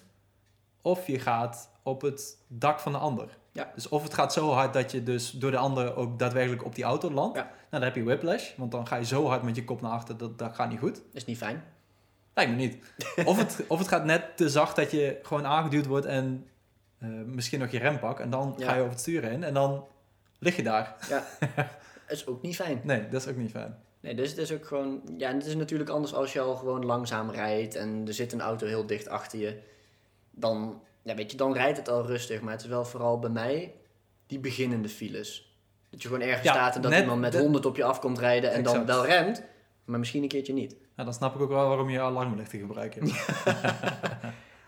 of 0.83 1.07
je 1.07 1.19
gaat 1.19 1.71
op 1.83 2.01
het 2.03 2.39
dak 2.49 2.81
van 2.81 2.93
de 2.93 2.99
ander. 2.99 3.37
Ja. 3.59 3.71
Dus 3.75 3.89
of 3.89 4.03
het 4.03 4.15
gaat 4.15 4.33
zo 4.33 4.51
hard 4.51 4.73
dat 4.73 4.91
je 4.93 5.03
dus 5.03 5.31
door 5.31 5.51
de 5.51 5.57
ander 5.57 5.97
ook 5.97 6.19
daadwerkelijk 6.19 6.65
op 6.65 6.75
die 6.75 6.85
auto 6.85 7.11
landt. 7.11 7.37
Ja. 7.37 7.43
Nou, 7.43 7.55
dan 7.71 7.83
heb 7.83 7.95
je 7.95 8.03
whiplash, 8.05 8.57
want 8.57 8.71
dan 8.73 8.87
ga 8.87 8.97
je 8.97 9.05
zo 9.05 9.27
hard 9.27 9.43
met 9.43 9.57
je 9.57 9.65
kop 9.65 9.81
naar 9.81 9.91
achter, 9.91 10.17
dat, 10.17 10.39
dat 10.39 10.55
gaat 10.55 10.69
niet 10.71 10.79
goed. 10.79 11.03
Is 11.13 11.25
niet 11.25 11.37
fijn. 11.37 11.65
Lijkt 12.35 12.51
me 12.51 12.57
niet. 12.57 12.77
Of 13.25 13.37
het, 13.39 13.65
of 13.69 13.79
het 13.79 13.89
gaat 13.89 14.05
net 14.05 14.37
te 14.37 14.49
zacht 14.49 14.77
dat 14.77 14.91
je 14.91 15.19
gewoon 15.23 15.47
aangeduwd 15.47 15.87
wordt 15.87 16.07
en 16.07 16.47
eh, 16.99 17.09
misschien 17.09 17.59
nog 17.61 17.71
je 17.71 17.79
rem 17.79 17.99
pakt. 17.99 18.21
En 18.21 18.31
dan 18.31 18.55
Ja. 18.57 18.67
ga 18.67 18.73
je 18.75 18.79
over 18.81 18.93
het 18.93 19.01
stuur 19.01 19.23
heen 19.25 19.45
en 19.45 19.55
dan 19.55 19.85
lig 20.39 20.57
je 20.57 20.63
daar. 20.63 20.97
Is 22.09 22.27
ook 22.27 22.43
niet 22.43 22.57
fijn. 22.57 22.81
Nee, 22.85 23.09
dat 23.09 23.21
is 23.23 23.29
ook 23.29 23.37
niet 23.37 23.51
fijn. 23.51 23.79
Nee, 24.01 24.15
dus 24.15 24.29
het 24.31 24.39
is 24.39 24.53
ook 24.53 24.67
gewoon... 24.67 25.01
Ja, 25.17 25.29
en 25.29 25.37
het 25.37 25.47
is 25.47 25.55
natuurlijk 25.55 25.91
anders 25.91 26.15
als 26.15 26.33
je 26.33 26.41
al 26.41 26.57
gewoon 26.57 26.85
langzaam 26.85 27.31
rijdt 27.31 27.75
en 27.75 28.05
er 28.07 28.15
zit 28.15 28.33
een 28.33 28.41
auto 28.41 28.67
heel 28.67 28.87
dicht 28.87 29.09
achter 29.09 29.39
je. 29.39 29.59
Dan, 30.31 30.83
ja, 31.09 31.15
weet 31.15 31.31
je, 31.31 31.37
dan 31.37 31.53
rijdt 31.53 31.79
het 31.79 31.89
al 31.89 32.07
rustig. 32.07 32.41
Maar 32.41 32.53
het 32.53 32.63
is 32.63 32.69
wel 32.69 32.85
vooral 32.85 33.19
bij 33.19 33.31
mij 33.31 33.75
die 34.27 34.39
beginnende 34.39 34.89
files. 34.89 35.57
Dat 35.91 36.03
je 36.03 36.09
gewoon 36.09 36.23
ergens 36.23 36.43
Ja, 36.47 36.53
staat 36.53 36.75
en 36.77 36.83
dat 36.83 36.91
net 36.91 37.01
iemand 37.01 37.21
met 37.21 37.33
de- 37.33 37.39
100 37.39 37.67
op 37.67 37.77
je 37.77 37.85
af 37.85 38.01
komt 38.01 38.19
rijden 38.19 38.53
en 38.53 38.63
dan 38.63 38.87
wel 38.87 39.07
remt. 39.07 39.43
Maar 39.85 39.99
misschien 39.99 40.23
een 40.23 40.29
keertje 40.29 40.53
niet. 40.53 40.77
Ja, 40.97 41.05
dan 41.05 41.13
snap 41.15 41.35
ik 41.35 41.41
ook 41.41 41.49
wel 41.49 41.69
waarom 41.69 41.91
je 41.91 42.01
alarmlichten 42.01 42.59
gebruikt. 42.59 43.01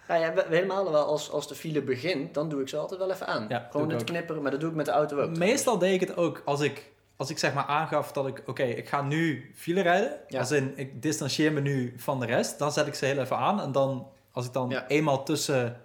Nou 0.09 0.21
ja, 0.25 0.35
we- 0.35 0.47
helemaal 0.49 0.91
wel 0.93 1.05
als, 1.05 1.31
als 1.31 1.49
de 1.49 1.55
file 1.55 1.83
begint, 1.83 2.35
dan 2.35 2.49
doe 2.49 2.61
ik 2.61 2.69
ze 2.69 2.77
altijd 2.77 3.01
wel 3.01 3.11
even 3.11 3.27
aan. 3.27 3.47
Ja, 3.49 3.69
gewoon 3.71 3.91
het 3.91 4.05
knipperen, 4.05 4.43
maar 4.43 4.51
dat 4.51 4.61
doe 4.61 4.71
ik 4.71 4.77
met 4.77 4.87
de 4.87 4.93
auto 4.93 5.21
ook. 5.21 5.37
Meestal 5.37 5.79
deed 5.79 5.95
ik 6.03 6.09
het 6.09 6.17
ook 6.17 6.43
als 6.45 6.61
ik, 6.61 6.93
als 7.17 7.31
ik 7.31 7.39
zeg 7.39 7.55
maar 7.55 7.65
aangaf 7.65 8.13
dat 8.13 8.27
ik, 8.27 8.43
oké, 8.47 8.63
ik 8.63 8.89
ga 8.89 9.03
nu 9.03 9.51
file 9.55 9.81
rijden. 9.81 10.17
Ja. 10.29 10.39
Als 10.39 10.51
in, 10.51 10.73
ik 10.77 11.03
distancieer 11.03 11.53
me 11.53 11.61
nu 11.61 11.95
van 11.97 12.21
de 12.21 12.27
rest. 12.27 12.59
Dan 12.59 12.73
zet 12.73 12.87
ik 12.87 12.95
ze 12.95 13.05
heel 13.07 13.19
even 13.19 13.37
aan. 13.37 13.61
En 13.61 13.73
dan, 13.73 14.09
als 14.33 14.47
ik 14.47 14.53
dan 14.53 14.71
Ja. 14.71 14.89
eenmaal 14.89 15.23
tussen, 15.25 15.81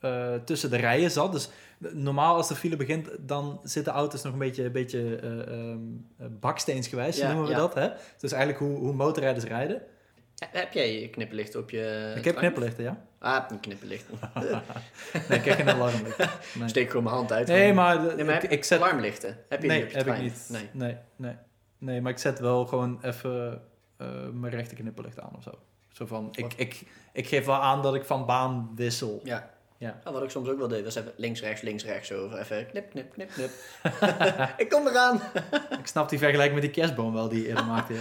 eh, 0.00 0.34
tussen 0.44 0.70
de 0.70 0.76
rijen 0.76 1.10
zat. 1.10 1.32
Dus 1.32 1.48
normaal 1.78 2.36
als 2.36 2.48
de 2.48 2.54
file 2.54 2.76
begint, 2.76 3.08
dan 3.20 3.60
zitten 3.62 3.92
auto's 3.92 4.22
nog 4.22 4.32
een 4.32 4.38
beetje, 4.38 4.64
een 4.64 4.72
beetje 4.72 5.16
eh, 5.16 5.40
ehm, 5.40 5.78
eh, 6.18 6.26
baksteensgewijs, 6.30 7.16
Ja, 7.16 7.26
noemen 7.28 7.44
we 7.46 7.50
ja. 7.50 7.58
dat. 7.58 7.74
Hè? 7.74 7.88
Dus 8.18 8.32
eigenlijk 8.32 8.62
hoe, 8.62 8.78
hoe 8.78 8.92
motorrijders 8.92 9.44
rijden. 9.44 9.82
Heb 10.50 10.72
jij 10.72 11.00
je 11.00 11.10
knipperlicht 11.10 11.54
op 11.54 11.70
je... 11.70 12.12
ik 12.16 12.24
heb 12.24 12.36
knipperlichten, 12.36 12.84
ja. 12.84 13.04
Ah, 13.18 13.44
een 13.48 13.60
knipperlicht. 13.60 14.04
Nee, 15.28 15.38
ik 15.38 15.44
heb 15.44 15.56
geen 15.56 15.68
alarmlicht. 15.70 16.18
Nee, 16.58 16.68
Steek 16.68 16.88
gewoon 16.88 17.02
mijn 17.02 17.16
hand 17.16 17.32
uit. 17.32 17.46
nee 17.46 17.72
maar, 17.72 18.02
de- 18.02 18.14
Nee, 18.16 18.24
maar 18.24 18.50
ik, 18.50 18.64
zet... 18.64 18.80
Alarmlichten. 18.80 19.36
Heb 19.48 19.62
je 19.62 19.68
nee, 19.68 19.76
niet 19.76 19.86
op 19.86 19.92
je 19.92 19.96
heb 19.96 20.16
ik 20.16 20.22
niet. 20.22 20.46
Nee. 20.48 20.68
Nee. 20.72 20.96
Nee, 21.16 21.34
nee. 21.78 22.00
maar 22.00 22.12
ik 22.12 22.18
zet 22.18 22.38
wel 22.38 22.66
gewoon 22.66 22.98
even 23.02 23.62
mijn 24.32 24.48
rechter 24.52 24.76
knipperlicht 24.76 25.20
aan 25.20 25.32
of 25.36 25.42
zo. 25.42 25.50
Zo 25.92 26.06
van, 26.06 26.28
ik, 26.32 26.52
ik, 26.56 26.82
ik 27.12 27.26
geef 27.28 27.46
wel 27.46 27.54
aan 27.54 27.82
dat 27.82 27.94
ik 27.94 28.04
van 28.04 28.26
baan 28.26 28.72
wissel. 28.74 29.20
Ja. 29.24 29.50
Ja. 29.78 30.00
Wat 30.04 30.22
ik 30.22 30.30
soms 30.30 30.48
ook 30.48 30.58
wel 30.58 30.68
deed, 30.68 30.84
was 30.84 30.94
even 30.94 31.12
links, 31.16 31.40
rechts, 31.40 31.62
links, 31.62 31.84
rechts 31.84 32.12
over. 32.12 32.38
Even 32.38 32.66
knip, 32.66 32.90
knip, 32.90 33.12
knip, 33.12 33.30
knip. 33.30 33.50
ik 34.62 34.68
kom 34.70 34.86
eraan. 34.86 35.20
Ik 35.80 35.86
snap 35.86 36.08
die 36.08 36.18
vergelijking 36.18 36.60
met 36.60 36.72
die 36.72 36.82
kerstboom 36.82 37.12
wel 37.12 37.28
die 37.28 37.42
je 37.42 37.48
eerder 37.48 37.64
maakte. 37.64 37.94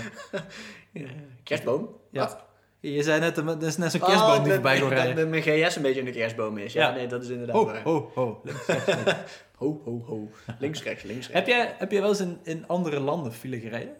Ja. 0.91 1.07
Kerstboom? 1.43 1.89
Ja. 2.11 2.19
Wat? 2.21 2.43
Je 2.79 3.03
zei 3.03 3.19
net, 3.19 3.37
er 3.37 3.63
is 3.63 3.77
net 3.77 3.91
zo'n 3.91 4.01
Oh, 4.01 4.07
kerstboom 4.07 4.33
die 4.33 4.43
dat- 4.43 4.53
voorbij 4.53 4.77
wil 4.79 4.89
dat- 4.89 4.97
rijden. 4.97 5.15
dat 5.15 5.27
mijn 5.27 5.41
GS 5.41 5.75
een 5.75 5.81
beetje 5.81 5.99
in 5.99 6.05
de 6.05 6.11
kerstboom 6.11 6.57
is. 6.57 6.73
Ja, 6.73 6.87
Ja. 6.87 6.93
nee, 6.95 7.07
dat 7.07 7.23
is 7.23 7.29
inderdaad 7.29 7.55
Ho, 7.55 7.65
waar. 7.65 7.81
ho, 7.83 8.11
ho. 8.15 8.41
Links, 8.43 8.65
rechts, 8.67 8.85
links. 8.95 9.13
Ho, 9.55 9.81
ho, 9.85 10.03
ho. 10.07 10.29
Links, 10.59 10.83
rechts, 10.83 11.03
links, 11.03 11.27
rechts. 11.27 11.33
heb, 11.33 11.47
jij, 11.47 11.75
heb 11.77 11.91
jij 11.91 12.01
wel 12.01 12.09
eens 12.09 12.19
in, 12.19 12.39
in 12.43 12.67
andere 12.67 12.99
landen 12.99 13.33
file 13.33 13.59
gereden? 13.59 13.95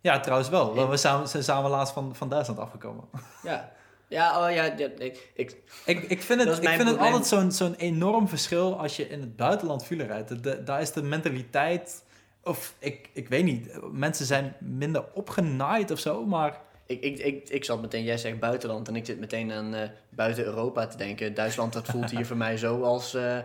Ja, 0.00 0.20
trouwens 0.20 0.48
wel. 0.48 0.88
We 0.88 0.96
samen, 0.96 1.28
zijn 1.28 1.42
samen 1.44 1.70
laatst 1.70 1.92
van, 1.94 2.14
van 2.16 2.28
Duitsland 2.28 2.58
afgekomen. 2.60 3.04
Ja. 3.42 3.72
Ja, 4.08 4.46
oh 4.46 4.54
ja, 4.54 4.64
ja 4.64 4.88
ik, 4.98 5.30
ik, 5.34 5.56
Ik, 5.84 6.02
ik 6.02 6.22
vind 6.22 6.40
het, 6.44 6.48
ik 6.62 6.68
vind 6.68 6.88
het 6.88 6.98
altijd 6.98 7.26
zo'n 7.26 7.52
zo'n 7.52 7.74
enorm 7.74 8.28
verschil 8.28 8.78
als 8.78 8.96
je 8.96 9.08
in 9.08 9.20
het 9.20 9.36
buitenland 9.36 9.84
file 9.84 10.04
rijdt. 10.04 10.28
De- 10.28 10.40
de- 10.40 10.62
daar 10.62 10.80
is 10.80 10.92
de 10.92 11.02
mentaliteit, 11.02 12.04
of 12.42 12.74
ik, 12.78 13.10
ik 13.12 13.28
weet 13.28 13.44
niet, 13.44 13.68
mensen 13.92 14.26
zijn 14.26 14.54
minder 14.60 15.04
opgenaaid 15.14 15.90
of 15.90 15.98
zo, 15.98 16.24
maar 16.26 16.60
ik, 16.86 17.00
ik, 17.02 17.18
ik, 17.18 17.48
ik 17.48 17.64
zat 17.64 17.80
meteen, 17.80 18.04
jij 18.04 18.18
zegt 18.18 18.38
buitenland 18.40 18.88
en 18.88 18.96
ik 18.96 19.06
zit 19.06 19.18
meteen 19.20 19.52
aan 19.52 19.74
eh, 19.74 19.88
buiten 20.08 20.44
Europa 20.44 20.86
te 20.86 20.96
denken. 20.96 21.34
Duitsland, 21.34 21.72
dat 21.72 21.86
voelt 21.86 22.10
hier 22.10 22.26
voor 22.30 22.36
mij 22.36 22.56
zo 22.56 22.82
als, 22.82 23.14
eh, 23.14 23.38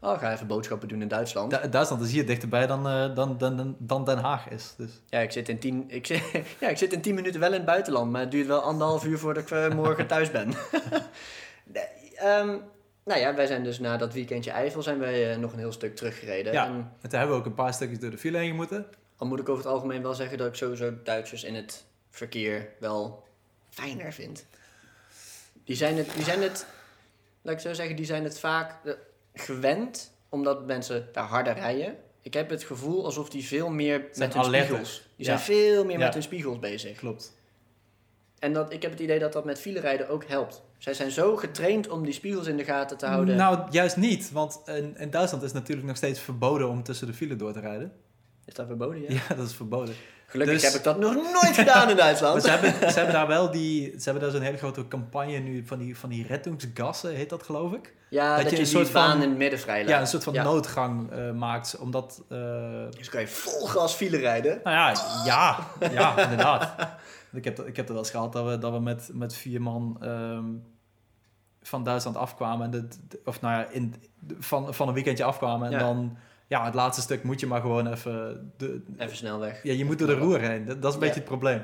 oh, 0.00 0.18
ga 0.18 0.32
even 0.32 0.46
boodschappen 0.46 0.88
doen 0.88 1.02
in 1.02 1.08
Duitsland. 1.08 1.50
Du- 1.50 1.68
Duitsland 1.68 2.02
is 2.02 2.12
hier 2.12 2.26
dichterbij 2.26 2.66
dan, 2.66 2.88
eh, 2.88 3.14
dan, 3.14 3.38
dan, 3.38 3.56
dan, 3.56 3.76
dan 3.78 4.04
Den 4.04 4.18
Haag 4.18 4.48
is. 4.48 4.74
Dus. 4.76 4.90
Ja, 5.06 5.18
ik 5.20 5.32
zit, 5.32 5.48
in 5.48 5.58
tien, 5.58 5.84
ik, 5.90 6.06
zit, 6.06 6.22
ja, 6.60 6.68
ik 6.68 6.78
zit 6.78 6.92
in 6.92 7.00
tien 7.00 7.14
minuten 7.14 7.40
wel 7.40 7.48
in 7.48 7.54
het 7.56 7.64
buitenland, 7.64 8.10
maar 8.10 8.20
het 8.20 8.30
duurt 8.30 8.46
wel 8.46 8.60
anderhalf 8.60 9.04
uur 9.04 9.18
voordat 9.18 9.42
ik 9.42 9.50
eh, 9.50 9.68
morgen 9.74 10.06
thuis 10.16 10.30
ben. 10.30 10.52
Ehm, 12.14 12.56
nou 13.04 13.20
ja, 13.20 13.34
wij 13.34 13.46
zijn 13.46 13.64
dus 13.64 13.78
na 13.78 13.96
dat 13.96 14.12
weekendje 14.12 14.50
Eifel 14.50 14.82
zijn 14.82 14.98
wij 14.98 15.32
eh, 15.32 15.38
nog 15.38 15.52
een 15.52 15.58
heel 15.58 15.72
stuk 15.72 15.96
teruggereden. 15.96 16.52
Ja. 16.52 16.66
En 16.66 16.72
En 17.00 17.08
toen 17.08 17.18
hebben 17.18 17.36
we 17.36 17.42
ook 17.42 17.46
een 17.48 17.54
paar 17.54 17.74
stukjes 17.74 17.98
door 17.98 18.10
de 18.10 18.18
file 18.18 18.38
heen 18.38 18.54
moeten. 18.54 18.86
al 19.16 19.26
moet 19.26 19.38
ik 19.40 19.48
over 19.48 19.64
het 19.64 19.72
algemeen 19.72 20.02
wel 20.02 20.14
zeggen 20.14 20.38
dat 20.38 20.46
ik 20.46 20.54
sowieso 20.54 20.92
Duitsers 21.04 21.44
in 21.44 21.54
het 21.54 21.84
verkeer 22.10 22.68
wel 22.80 23.24
fijner 23.70 24.12
vind. 24.12 24.46
Die 25.64 25.76
zijn 25.76 25.96
het, 25.96 26.10
die 26.14 26.24
zijn 26.24 26.42
het 26.42 26.66
laat 27.42 27.54
ik 27.54 27.60
zo 27.60 27.72
zeggen, 27.72 27.96
die 27.96 28.04
zijn 28.06 28.24
het 28.24 28.38
vaak 28.40 28.74
gewend, 29.40 30.12
omdat 30.28 30.66
mensen 30.66 31.08
daar 31.12 31.24
harder 31.24 31.54
rijden. 31.54 31.96
Ik 32.22 32.34
heb 32.34 32.50
het 32.50 32.64
gevoel 32.64 33.04
alsof 33.04 33.30
die 33.30 33.46
veel 33.46 33.70
meer 33.70 34.08
Zijn 34.12 34.28
met 34.28 34.34
hun 34.34 34.44
alerter. 34.44 34.66
spiegels... 34.66 35.08
Die 35.16 35.26
zijn 35.26 35.38
veel 35.38 35.84
meer 35.84 35.98
met 35.98 36.14
hun 36.14 36.22
spiegels 36.22 36.58
bezig. 36.58 36.98
Klopt. 36.98 37.36
En 38.38 38.52
dat, 38.52 38.72
ik 38.72 38.82
heb 38.82 38.90
het 38.90 39.00
idee 39.00 39.18
dat 39.18 39.32
dat 39.32 39.44
met 39.44 39.60
filerijden 39.60 40.08
ook 40.08 40.24
helpt. 40.24 40.62
Zij 40.78 40.94
zijn 40.94 41.10
zo 41.10 41.36
getraind 41.36 41.88
om 41.88 42.04
die 42.04 42.12
spiegels 42.12 42.46
in 42.46 42.56
de 42.56 42.64
gaten 42.64 42.96
te 42.98 43.06
houden. 43.06 43.36
Nou, 43.36 43.66
juist 43.70 43.96
niet, 43.96 44.32
want 44.32 44.60
in, 44.66 44.96
in 44.98 45.10
Duitsland 45.10 45.42
is 45.44 45.50
het 45.50 45.60
natuurlijk 45.60 45.86
nog 45.86 45.96
steeds 45.96 46.20
verboden 46.20 46.68
om 46.68 46.82
tussen 46.82 47.06
de 47.06 47.12
file 47.12 47.36
door 47.36 47.52
te 47.52 47.60
rijden. 47.60 47.92
Is 48.44 48.54
dat 48.54 48.66
verboden, 48.66 49.00
ja? 49.00 49.12
Ja, 49.28 49.34
dat 49.34 49.46
is 49.46 49.54
verboden. 49.54 49.94
Gelukkig 50.30 50.54
Dus- 50.54 50.64
heb 50.64 50.74
ik 50.74 50.84
dat 50.84 50.98
nog 50.98 51.14
nooit 51.14 51.54
gedaan 51.54 51.90
in 51.90 51.96
Duitsland. 51.96 52.42
ze 52.42 52.50
hebben, 52.50 52.70
ze 52.92 52.96
hebben 52.96 53.14
daar 53.14 53.26
wel 53.26 53.50
die, 53.50 53.90
ze 53.98 54.04
hebben 54.04 54.22
daar 54.22 54.30
zo'n 54.32 54.40
hele 54.40 54.56
grote 54.56 54.88
campagne 54.88 55.38
nu 55.38 55.66
van 55.66 55.78
die, 55.78 55.98
van 55.98 56.08
die 56.08 56.26
rettungsgassen, 56.26 57.14
heet 57.14 57.30
dat 57.30 57.42
geloof 57.42 57.72
ik? 57.72 57.94
Ja, 58.10 58.34
dat 58.34 58.40
dat, 58.42 58.50
je 58.50 58.56
je 58.56 58.62
een 58.62 58.68
soort 58.68 58.92
baan 58.92 59.10
van- 59.12 59.22
in 59.22 59.28
het 59.28 59.38
midden. 59.38 59.86
Ja, 59.88 60.00
een 60.00 60.06
soort 60.06 60.24
van 60.24 60.32
Ja. 60.32 60.42
noodgang 60.42 61.10
eh, 61.10 61.30
maakt, 61.32 61.76
omdat... 61.78 62.22
eh, 62.28 62.38
Dus 62.90 63.08
kan 63.08 63.20
je 63.20 63.28
vol 63.28 63.66
gas 63.66 63.94
file 63.94 64.16
rijden. 64.16 64.60
nou 64.64 64.76
ja, 64.76 64.94
ja, 65.24 65.58
ja, 65.90 66.18
inderdaad. 66.22 66.74
Ik 67.32 67.44
heb, 67.44 67.58
ik 67.58 67.66
heb 67.66 67.76
het 67.76 67.88
wel 67.88 67.98
eens 67.98 68.10
gehad 68.10 68.32
dat 68.32 68.46
we, 68.46 68.58
dat 68.58 68.72
we 68.72 68.80
met, 68.80 69.10
met 69.12 69.34
vier 69.34 69.62
man 69.62 69.96
ehm, 70.00 70.44
van 71.62 71.84
Duitsland 71.84 72.16
afkwamen. 72.16 72.64
En 72.64 72.70
de, 72.70 72.88
de- 73.08 73.20
of 73.24 73.40
nou 73.40 73.54
ja, 73.60 73.66
in, 73.70 73.94
van, 74.38 74.74
van 74.74 74.88
een 74.88 74.94
weekendje 74.94 75.24
afkwamen. 75.24 75.66
En 75.66 75.72
Ja. 75.72 75.78
dan, 75.78 76.16
ja, 76.48 76.64
het 76.64 76.74
laatste 76.74 77.02
stuk 77.02 77.22
moet 77.22 77.40
je 77.40 77.46
maar 77.46 77.60
gewoon 77.60 77.92
even... 77.92 78.52
De, 78.56 78.82
Even 78.98 79.16
snel 79.16 79.38
weg. 79.38 79.60
ja, 79.62 79.72
je 79.72 79.84
moet 79.84 79.98
door 79.98 80.08
de 80.08 80.14
roer 80.14 80.40
heen. 80.40 80.64
Dat, 80.64 80.76
dat 80.82 80.88
is 80.88 80.94
een 80.94 81.00
beetje 81.00 81.14
het 81.20 81.24
probleem. 81.28 81.62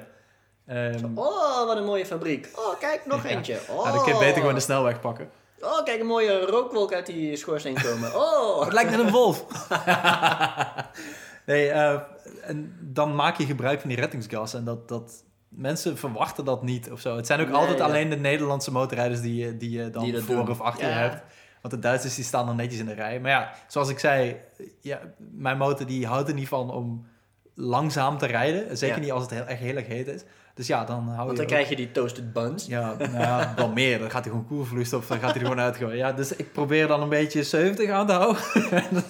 Ehm, 0.67 1.05
Oh, 1.19 1.67
wat 1.67 1.77
een 1.77 1.85
mooie 1.85 2.07
fabriek. 2.07 2.49
Oh, 2.55 2.79
kijk, 2.79 3.07
nog 3.07 3.25
eentje. 3.25 3.59
Oh. 3.71 3.85
ja, 3.85 3.93
dan 3.93 4.05
kun 4.05 4.13
je 4.13 4.19
beter 4.19 4.41
gewoon 4.41 4.55
de 4.55 4.61
snelweg 4.61 5.01
pakken. 5.01 5.31
Oh, 5.61 5.85
kijk, 5.85 6.01
een 6.01 6.07
mooie 6.07 6.41
rookwolk 6.47 6.93
uit 6.95 7.07
die 7.07 7.37
schoorsteen 7.37 7.83
komen. 7.83 8.15
Oh. 8.15 8.61
Het 8.65 8.73
lijkt 8.73 8.91
net 8.91 9.01
een 9.01 9.11
wolf. 9.11 9.45
nee, 11.47 11.69
eh, 11.71 12.01
en 12.43 12.77
dan 12.81 13.15
maak 13.15 13.37
je 13.37 13.45
gebruik 13.47 13.81
van 13.81 13.89
die 13.89 13.99
reddingsgassen. 14.01 14.59
En 14.59 14.65
dat, 14.65 14.89
dat 14.89 15.25
mensen 15.49 15.99
verwachten 15.99 16.45
dat 16.45 16.63
niet 16.63 16.91
of 16.93 17.01
zo. 17.01 17.17
Het 17.17 17.27
zijn 17.27 17.41
ook 17.41 17.47
Nee, 17.49 17.57
altijd 17.57 17.79
ja. 17.79 17.85
alleen 17.85 18.11
de 18.11 18.17
Nederlandse 18.17 18.73
motorrijders 18.73 19.21
die, 19.21 19.35
je- 19.45 19.57
die 19.57 19.71
je 19.71 19.91
dan 19.91 20.05
Die 20.05 20.19
voor 20.23 20.35
doen. 20.35 20.51
of 20.51 20.61
achter 20.61 20.85
je 20.87 20.93
Ja. 20.93 20.99
hebt. 20.99 21.23
Want 21.65 21.77
de 21.77 21.81
Duitsers 21.89 22.15
die 22.15 22.25
staan 22.25 22.47
dan 22.47 22.57
netjes 22.57 22.81
in 22.81 22.87
de 22.87 22.93
rij. 22.95 23.21
Maar 23.21 23.31
ja, 23.31 23.53
zoals 23.69 23.89
ik 23.89 23.99
zei, 23.99 24.37
ja, 24.81 25.01
mijn 25.19 25.57
motor 25.59 25.87
die 25.87 26.07
houdt 26.07 26.29
er 26.29 26.35
niet 26.35 26.49
van 26.49 26.71
om 26.71 27.07
langzaam 27.55 28.19
te 28.19 28.27
rijden. 28.27 28.77
Zeker 28.79 28.97
Ja. 28.97 29.03
niet 29.03 29.13
als 29.13 29.23
het 29.23 29.31
heel, 29.31 29.45
echt 29.45 29.61
heel 29.61 29.77
erg 29.77 29.87
heet 29.87 30.07
is. 30.07 30.23
Dus 30.55 30.67
ja, 30.67 30.85
dan 30.85 31.09
hou 31.09 31.17
Want 31.17 31.31
je... 31.31 31.35
dan 31.35 31.45
ook- 31.45 31.51
krijg 31.51 31.69
je 31.69 31.77
die 31.77 31.91
toasted 31.91 32.33
buns. 32.33 32.67
Ja, 32.67 32.95
nou 32.95 33.47
wel 33.57 33.69
meer. 33.83 33.99
Dan 33.99 34.11
gaat 34.11 34.25
hij 34.25 34.33
gewoon 34.33 34.47
koelvloeistof, 34.47 35.07
dan 35.07 35.19
gaat 35.19 35.31
hij 35.31 35.41
er 35.41 35.47
gewoon 35.49 35.65
uitgooien. 35.65 35.97
Ja, 35.97 36.13
dus 36.13 36.37
ik 36.37 36.53
probeer 36.53 36.87
dan 36.87 37.03
een 37.03 37.09
beetje 37.09 37.43
70 37.43 37.91
aan 37.91 38.07
te 38.07 38.13
houden. 38.13 38.43
dat, 38.91 39.05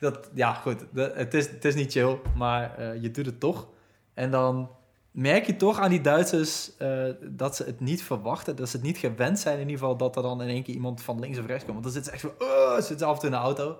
dat, 0.00 0.28
ja, 0.34 0.52
goed. 0.52 0.84
Dat- 0.90 1.14
het, 1.14 1.34
is, 1.34 1.48
het 1.50 1.64
is 1.64 1.74
niet 1.74 1.92
chill, 1.92 2.18
maar 2.36 2.74
eh, 2.78 3.02
je 3.02 3.10
doet 3.10 3.26
het 3.26 3.40
toch. 3.40 3.66
En 4.14 4.30
dan 4.30 4.70
merk 5.18 5.46
je 5.46 5.56
toch 5.56 5.78
aan 5.78 5.90
die 5.90 6.00
Duitsers 6.00 6.76
eh, 6.76 7.04
dat 7.22 7.56
ze 7.56 7.64
het 7.64 7.80
niet 7.80 8.02
verwachten. 8.02 8.56
Dat 8.56 8.68
ze 8.68 8.76
het 8.76 8.86
niet 8.86 8.98
gewend 8.98 9.38
zijn 9.38 9.54
in 9.54 9.68
ieder 9.68 9.78
geval 9.78 9.96
dat 9.96 10.16
er 10.16 10.22
dan 10.22 10.42
in 10.42 10.48
één 10.48 10.62
keer 10.62 10.74
iemand 10.74 11.02
van 11.02 11.20
links 11.20 11.38
of 11.38 11.46
rechts 11.46 11.64
komt. 11.64 11.82
Want 11.82 11.94
dan 11.94 12.02
zitten 12.02 12.12
ze 12.12 12.26
echt 12.26 12.36
zo, 12.38 12.44
oh, 12.44 12.74
zitten 12.74 12.98
ze 12.98 13.04
af 13.04 13.14
en 13.14 13.20
toe 13.20 13.28
in 13.28 13.34
de 13.34 13.42
auto. 13.42 13.78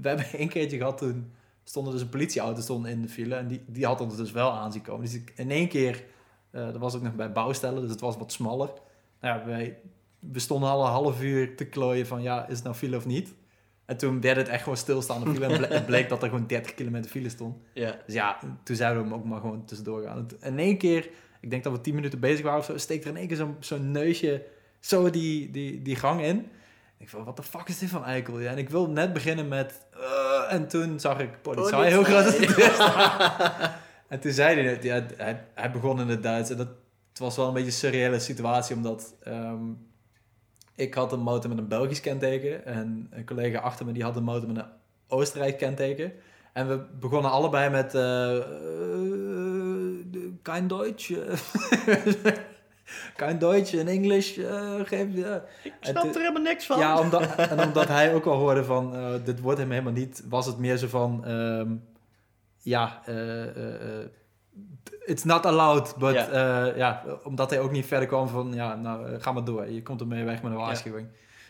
We 0.00 0.08
hebben 0.08 0.26
één 0.38 0.48
keertje 0.48 0.76
gehad 0.76 0.98
toen 0.98 1.32
stonden 1.64 1.92
dus 1.92 2.02
een 2.02 2.08
politieauto 2.08 2.60
stonden 2.60 2.90
in 2.90 3.02
de 3.02 3.08
file. 3.08 3.34
En 3.34 3.48
die, 3.48 3.64
die 3.66 3.86
had 3.86 4.00
ons 4.00 4.16
dus 4.16 4.30
wel 4.30 4.50
aan 4.50 4.72
zien 4.72 4.82
komen. 4.82 5.04
Dus 5.04 5.20
in 5.34 5.50
één 5.50 5.68
keer, 5.68 6.04
eh 6.50 6.64
dat 6.66 6.76
was 6.76 6.94
ook 6.94 7.02
nog 7.02 7.14
bij 7.14 7.32
bouwstellen, 7.32 7.80
dus 7.80 7.90
het 7.90 8.00
was 8.00 8.16
wat 8.16 8.32
smaller. 8.32 8.70
Nou 9.20 9.38
ja, 9.38 9.46
wij, 9.46 9.78
we 10.18 10.38
stonden 10.38 10.68
al 10.68 10.84
een 10.84 10.90
half 10.90 11.22
uur 11.22 11.56
te 11.56 11.64
klooien 11.64 12.06
van 12.06 12.22
ja, 12.22 12.46
is 12.46 12.54
het 12.54 12.64
nou 12.64 12.76
file 12.76 12.96
of 12.96 13.06
niet? 13.06 13.34
En 13.88 13.96
toen 13.96 14.20
werd 14.20 14.36
het 14.36 14.48
echt 14.48 14.62
gewoon 14.62 14.78
stilstaande 14.78 15.30
file. 15.30 15.46
En 15.46 15.72
het 15.72 15.86
bleek 15.92 16.08
dat 16.08 16.22
er 16.22 16.28
gewoon 16.28 16.46
30 16.46 16.74
kilometer 16.74 17.10
file 17.10 17.28
stond. 17.28 17.56
Ja. 17.72 17.94
Dus 18.06 18.14
ja, 18.14 18.38
toen 18.62 18.76
zouden 18.76 19.02
we 19.02 19.08
hem 19.08 19.18
ook 19.18 19.24
maar 19.24 19.40
gewoon 19.40 19.64
tussendoor 19.64 20.02
gaan. 20.02 20.28
En 20.40 20.52
In 20.52 20.58
één 20.58 20.78
keer, 20.78 21.08
ik 21.40 21.50
denk 21.50 21.64
dat 21.64 21.72
we 21.72 21.80
10 21.80 21.94
minuten 21.94 22.20
bezig 22.20 22.44
waren 22.44 22.58
of 22.58 22.64
zo, 22.64 22.78
steekt 22.78 23.04
er 23.04 23.10
in 23.10 23.16
één 23.16 23.26
keer 23.26 23.36
zo'n 23.36 23.56
zo'n 23.60 23.90
neusje 23.90 24.42
zo 24.80 25.10
die, 25.10 25.50
die, 25.50 25.82
die 25.82 25.96
gang 25.96 26.22
in. 26.22 26.46
Ik 26.98 27.08
van, 27.08 27.24
wat 27.24 27.36
de 27.36 27.42
fuck 27.42 27.68
is 27.68 27.78
dit 27.78 27.88
van 27.88 28.04
eikel? 28.04 28.40
Ja, 28.40 28.50
en 28.50 28.58
ik 28.58 28.70
wil 28.70 28.88
net 28.90 29.12
beginnen 29.12 29.48
met... 29.48 29.86
eh, 29.92 30.52
en 30.52 30.68
toen 30.68 31.00
zag 31.00 31.18
ik 31.20 31.42
politie 31.42 31.76
Oh, 31.76 31.82
heel 31.82 32.04
groot. 32.04 32.26
op 32.26 32.40
en 34.08 34.20
toen 34.20 34.32
zei 34.32 34.60
hij 34.60 34.70
het. 34.70 34.82
Ja, 34.82 35.06
hij, 35.16 35.44
hij 35.54 35.70
begon 35.70 36.00
in 36.00 36.08
het 36.08 36.22
Duits. 36.22 36.50
En 36.50 36.56
dat, 36.56 36.68
het 37.08 37.18
was 37.18 37.36
wel 37.36 37.46
een 37.46 37.52
beetje 37.52 37.68
een 37.68 37.74
surreële 37.74 38.18
situatie, 38.18 38.76
omdat... 38.76 39.14
ehm, 39.22 39.62
ik 40.78 40.94
had 40.94 41.12
een 41.12 41.20
motor 41.20 41.48
met 41.50 41.58
een 41.58 41.68
Belgisch 41.68 42.00
kenteken. 42.00 42.64
En 42.64 43.06
een 43.10 43.26
collega 43.26 43.58
achter 43.58 43.86
me 43.86 43.92
die 43.92 44.02
had 44.02 44.16
een 44.16 44.22
motor 44.22 44.48
met 44.48 44.56
een 44.56 44.64
Oostenrijk 45.08 45.58
kenteken. 45.58 46.12
En 46.52 46.68
we 46.68 46.80
begonnen 47.00 47.30
allebei 47.30 47.70
met... 47.70 47.90
de- 50.10 50.32
kein 50.42 50.66
Deutsch. 50.66 51.10
eh. 51.10 51.38
kein 53.16 53.38
Deutsch 53.38 53.72
in 53.74 53.88
eh, 53.88 54.74
geef 54.84 55.14
je. 55.14 55.42
Ik 55.62 55.72
snap 55.80 56.04
er 56.04 56.20
helemaal 56.20 56.42
niks 56.42 56.66
van. 56.66 56.78
Ja, 56.78 57.00
omdat, 57.00 57.34
en 57.34 57.60
omdat 57.60 57.88
hij 57.88 58.14
ook 58.14 58.24
al 58.24 58.36
hoorde 58.38 58.64
van, 58.64 58.94
dit 59.24 59.40
wordt 59.40 59.58
hem 59.58 59.70
helemaal 59.70 59.92
niet, 59.92 60.22
was 60.28 60.46
het 60.46 60.58
meer 60.58 60.76
zo 60.76 60.86
van, 60.86 61.24
ehm, 61.24 61.74
ja, 62.58 63.02
eh, 63.04 64.04
it's 65.04 65.24
not 65.24 65.46
allowed, 65.46 65.94
but 65.98 66.14
Ja. 66.14 66.28
ja. 66.32 66.72
ja, 66.76 67.02
omdat 67.22 67.50
hij 67.50 67.60
ook 67.60 67.70
niet 67.70 67.86
verder 67.86 68.08
kwam 68.08 68.28
van, 68.28 68.52
ja, 68.54 68.74
nou, 68.74 69.06
eh, 69.06 69.22
ga 69.22 69.32
maar 69.32 69.44
door, 69.44 69.70
je 69.70 69.82
komt 69.82 70.00
ermee 70.00 70.24
weg 70.24 70.42
met 70.42 70.52
een 70.52 70.58
waarschuwing. 70.58 71.08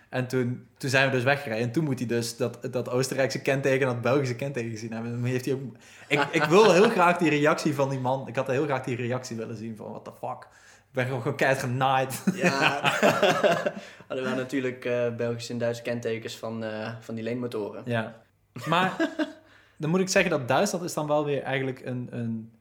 En 0.08 0.26
toen, 0.26 0.66
toen 0.76 0.90
zijn 0.90 1.06
we 1.06 1.14
dus 1.14 1.24
weggereden. 1.24 1.64
En 1.64 1.72
toen 1.72 1.84
moet 1.84 1.98
hij 1.98 2.08
dus 2.08 2.36
dat, 2.36 2.58
dat 2.70 2.90
Oostenrijkse 2.90 3.42
kenteken 3.42 3.86
en 3.86 3.92
dat 3.92 4.02
Belgische 4.02 4.36
kenteken 4.36 4.70
gezien 4.70 4.92
hebben. 4.92 5.12
En 5.12 5.24
heeft 5.24 5.44
hij 5.44 5.54
ook... 5.54 5.60
ik, 6.08 6.22
ik 6.30 6.44
wil 6.44 6.72
heel 6.78 6.88
graag 6.88 7.16
die 7.16 7.30
reactie 7.30 7.74
van 7.74 7.88
die 7.88 8.00
man. 8.00 8.28
Ik 8.28 8.36
had 8.36 8.46
heel 8.46 8.64
graag 8.64 8.84
die 8.84 8.96
reactie 8.96 9.36
willen 9.36 9.56
zien 9.56 9.76
van, 9.76 9.90
what 9.90 10.04
the 10.04 10.12
fuck. 10.18 10.48
Ik 10.88 10.94
ben 10.94 11.04
gewoon, 11.04 11.22
gewoon 11.22 11.36
keihard 11.36 11.62
genaaid. 11.62 12.22
Ja. 12.34 12.80
Hadden 14.08 14.30
we 14.30 14.34
natuurlijk 14.36 14.84
eh, 14.84 15.14
Belgische 15.16 15.52
en 15.52 15.58
Duitse 15.58 15.82
kentekens 15.82 16.36
van, 16.36 16.64
eh, 16.64 16.92
van 17.00 17.14
die 17.14 17.24
leenmotoren. 17.24 17.82
Ja. 17.84 18.22
Maar 18.66 18.96
dan 19.78 19.90
moet 19.90 20.00
ik 20.00 20.08
zeggen 20.08 20.30
dat 20.30 20.48
Duitsland 20.48 20.84
is 20.84 20.94
dan 20.94 21.06
wel 21.06 21.24
weer 21.24 21.42
eigenlijk 21.42 21.80
een, 21.84 22.08
een, 22.10 22.52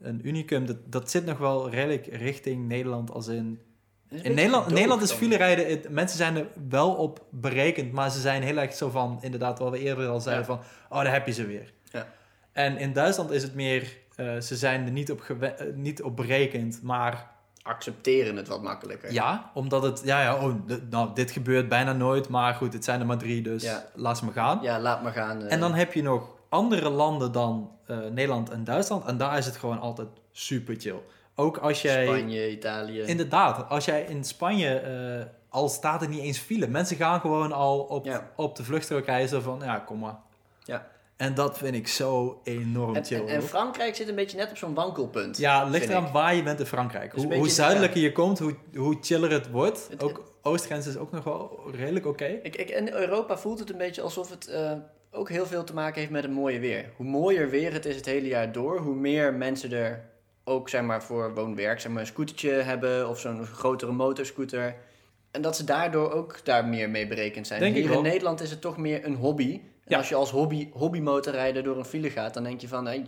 een 0.00 0.20
unicum. 0.28 0.66
Dat, 0.66 0.76
dat 0.84 1.10
zit 1.10 1.24
nog 1.24 1.38
wel 1.38 1.70
redelijk 1.70 2.06
richting 2.06 2.68
Nederland 2.68 3.10
als 3.10 3.26
in... 3.28 3.60
In 4.08 4.34
Nederland, 4.34 5.02
is 5.02 5.12
filerijden, 5.12 5.66
het- 5.68 5.88
mensen 5.88 6.16
zijn 6.18 6.36
er 6.36 6.46
wel 6.68 6.92
op 6.94 7.24
berekend, 7.30 7.92
maar 7.92 8.10
ze 8.10 8.20
zijn 8.20 8.42
heel 8.42 8.56
erg 8.56 8.74
zo 8.74 8.90
van, 8.90 9.18
inderdaad, 9.20 9.58
wat 9.58 9.70
we 9.70 9.78
eerder 9.78 10.08
al 10.08 10.20
zeiden, 10.20 10.46
Ja. 10.46 10.54
van, 10.56 10.64
oh, 10.98 11.04
daar 11.04 11.12
heb 11.12 11.26
je 11.26 11.32
ze 11.32 11.46
weer. 11.46 11.72
Ja. 11.90 12.06
En 12.52 12.76
in 12.78 12.92
Duitsland 12.92 13.30
is 13.30 13.42
het 13.42 13.54
meer, 13.54 13.96
eh, 14.16 14.40
ze 14.40 14.56
zijn 14.56 14.84
er 14.84 14.90
niet 14.92 15.10
op, 15.10 15.20
eh, 15.40 15.50
niet 15.74 16.02
op 16.02 16.16
berekend, 16.16 16.82
maar 16.82 17.30
Accepteren 17.62 18.36
het 18.36 18.48
wat 18.48 18.62
makkelijker. 18.62 19.12
ja, 19.12 19.50
omdat 19.54 19.82
het, 19.82 20.02
ja, 20.04 20.20
ja, 20.22 20.34
oh, 20.46 20.54
nou, 20.90 21.10
dit 21.14 21.30
gebeurt 21.30 21.68
bijna 21.68 21.92
nooit, 21.92 22.28
maar 22.28 22.54
goed, 22.54 22.72
het 22.72 22.84
zijn 22.84 23.00
er 23.00 23.06
maar 23.06 23.18
drie, 23.18 23.42
dus 23.42 23.62
Ja. 23.62 23.86
laat 23.94 24.18
ze 24.18 24.24
maar 24.24 24.34
gaan. 24.34 24.58
Ja, 24.62 24.80
laat 24.80 25.02
maar 25.02 25.12
gaan. 25.12 25.42
eh. 25.42 25.52
En 25.52 25.60
dan 25.60 25.74
heb 25.74 25.92
je 25.92 26.02
nog 26.02 26.35
andere 26.56 26.90
landen 26.90 27.32
dan 27.32 27.70
eh, 27.86 27.98
Nederland 27.98 28.50
en 28.50 28.64
Duitsland. 28.64 29.04
En 29.04 29.16
daar 29.16 29.38
is 29.38 29.46
het 29.46 29.56
gewoon 29.56 29.80
altijd 29.80 30.08
super 30.32 30.74
chill. 30.78 31.00
Ook 31.34 31.56
als 31.58 31.82
jij... 31.82 32.06
Spanje, 32.06 32.50
Italië. 32.50 33.00
Inderdaad, 33.00 33.68
als 33.68 33.84
jij 33.84 34.02
in 34.08 34.24
Spanje... 34.24 34.74
eh, 34.78 35.24
al 35.48 35.68
staat 35.68 36.02
er 36.02 36.08
niet 36.08 36.20
eens 36.22 36.38
file. 36.38 36.66
Mensen 36.66 36.96
gaan 36.96 37.20
gewoon 37.20 37.52
al 37.52 37.78
op, 37.80 38.04
Ja. 38.04 38.30
op 38.36 38.56
de 38.56 38.64
vluchtstrook 38.64 39.04
reizen 39.04 39.42
van... 39.42 39.60
Ja, 39.64 39.78
kom 39.78 39.98
maar. 39.98 40.16
Ja. 40.64 40.86
En 41.16 41.34
dat 41.34 41.58
vind 41.58 41.74
ik 41.74 41.88
zo 41.88 42.40
enorm 42.44 42.94
En, 42.96 43.04
chill. 43.04 43.26
en. 43.26 43.42
Frankrijk 43.42 43.94
zit 43.96 44.08
een 44.08 44.14
beetje 44.14 44.36
net 44.36 44.50
op 44.50 44.56
zo'n 44.56 44.74
wankelpunt. 44.74 45.36
ja, 45.38 45.60
het 45.62 45.72
ligt 45.72 45.88
eraan 45.88 46.06
ik. 46.06 46.12
waar 46.12 46.34
je 46.34 46.42
bent 46.42 46.60
in 46.60 46.66
Frankrijk. 46.66 47.12
Hoe, 47.12 47.48
zuidelijker 47.48 48.00
je 48.00 48.12
komt, 48.12 48.38
hoe, 48.38 48.54
hoe 48.74 48.96
chiller 49.00 49.30
het 49.30 49.50
wordt. 49.50 49.86
Het- 49.90 50.02
ook 50.02 50.32
oostgrens 50.42 50.86
is 50.86 50.96
ook 50.96 51.10
nog 51.12 51.24
wel 51.24 51.60
redelijk 51.74 52.06
oké. 52.06 52.24
Ik, 52.42 52.56
ik, 52.56 52.70
in 52.70 52.88
Europa 52.92 53.36
voelt 53.38 53.58
het 53.58 53.70
een 53.70 53.78
beetje 53.78 54.02
alsof 54.02 54.30
het 54.30 54.46
eh, 54.48 54.72
ook 55.16 55.28
heel 55.28 55.46
veel 55.46 55.64
te 55.64 55.74
maken 55.74 56.00
heeft 56.00 56.12
met 56.12 56.22
het 56.22 56.32
mooie 56.32 56.58
weer. 56.58 56.90
Hoe 56.96 57.06
mooier 57.06 57.50
weer 57.50 57.72
het 57.72 57.84
is 57.86 57.96
het 57.96 58.06
hele 58.06 58.26
jaar 58.28 58.52
door, 58.52 58.78
hoe 58.78 58.94
meer 58.94 59.34
mensen 59.34 59.72
er 59.72 60.04
ook 60.44 60.68
zeg 60.68 60.82
maar, 60.82 61.02
voor 61.02 61.34
woon-werk 61.34 61.80
zeg 61.80 61.92
maar, 61.92 62.00
een 62.00 62.06
scootertje 62.06 62.50
hebben 62.50 63.08
of 63.08 63.20
zo'n 63.20 63.46
grotere 63.46 63.92
motorscooter. 63.92 64.74
En 65.30 65.42
dat 65.42 65.56
ze 65.56 65.64
daardoor 65.64 66.10
ook 66.12 66.40
daar 66.44 66.66
meer 66.66 66.90
mee 66.90 67.06
berekend 67.06 67.46
zijn. 67.46 67.60
Denk 67.60 67.76
ik 67.76 67.84
Hier 67.86 67.96
in. 67.96 68.02
Nederland 68.02 68.40
is 68.40 68.50
het 68.50 68.60
toch 68.60 68.76
meer 68.76 69.04
een 69.04 69.14
hobby. 69.14 69.52
En 69.52 69.60
Ja. 69.84 69.96
als 69.98 70.08
je 70.08 70.14
als 70.14 70.30
hobby, 70.30 70.68
hobbymotorrijder 70.72 71.62
door 71.62 71.78
een 71.78 71.84
file 71.84 72.10
gaat, 72.10 72.34
dan 72.34 72.42
denk 72.42 72.60
je 72.60 72.68
van... 72.68 72.86
Hey, 72.86 73.04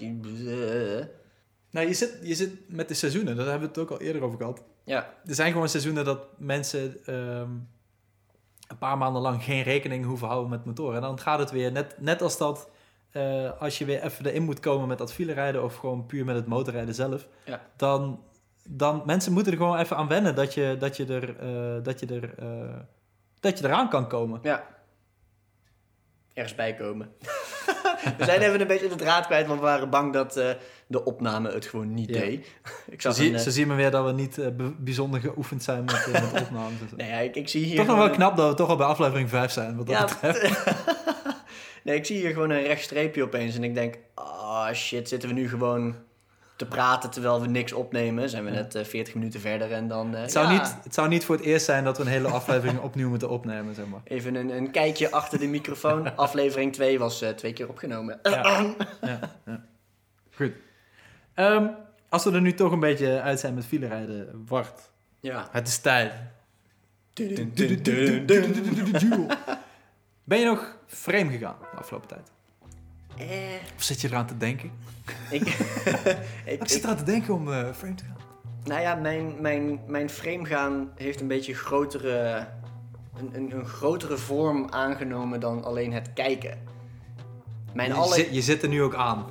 Nou, 1.71 1.87
je 1.87 1.95
zit, 1.95 2.19
je 2.23 2.35
zit 2.35 2.51
met 2.67 2.89
de 2.89 2.95
seizoenen. 2.95 3.37
Daar 3.37 3.47
hebben 3.47 3.69
we 3.69 3.81
het 3.81 3.91
ook 3.91 3.91
al 3.91 4.07
eerder 4.07 4.23
over 4.23 4.39
gehad. 4.39 4.63
ja, 4.85 5.15
Er 5.27 5.35
zijn 5.35 5.53
gewoon 5.53 5.69
seizoenen 5.69 6.05
dat 6.05 6.21
mensen 6.39 6.97
ehm, 7.07 7.51
een 8.69 8.79
paar 8.79 8.99
maanden 8.99 9.23
lang 9.23 9.45
geen 9.45 9.63
rekening 9.63 10.05
hoeven 10.05 10.29
houden 10.29 10.51
met 10.51 10.65
motoren. 10.65 10.95
En 10.95 11.03
dan 11.03 11.21
gaat 11.21 11.39
het 11.39 11.51
weer, 11.51 11.73
net, 11.73 11.95
net 11.99 12.23
als 12.23 12.39
dat, 12.39 12.71
eh, 13.11 13.61
als 13.61 13.79
je 13.79 13.85
weer 13.85 14.03
even 14.03 14.27
erin 14.27 14.43
moet 14.43 14.61
komen 14.61 14.89
met 14.89 14.99
dat 14.99 15.13
filerijden 15.13 15.65
of 15.65 15.77
gewoon 15.77 16.07
puur 16.07 16.25
met 16.25 16.37
het 16.37 16.47
motorrijden 16.47 16.95
zelf. 16.95 17.27
Ja. 17.45 17.61
Dan, 17.77 18.23
dan, 18.69 19.03
mensen 19.07 19.33
moeten 19.33 19.53
er 19.53 19.59
gewoon 19.59 19.79
even 19.79 19.97
aan 19.97 20.09
wennen 20.09 20.35
dat 20.35 20.55
je, 20.55 20.77
dat 20.79 20.97
je, 20.97 21.07
er, 21.07 21.39
eh, 21.39 21.85
dat 21.85 22.01
je, 22.01 22.07
er, 22.07 22.35
eh, 22.39 22.81
dat 23.41 23.59
je 23.59 23.65
eraan 23.65 23.89
kan 23.89 24.09
komen. 24.09 24.41
ja. 24.43 24.77
Ergens 26.33 26.57
bij 26.57 26.75
komen. 26.75 27.13
we 28.19 28.25
zijn 28.25 28.41
even 28.41 28.61
een 28.61 28.67
beetje 28.67 28.89
de 28.89 28.95
draad 28.95 29.27
kwijt, 29.27 29.47
want 29.47 29.61
we 29.61 29.65
waren 29.67 29.91
bang 29.91 30.13
dat 30.13 30.37
eh, 30.37 30.51
de 30.87 31.05
opname 31.05 31.51
het 31.53 31.67
gewoon 31.67 31.95
niet 31.95 32.09
Ja. 32.09 32.21
deed. 32.21 32.47
ik 32.91 33.01
zag 33.03 33.19
een, 33.19 33.35
eh, 33.35 33.41
zo 33.41 33.51
zien 33.51 33.69
we 33.69 33.75
weer 33.75 33.91
dat 33.91 34.05
we 34.05 34.13
niet 34.13 34.39
eh, 34.39 34.47
bijzonder 34.79 35.21
geoefend 35.21 35.63
zijn 35.63 35.85
met, 35.85 36.09
met 36.13 36.41
opnames. 36.43 36.79
Nee, 36.97 37.09
ja, 37.11 37.19
ik, 37.19 37.37
ik 37.37 37.49
zie 37.49 37.65
hier 37.65 37.77
Toch 37.77 37.87
nog 37.87 37.97
wel 37.99 38.11
knap 38.11 38.37
dat 38.37 38.49
we 38.49 38.55
toch 38.55 38.69
al 38.69 38.77
bij 38.77 38.87
aflevering 38.87 39.29
5 39.29 39.51
zijn. 39.53 39.77
Wat 39.77 39.87
dat 39.87 39.97
Ja, 39.97 40.05
betreft. 40.05 40.65
nee, 41.85 41.97
ik 41.97 42.07
zie 42.07 42.17
hier 42.17 42.33
gewoon 42.33 42.51
een 42.51 42.63
recht 42.63 42.83
streepje 42.83 43.23
opeens 43.23 43.57
en 43.57 43.65
ik 43.65 43.75
denk, 43.75 43.95
ah 44.15 44.73
shit, 44.73 45.09
zitten 45.09 45.29
we 45.29 45.35
nu 45.35 45.49
gewoon 45.49 45.95
te 46.59 46.67
praten 46.67 47.11
terwijl 47.11 47.41
we 47.41 47.47
niks 47.49 47.73
opnemen? 47.73 48.29
Zijn 48.31 48.45
we 48.45 48.51
net 48.51 48.75
eh, 48.75 48.85
40 48.85 49.15
minuten 49.15 49.41
verder 49.41 49.73
en 49.73 49.89
dan... 49.89 50.15
eh, 50.15 50.21
Het 50.21 50.33
zou, 50.33 50.47
ja, 50.47 50.53
niet, 50.53 50.77
het 50.83 50.95
zou 50.95 51.09
niet 51.09 51.25
voor 51.25 51.37
het 51.37 51.45
eerst 51.45 51.65
zijn 51.65 51.85
dat 51.85 51.97
we 51.97 52.03
een 52.03 52.09
hele 52.09 52.29
aflevering 52.29 52.81
opnieuw 52.81 53.09
moeten 53.09 53.29
opnemen, 53.31 53.75
zeg 53.75 53.87
maar. 53.87 54.01
Even 54.05 54.35
een, 54.35 54.57
een 54.57 54.71
kijkje 54.71 55.11
achter 55.11 55.39
de 55.39 55.47
microfoon. 55.47 56.17
Aflevering 56.17 56.73
2 56.73 56.99
was 56.99 57.23
eh, 57.23 57.29
twee 57.31 57.53
keer 57.53 57.69
opgenomen. 57.69 58.19
Ja. 58.23 58.75
ja. 59.01 59.21
Goed. 60.35 60.53
Ehm, 61.35 61.67
als 62.09 62.25
we 62.25 62.33
er 62.33 62.41
nu 62.41 62.55
toch 62.55 62.73
een 62.73 62.81
beetje 62.81 63.21
uit 63.21 63.41
zijn 63.41 63.55
met 63.55 63.67
filerijden, 63.67 64.45
Wart. 64.47 64.91
Ja. 65.21 65.49
Het 65.51 65.69
is 65.69 65.79
tijd. 65.79 66.13
Ben 70.25 70.39
je 70.39 70.45
nog 70.45 70.77
vreemd 70.87 71.31
gegaan 71.33 71.57
de 71.73 71.77
afgelopen 71.79 72.09
tijd? 72.09 72.31
Eh, 73.19 73.27
Of 73.77 73.83
zit 73.83 74.01
je 74.01 74.09
eraan 74.09 74.27
te 74.27 74.37
denken? 74.37 74.71
ik, 75.31 75.43
ik, 76.45 76.61
Ik 76.63 76.69
zit 76.69 76.85
eraan 76.85 76.97
te 76.97 77.03
denken 77.05 77.35
om 77.35 77.53
eh, 77.53 77.67
vreemd 77.73 77.99
te 77.99 78.05
gaan. 78.05 78.17
Nou 78.65 78.81
ja, 78.81 78.95
mijn, 78.95 79.35
mijn, 79.41 79.81
mijn 79.87 80.11
framegaan 80.11 80.91
heeft 80.97 81.21
een 81.21 81.27
beetje 81.29 81.55
grotere, 81.55 82.47
een, 83.19 83.31
een, 83.33 83.53
een 83.59 83.67
grotere 83.67 84.17
vorm 84.17 84.67
aangenomen 84.71 85.41
dan 85.41 85.65
alleen 85.65 85.93
het 85.93 86.13
kijken. 86.13 86.59
Mijn 87.73 87.89
Je, 87.89 87.95
alle... 87.95 88.15
zit, 88.15 88.29
je 88.35 88.41
zit 88.43 88.63
er 88.63 88.69
nu 88.69 88.83
ook 88.83 88.95
aan. 88.95 89.27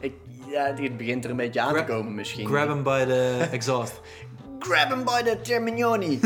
Ik, 0.00 0.12
ja, 0.50 0.72
dit 0.72 0.96
begint 0.96 1.24
er 1.24 1.30
een 1.30 1.36
beetje 1.36 1.60
aan 1.60 1.72
Grab- 1.72 1.86
te 1.86 1.92
komen 1.92 2.14
misschien. 2.14 2.46
Grab 2.46 2.68
him 2.68 2.82
by 2.82 3.04
the 3.04 3.38
exhaust. 3.52 4.00
Grab 4.58 4.88
him 4.88 5.04
by 5.04 5.22
the 5.22 5.38
Terminioni. 5.42 6.20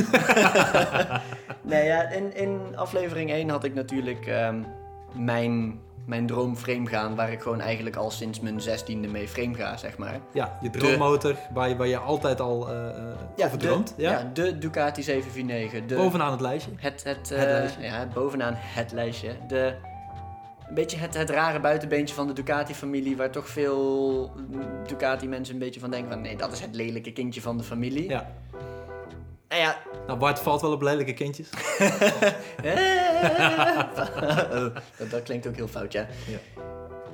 nee, 1.62 1.84
ja, 1.84 2.08
in, 2.10 2.34
in 2.36 2.76
aflevering 2.76 3.30
1 3.30 3.48
had 3.48 3.64
ik 3.64 3.74
natuurlijk 3.74 4.26
ehm, 4.26 4.62
mijn, 5.14 5.78
mijn 6.06 6.26
droom 6.26 6.56
frame 6.56 6.86
gaan, 6.86 7.14
waar 7.14 7.32
ik 7.32 7.40
gewoon 7.40 7.60
eigenlijk 7.60 7.96
al 7.96 8.10
sinds 8.10 8.40
mijn 8.40 8.60
zestiende 8.60 9.08
mee 9.08 9.28
frame 9.28 9.54
ga, 9.54 9.76
zeg 9.76 9.98
maar. 9.98 10.20
Ja, 10.32 10.58
je 10.62 10.70
droommotor 10.70 11.36
waar 11.54 11.68
je, 11.68 11.76
waar 11.76 11.86
je 11.86 11.98
altijd 11.98 12.40
al 12.40 12.70
eh 12.70 12.86
eh, 13.36 13.46
over 13.46 13.58
de, 13.58 13.66
droomt. 13.66 13.94
Ja? 13.96 14.10
ja, 14.10 14.30
de 14.32 14.58
Ducati 14.58 15.02
749. 15.02 15.86
De, 15.86 15.94
Bovenaan 15.94 16.30
het 16.30 16.40
lijstje. 16.40 16.70
Het, 16.76 17.04
het, 17.04 17.30
eh, 17.30 17.38
Het 17.38 17.48
lijstje. 17.48 17.82
Ja, 17.82 18.06
bovenaan 18.14 18.54
het 18.56 18.92
lijstje. 18.92 19.36
De, 19.48 19.74
een 20.68 20.74
beetje 20.74 20.96
het, 20.96 21.14
het 21.14 21.30
rare 21.30 21.60
buitenbeentje 21.60 22.14
van 22.14 22.26
de 22.26 22.32
Ducati-familie, 22.32 23.16
waar 23.16 23.30
toch 23.30 23.48
veel 23.48 24.30
Ducati-mensen 24.86 25.54
een 25.54 25.60
beetje 25.60 25.80
van 25.80 25.90
denken 25.90 26.12
van 26.12 26.20
nee, 26.20 26.36
dat 26.36 26.52
is 26.52 26.60
het 26.60 26.74
lelijke 26.74 27.12
kindje 27.12 27.40
van 27.40 27.56
de 27.56 27.64
familie. 27.64 28.08
Ja. 28.08 28.32
Nou 29.56 29.68
ja, 29.68 29.76
Nou, 30.06 30.18
Bart 30.18 30.38
valt 30.38 30.60
wel 30.60 30.72
op 30.72 30.82
lelijke 30.82 31.12
kindjes. 31.14 31.48
Dat, 34.98 35.10
dat 35.10 35.22
klinkt 35.22 35.46
ook 35.46 35.56
heel 35.56 35.68
fout, 35.68 35.92
ja. 35.92 36.06
Ja. 36.26 36.38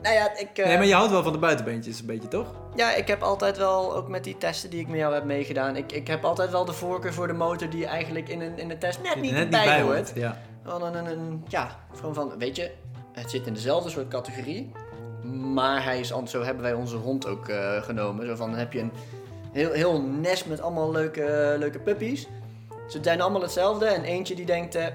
Nou 0.02 0.14
ja, 0.14 0.36
ik, 0.38 0.58
eh, 0.58 0.66
Nee, 0.66 0.76
maar 0.76 0.86
je 0.86 0.94
houdt 0.94 1.10
wel 1.10 1.22
van 1.22 1.32
de 1.32 1.38
buitenbeentjes 1.38 2.00
een 2.00 2.06
beetje, 2.06 2.28
toch? 2.28 2.46
ja, 2.74 2.94
ik 2.94 3.08
heb 3.08 3.22
altijd 3.22 3.56
wel, 3.56 3.94
ook 3.96 4.08
met 4.08 4.24
die 4.24 4.38
testen 4.38 4.70
die 4.70 4.80
ik 4.80 4.88
met 4.88 4.98
jou 4.98 5.14
heb 5.14 5.24
meegedaan, 5.24 5.76
ik, 5.76 5.92
ik 5.92 6.06
heb 6.06 6.24
altijd 6.24 6.50
wel 6.50 6.64
de 6.64 6.72
voorkeur 6.72 7.12
voor 7.12 7.26
de 7.26 7.32
motor 7.32 7.70
die 7.70 7.86
eigenlijk 7.86 8.28
in 8.28 8.40
een, 8.40 8.58
in 8.58 8.70
een 8.70 8.78
test 8.78 9.02
net 9.02 9.20
niet 9.20 9.32
Net 9.32 9.42
erbij 9.42 9.64
bij 9.64 9.80
hoort. 9.82 9.94
hoort. 9.96 10.12
Ja. 10.14 10.38
Gewoon 10.64 10.82
een, 10.82 10.94
een, 10.94 11.18
een- 11.18 11.44
ja, 11.48 11.76
gewoon 11.96 12.14
van, 12.14 12.32
weet 12.38 12.56
je, 12.56 12.70
het 13.12 13.30
zit 13.30 13.46
in 13.46 13.54
dezelfde 13.54 13.90
soort 13.90 14.08
categorie. 14.08 14.72
Maar 15.54 15.84
hij 15.84 16.00
is 16.00 16.12
anders, 16.12 16.32
zo 16.32 16.42
hebben 16.42 16.62
wij 16.62 16.72
onze 16.74 16.96
hond 16.96 17.26
ook 17.26 17.48
eh, 17.48 17.82
genomen. 17.82 18.26
Zo 18.26 18.34
van, 18.34 18.50
dan 18.50 18.58
heb 18.58 18.72
je 18.72 18.80
een 18.80 18.92
heel, 19.52 19.72
heel 19.72 20.02
nest 20.02 20.46
met 20.46 20.60
allemaal 20.60 20.90
leuke, 20.90 21.56
leuke 21.58 21.78
puppies. 21.78 22.28
Ze 22.88 22.98
zijn 23.02 23.20
allemaal 23.20 23.42
hetzelfde. 23.42 23.86
En 23.86 24.04
eentje 24.04 24.34
die 24.34 24.46
denkt, 24.46 24.74
eh, 24.74 24.86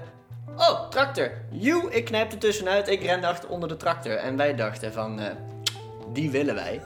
oh, 0.56 0.88
tractor. 0.88 1.30
You, 1.50 1.90
ik 1.90 2.04
knijp 2.04 2.32
er 2.32 2.38
tussenuit, 2.38 2.88
ik 2.88 3.02
ren 3.02 3.24
achter 3.24 3.48
onder 3.48 3.68
de 3.68 3.76
tractor. 3.76 4.16
En 4.16 4.36
wij 4.36 4.54
dachten 4.54 4.92
van, 4.92 5.20
eh, 5.20 5.34
die 6.12 6.30
willen 6.30 6.54
wij. 6.54 6.80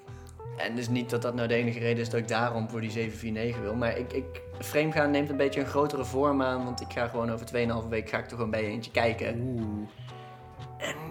en 0.66 0.74
dus 0.74 0.88
niet 0.88 1.10
dat 1.10 1.22
dat 1.22 1.34
nou 1.34 1.48
de 1.48 1.54
enige 1.54 1.78
reden 1.78 2.02
is 2.02 2.10
dat 2.10 2.20
ik 2.20 2.28
daarom 2.28 2.68
voor 2.68 2.80
die 2.80 2.90
749 2.90 3.62
wil. 3.62 3.74
Maar 3.74 3.98
ik, 3.98 4.12
ik, 4.12 4.42
frame 4.58 4.92
gaan 4.92 5.10
neemt 5.10 5.30
een 5.30 5.36
beetje 5.36 5.60
een 5.60 5.66
grotere 5.66 6.04
vorm 6.04 6.42
aan. 6.42 6.64
Want 6.64 6.80
ik 6.80 6.92
ga 6.92 7.08
gewoon 7.08 7.32
over 7.32 7.46
2,5 7.82 7.88
week 7.88 8.08
ga 8.08 8.18
ik 8.18 8.24
toch 8.24 8.36
gewoon 8.36 8.50
bij 8.50 8.62
je 8.62 8.68
eentje 8.68 8.90
kijken. 8.90 9.40
Oeh. 9.40 9.88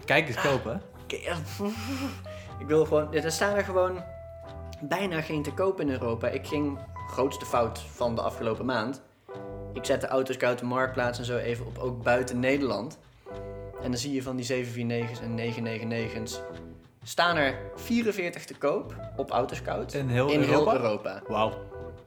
Kijk 0.05 0.27
eens 0.27 0.41
kopen? 0.41 0.81
Oké, 1.03 1.15
ja. 1.15 1.35
Ik 2.59 2.67
wil 2.67 2.85
gewoon, 2.85 3.13
er 3.13 3.31
staan 3.31 3.55
er 3.55 3.63
gewoon 3.63 4.03
bijna 4.87 5.21
geen 5.21 5.43
te 5.43 5.51
koop 5.53 5.79
in 5.81 5.89
Europa. 5.89 6.27
Ik 6.27 6.47
ging, 6.47 6.77
grootste 7.07 7.45
fout 7.45 7.79
van 7.79 8.15
de 8.15 8.21
afgelopen 8.21 8.65
maand. 8.65 9.01
Ik 9.73 9.85
zette 9.85 10.07
Autoscout 10.07 10.59
de 10.59 10.65
Marktplaats 10.65 11.19
en 11.19 11.25
zo 11.25 11.37
even 11.37 11.65
op, 11.65 11.77
ook 11.77 12.03
buiten 12.03 12.39
Nederland. 12.39 12.99
En 13.81 13.91
dan 13.91 13.99
zie 13.99 14.13
je 14.13 14.23
van 14.23 14.35
die 14.35 14.65
749's 14.65 15.19
en 15.21 15.35
999's 15.37 16.39
staan 17.03 17.35
er 17.37 17.55
44 17.75 18.45
te 18.45 18.53
koop 18.57 18.95
op 19.15 19.29
Autoscout 19.31 19.93
In 19.93 20.07
heel 20.09 20.29
in 20.29 20.39
Europa? 20.41 20.71
heel 20.71 20.81
Europa. 20.81 21.21
Wauw. 21.27 21.53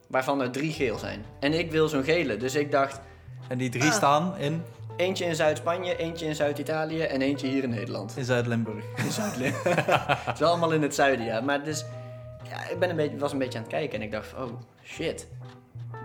Waarvan 0.08 0.40
er 0.40 0.50
drie 0.50 0.72
geel 0.72 0.98
zijn. 0.98 1.24
En 1.40 1.52
ik 1.58 1.70
wil 1.70 1.88
zo'n 1.88 2.02
gele. 2.04 2.36
Dus 2.36 2.54
ik 2.54 2.70
dacht, 2.70 3.00
En 3.48 3.58
die 3.58 3.68
drie 3.70 3.82
Ah. 3.84 3.92
staan 3.92 4.36
in, 4.36 4.62
eentje 4.96 5.24
in 5.24 5.34
Zuid-Spanje, 5.34 5.96
eentje 5.96 6.26
in 6.26 6.34
Zuid-Italië 6.34 7.00
en 7.02 7.22
eentje 7.22 7.46
hier 7.46 7.62
in 7.62 7.70
Nederland. 7.70 8.14
in 8.16 8.24
Zuid-Limburg. 8.24 8.84
In 8.96 9.10
Zuid-Limburg. 9.12 9.86
Het 10.26 10.40
is 10.40 10.46
allemaal 10.46 10.72
in 10.72 10.82
het 10.82 10.94
zuiden, 10.94 11.24
ja. 11.26 11.40
Maar 11.40 11.64
dus, 11.64 11.84
ja, 12.50 12.68
ik 12.68 12.78
ben 12.78 12.90
een 12.90 12.96
beetje, 12.96 13.18
was 13.18 13.32
een 13.32 13.38
beetje 13.38 13.58
aan 13.58 13.64
het 13.64 13.72
kijken 13.72 13.98
en 13.98 14.04
ik 14.04 14.12
dacht, 14.12 14.34
oh 14.34 14.60
shit. 14.84 15.28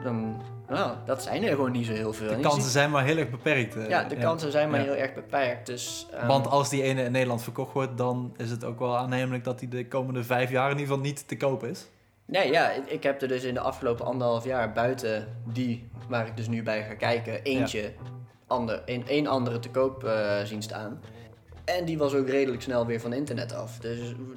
Dan, 0.04 0.42
nou, 0.70 0.96
dat 1.06 1.24
zijn 1.24 1.44
er 1.44 1.50
gewoon 1.50 1.72
niet 1.72 1.86
zo 1.86 1.94
heel 1.94 2.14
veel. 2.14 2.36
De 2.36 2.40
kansen 2.42 2.72
zijn 2.72 2.92
maar 2.92 3.04
heel 3.04 3.18
erg 3.18 3.30
beperkt. 3.30 3.76
eh, 3.76 3.90
ja, 3.90 4.04
de 4.04 4.16
kansen 4.18 4.52
zijn 4.52 4.70
maar 4.70 4.80
Ja. 4.80 4.86
heel 4.86 4.96
erg 4.96 5.14
beperkt. 5.14 5.66
Dus, 5.66 6.08
ehm, 6.14 6.28
Want 6.28 6.48
als 6.48 6.70
die 6.70 6.82
ene 6.84 7.04
in 7.04 7.12
Nederland 7.12 7.44
verkocht 7.44 7.74
wordt, 7.74 7.98
dan 7.98 8.34
is 8.38 8.50
het 8.50 8.64
ook 8.64 8.80
wel 8.80 8.98
aannemelijk 8.98 9.44
dat 9.44 9.60
die 9.60 9.68
de 9.68 9.88
komende 9.88 10.24
vijf 10.24 10.50
jaar 10.52 10.66
in 10.72 10.78
ieder 10.78 10.88
geval 10.88 11.04
niet 11.04 11.28
te 11.28 11.38
koop 11.38 11.64
is. 11.64 11.88
Nee, 12.26 12.52
ja, 12.52 12.72
ik, 12.88 13.04
heb 13.04 13.22
er 13.22 13.28
dus 13.28 13.44
in 13.44 13.54
de 13.54 13.60
afgelopen 13.60 14.06
anderhalf 14.06 14.46
jaar 14.46 14.72
buiten 14.72 15.28
die 15.46 15.90
waar 16.08 16.28
ik 16.28 16.38
dus 16.38 16.48
nu 16.48 16.64
bij 16.64 16.84
ga 16.84 16.94
kijken, 16.94 17.44
eentje, 17.44 17.92
ander, 18.48 18.82
een, 18.86 19.08
één 19.08 19.28
andere 19.28 19.60
te 19.60 19.70
koop 19.70 20.04
eh, 20.04 20.44
zien 20.44 20.62
staan. 20.62 21.02
En 21.66 21.86
die 21.86 21.98
was 21.98 22.14
ook 22.14 22.30
redelijk 22.30 22.62
snel 22.62 22.86
weer 22.86 23.00
van 23.00 23.14
internet 23.14 23.54
af. 23.54 23.78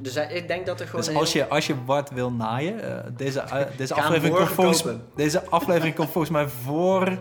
Dus 0.00 0.16
ik 0.16 0.48
denk 0.48 0.66
dat 0.66 0.80
er 0.80 0.86
gewoon. 0.86 1.04
Dus 1.04 1.14
als 1.14 1.32
je, 1.32 1.48
als 1.48 1.66
je 1.66 1.74
Bart 1.74 2.10
wil 2.10 2.32
naaien, 2.32 2.80
eh, 2.80 3.10
deze, 3.16 3.40
eh, 3.40 3.66
deze, 3.76 3.94
aflevering 3.94 4.36
komt 4.36 4.48
volgens, 4.48 4.84
deze 5.14 5.44
aflevering 5.48 5.94
komt 5.94 6.10
volgens 6.10 6.32
mij 6.32 6.48
voor 6.48 7.18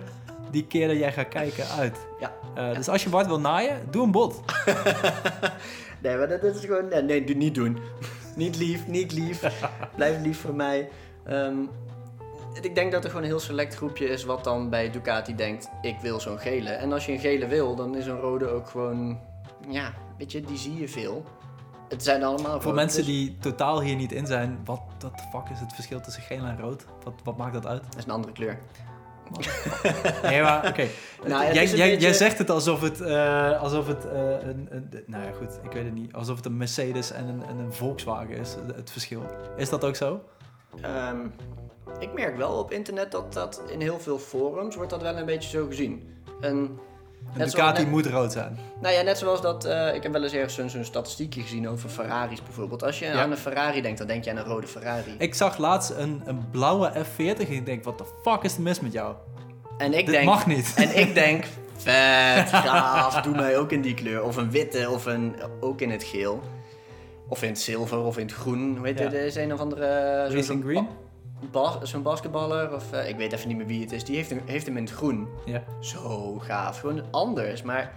die 0.51 0.65
keer 0.67 0.87
dat 0.87 0.97
jij 0.97 1.11
gaat 1.11 1.27
kijken 1.27 1.67
uit. 1.67 1.97
Ja. 2.19 2.33
Eh, 2.55 2.75
Dus 2.75 2.87
als 2.87 3.03
je 3.03 3.09
Bart 3.09 3.27
wil 3.27 3.39
naaien, 3.39 3.77
doe 3.89 4.03
een 4.03 4.11
bot. 4.11 4.41
Nee, 6.01 6.17
maar 6.17 6.27
dat, 6.27 6.41
dat 6.41 6.55
is 6.55 6.65
gewoon. 6.65 6.87
Nee, 6.87 7.01
nee 7.01 7.23
doe- 7.23 7.35
niet 7.35 7.55
doen. 7.55 7.77
niet 8.35 8.57
lief, 8.57 8.87
niet 8.87 9.11
lief. 9.11 9.43
Blijf 9.95 10.21
lief 10.21 10.39
voor 10.39 10.53
mij. 10.55 10.89
Ehm, 11.25 11.55
ik 12.61 12.75
denk 12.75 12.91
dat 12.91 13.03
er 13.03 13.09
gewoon 13.09 13.23
een 13.23 13.29
heel 13.31 13.39
select 13.39 13.75
groepje 13.75 14.07
is 14.07 14.23
wat 14.23 14.43
dan 14.43 14.69
bij 14.69 14.91
Ducati 14.91 15.35
denkt: 15.35 15.69
ik 15.81 15.95
wil 16.01 16.19
zo'n 16.19 16.39
gele. 16.39 16.69
En 16.69 16.93
als 16.93 17.05
je 17.05 17.11
een 17.11 17.19
gele 17.19 17.47
wil, 17.47 17.75
dan 17.75 17.95
is 17.95 18.05
een 18.05 18.19
rode 18.19 18.47
ook 18.47 18.69
gewoon. 18.69 19.19
Ja, 19.69 19.93
weet 20.17 20.31
je, 20.31 20.41
die 20.41 20.57
zie 20.57 20.75
je 20.79 20.87
veel. 20.89 21.23
Het 21.89 22.03
zijn 22.03 22.23
allemaal 22.23 22.61
Voor 22.61 22.73
mensen 22.73 23.05
die 23.05 23.37
totaal 23.37 23.81
hier 23.81 23.95
niet 23.95 24.11
in 24.11 24.27
zijn, 24.27 24.59
wat 24.65 24.79
de 24.97 25.09
fuck 25.31 25.49
is 25.51 25.59
het 25.59 25.73
verschil 25.73 26.01
tussen 26.01 26.23
geel 26.23 26.43
en 26.43 26.59
rood? 26.59 26.85
Wat, 27.03 27.13
wat 27.23 27.37
maakt 27.37 27.53
dat 27.53 27.65
uit? 27.65 27.83
Dat 27.83 27.97
is 27.97 28.03
een 28.05 28.11
andere 28.11 28.33
kleur. 28.33 28.59
Nee, 30.23 30.41
maar 30.41 30.67
oké. 30.67 30.87
Nou, 31.27 31.43
jij, 31.43 31.47
een 31.49 31.53
jij, 31.53 31.89
beetje- 31.89 31.97
jij 31.99 32.13
zegt 32.13 32.37
het 32.37 32.49
alsof 32.49 32.81
het, 32.81 33.01
eh, 33.01 33.61
alsof 33.61 33.87
het 33.87 34.05
eh, 34.05 34.19
een, 34.29 34.67
een, 34.69 34.89
nou 35.05 35.23
ja 35.23 35.31
goed, 35.31 35.59
ik 35.63 35.71
weet 35.71 35.83
het 35.83 35.93
niet. 35.93 36.13
Alsof 36.13 36.35
het 36.35 36.45
een 36.45 36.57
Mercedes 36.57 37.11
en 37.11 37.27
een, 37.27 37.43
en 37.45 37.57
een 37.57 37.73
Volkswagen 37.73 38.37
is, 38.37 38.55
het, 38.75 38.91
verschil. 38.91 39.21
Is 39.57 39.69
dat 39.69 39.83
ook 39.83 39.95
zo? 39.95 40.21
Ehm, 40.81 41.17
ik 41.99 42.13
merk 42.13 42.37
wel 42.37 42.51
op 42.53 42.71
internet 42.71 43.11
dat 43.11 43.33
dat 43.33 43.61
in 43.69 43.81
heel 43.81 43.99
veel 43.99 44.19
forums 44.19 44.75
wordt 44.75 44.89
dat 44.91 45.01
wel 45.01 45.17
een 45.17 45.25
beetje 45.25 45.49
zo 45.49 45.67
gezien. 45.67 46.23
En 46.41 46.79
Een 47.33 47.41
Net 47.41 47.51
Ducati 47.51 47.81
net- 47.81 47.91
moet 47.91 48.05
rood 48.05 48.31
zijn. 48.31 48.57
Nou 48.81 48.93
ja, 48.93 49.01
net 49.01 49.17
zoals 49.17 49.41
dat, 49.41 49.65
eh, 49.65 49.93
ik 49.95 50.03
heb 50.03 50.11
wel 50.11 50.23
eens 50.23 50.33
ergens 50.33 50.53
zo'n 50.55 50.69
zo'n 50.69 50.83
statistiekje 50.83 51.41
gezien 51.41 51.69
over 51.69 51.89
Ferraris 51.89 52.43
bijvoorbeeld. 52.43 52.83
Als 52.83 52.99
je 52.99 53.05
Ja. 53.05 53.13
aan 53.21 53.31
een 53.31 53.37
Ferrari 53.37 53.81
denkt, 53.81 53.97
dan 53.97 54.07
denk 54.07 54.23
je 54.23 54.29
aan 54.31 54.37
een 54.37 54.43
rode 54.43 54.67
Ferrari. 54.67 55.15
Ik 55.17 55.33
zag 55.35 55.57
laatst 55.57 55.89
een, 55.89 56.21
een 56.25 56.49
blauwe 56.51 56.91
F40 57.05 57.47
en 57.47 57.53
ik 57.53 57.65
denk, 57.65 57.83
wat 57.83 57.97
de 57.97 58.05
fuck 58.23 58.43
is 58.43 58.55
er 58.55 58.61
mis 58.61 58.79
met 58.79 58.91
jou? 58.91 59.15
en 59.77 59.93
ik 59.93 60.05
Dit 60.05 60.15
denk, 60.15 60.25
mag 60.25 60.47
niet. 60.47 60.73
En 60.75 60.97
ik 60.99 61.13
denk, 61.23 61.45
vet, 61.77 62.49
gaaf, 62.49 63.21
doe 63.21 63.35
mij 63.35 63.57
ook 63.57 63.71
in 63.71 63.81
die 63.81 63.93
kleur. 63.93 64.23
Of 64.23 64.35
een 64.35 64.51
witte, 64.51 64.89
of 64.89 65.05
een, 65.05 65.35
ook 65.59 65.81
in 65.81 65.91
het 65.91 66.03
geel. 66.03 66.41
Of 67.27 67.41
in 67.43 67.49
het 67.49 67.59
zilver, 67.59 67.97
of 67.99 68.17
in 68.17 68.25
het 68.25 68.35
groen. 68.35 68.77
Hoe 68.77 68.85
heet 68.87 68.99
Ja. 68.99 69.05
Er 69.05 69.13
is 69.13 69.35
een 69.35 69.53
of 69.53 69.59
andere... 69.59 69.85
Racing 70.23 70.43
zo'n 70.45 70.61
Green? 70.63 70.87
Zo'n 71.81 72.01
basketballer, 72.01 72.73
of 72.73 72.91
eh, 72.91 73.09
ik 73.09 73.15
weet 73.15 73.31
even 73.33 73.47
niet 73.47 73.57
meer 73.57 73.65
wie 73.65 73.81
het 73.81 73.91
is. 73.91 74.03
Die 74.03 74.15
heeft, 74.15 74.29
hem- 74.29 74.41
heeft 74.45 74.65
hem 74.65 74.77
in 74.77 74.83
het 74.83 74.93
groen. 74.93 75.27
Ja. 75.45 75.63
Zo 75.79 76.39
gaaf. 76.39 76.79
Gewoon 76.79 77.03
anders. 77.11 77.61
Maar 77.61 77.93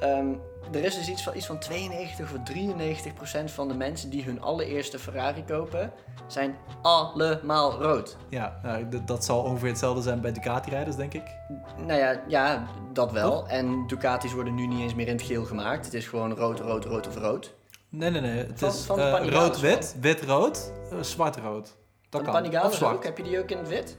ehm, 0.00 0.26
er 0.72 0.84
is 0.84 0.94
dus 0.94 1.08
iets 1.08 1.22
van, 1.22 1.36
iets 1.36 1.46
van 1.46 1.58
92 1.58 2.32
of 2.32 2.38
93 2.44 3.14
procent 3.14 3.50
van 3.50 3.68
de 3.68 3.74
mensen 3.74 4.10
die 4.10 4.22
hun 4.24 4.42
allereerste 4.42 4.98
Ferrari 4.98 5.44
kopen, 5.44 5.92
zijn 6.26 6.56
allemaal 6.82 7.72
rood. 7.82 8.16
Ja, 8.28 8.60
nou, 8.62 8.88
d- 8.88 9.06
dat 9.08 9.24
zal 9.24 9.42
ongeveer 9.42 9.68
hetzelfde 9.68 10.02
zijn 10.02 10.20
bij 10.20 10.32
Ducati-rijders, 10.32 10.96
denk 10.96 11.14
ik. 11.14 11.22
Nou 11.86 11.98
ja, 12.00 12.20
ja, 12.28 12.66
dat 12.92 13.12
wel. 13.12 13.48
En 13.48 13.86
Ducatis 13.86 14.32
worden 14.32 14.54
nu 14.54 14.66
niet 14.66 14.80
eens 14.80 14.94
meer 14.94 15.06
in 15.08 15.16
het 15.16 15.22
geel 15.26 15.44
gemaakt. 15.44 15.84
Het 15.84 15.94
is 15.94 16.06
gewoon 16.06 16.32
rood, 16.34 16.60
rood, 16.60 16.84
rood 16.84 17.06
of 17.08 17.16
rood. 17.16 17.54
Nee, 17.88 18.10
nee, 18.10 18.20
nee. 18.20 18.36
Het 18.38 18.58
Van- 18.58 18.68
is 18.68 18.88
eh, 18.88 19.26
rood-wit, 19.28 19.96
wit-rood, 20.00 20.72
eh, 20.90 20.98
zwart-rood. 21.00 21.74
Dat 22.22 22.50
kan. 22.50 22.72
zwart. 22.72 22.96
ook. 22.96 23.04
Heb 23.04 23.16
je 23.16 23.22
die 23.22 23.38
ook 23.38 23.50
in 23.50 23.58
het 23.58 23.68
wit? 23.68 23.96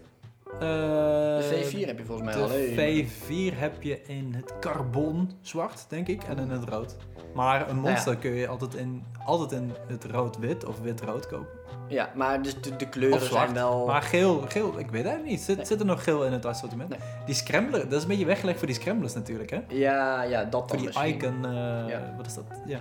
Eh, 0.53 0.59
De 0.59 1.69
V4 1.71 1.85
heb 1.87 1.97
je 1.97 2.05
volgens 2.05 2.27
mij 2.33 2.41
al. 2.43 2.47
De 2.47 2.53
hè? 2.53 3.05
V4 3.05 3.57
heb 3.57 3.83
je 3.83 4.01
in 4.01 4.33
het 4.35 4.53
carbon 4.59 5.31
zwart, 5.41 5.85
denk 5.89 6.07
ik, 6.07 6.23
en 6.23 6.37
in 6.39 6.49
het 6.49 6.69
rood. 6.69 6.95
Maar 7.33 7.59
een 7.69 7.75
Nou 7.75 7.87
ja. 7.87 7.91
monster 7.91 8.17
kun 8.17 8.31
je 8.31 8.47
altijd 8.47 8.73
in, 8.75 9.03
altijd 9.25 9.51
in 9.51 9.71
het 9.87 10.03
rood-wit 10.05 10.65
of 10.65 10.79
wit-rood 10.81 11.27
kopen. 11.27 11.47
Ja, 11.87 12.09
maar 12.15 12.41
dus 12.41 12.61
de, 12.61 12.75
de 12.75 12.89
kleuren 12.89 13.21
zijn 13.27 13.53
wel... 13.53 13.85
Maar 13.85 14.01
geel, 14.01 14.41
geel, 14.47 14.79
ik 14.79 14.89
weet 14.89 15.03
het 15.03 15.23
niet. 15.23 15.39
Zit, 15.41 15.57
Nee. 15.57 15.65
zit 15.65 15.79
er 15.79 15.85
nog 15.85 16.03
geel 16.03 16.25
in 16.25 16.31
het 16.31 16.45
assortiment? 16.45 16.89
Nee. 16.89 16.99
Die 17.25 17.35
scrambler, 17.35 17.83
dat 17.83 17.93
is 17.93 18.01
een 18.01 18.07
beetje 18.07 18.25
weggelegd 18.25 18.57
voor 18.57 18.67
die 18.67 18.75
scramblers 18.75 19.13
natuurlijk, 19.13 19.49
hè? 19.49 19.59
Ja, 19.67 20.23
ja, 20.23 20.43
dat 20.43 20.59
Voor 20.59 20.67
dan 20.67 20.77
die 20.77 20.85
misschien. 20.85 21.15
icon, 21.15 21.45
eh, 21.45 21.51
Ja. 21.87 22.13
wat 22.17 22.25
is 22.25 22.33
dat? 22.33 22.43
Ja. 22.65 22.79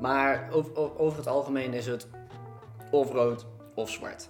Maar 0.00 0.48
over, 0.52 0.98
over 0.98 1.18
het 1.18 1.26
algemeen 1.26 1.72
is 1.74 1.86
het 1.86 2.08
of 2.90 3.12
rood 3.12 3.46
of 3.74 3.90
zwart. 3.90 4.28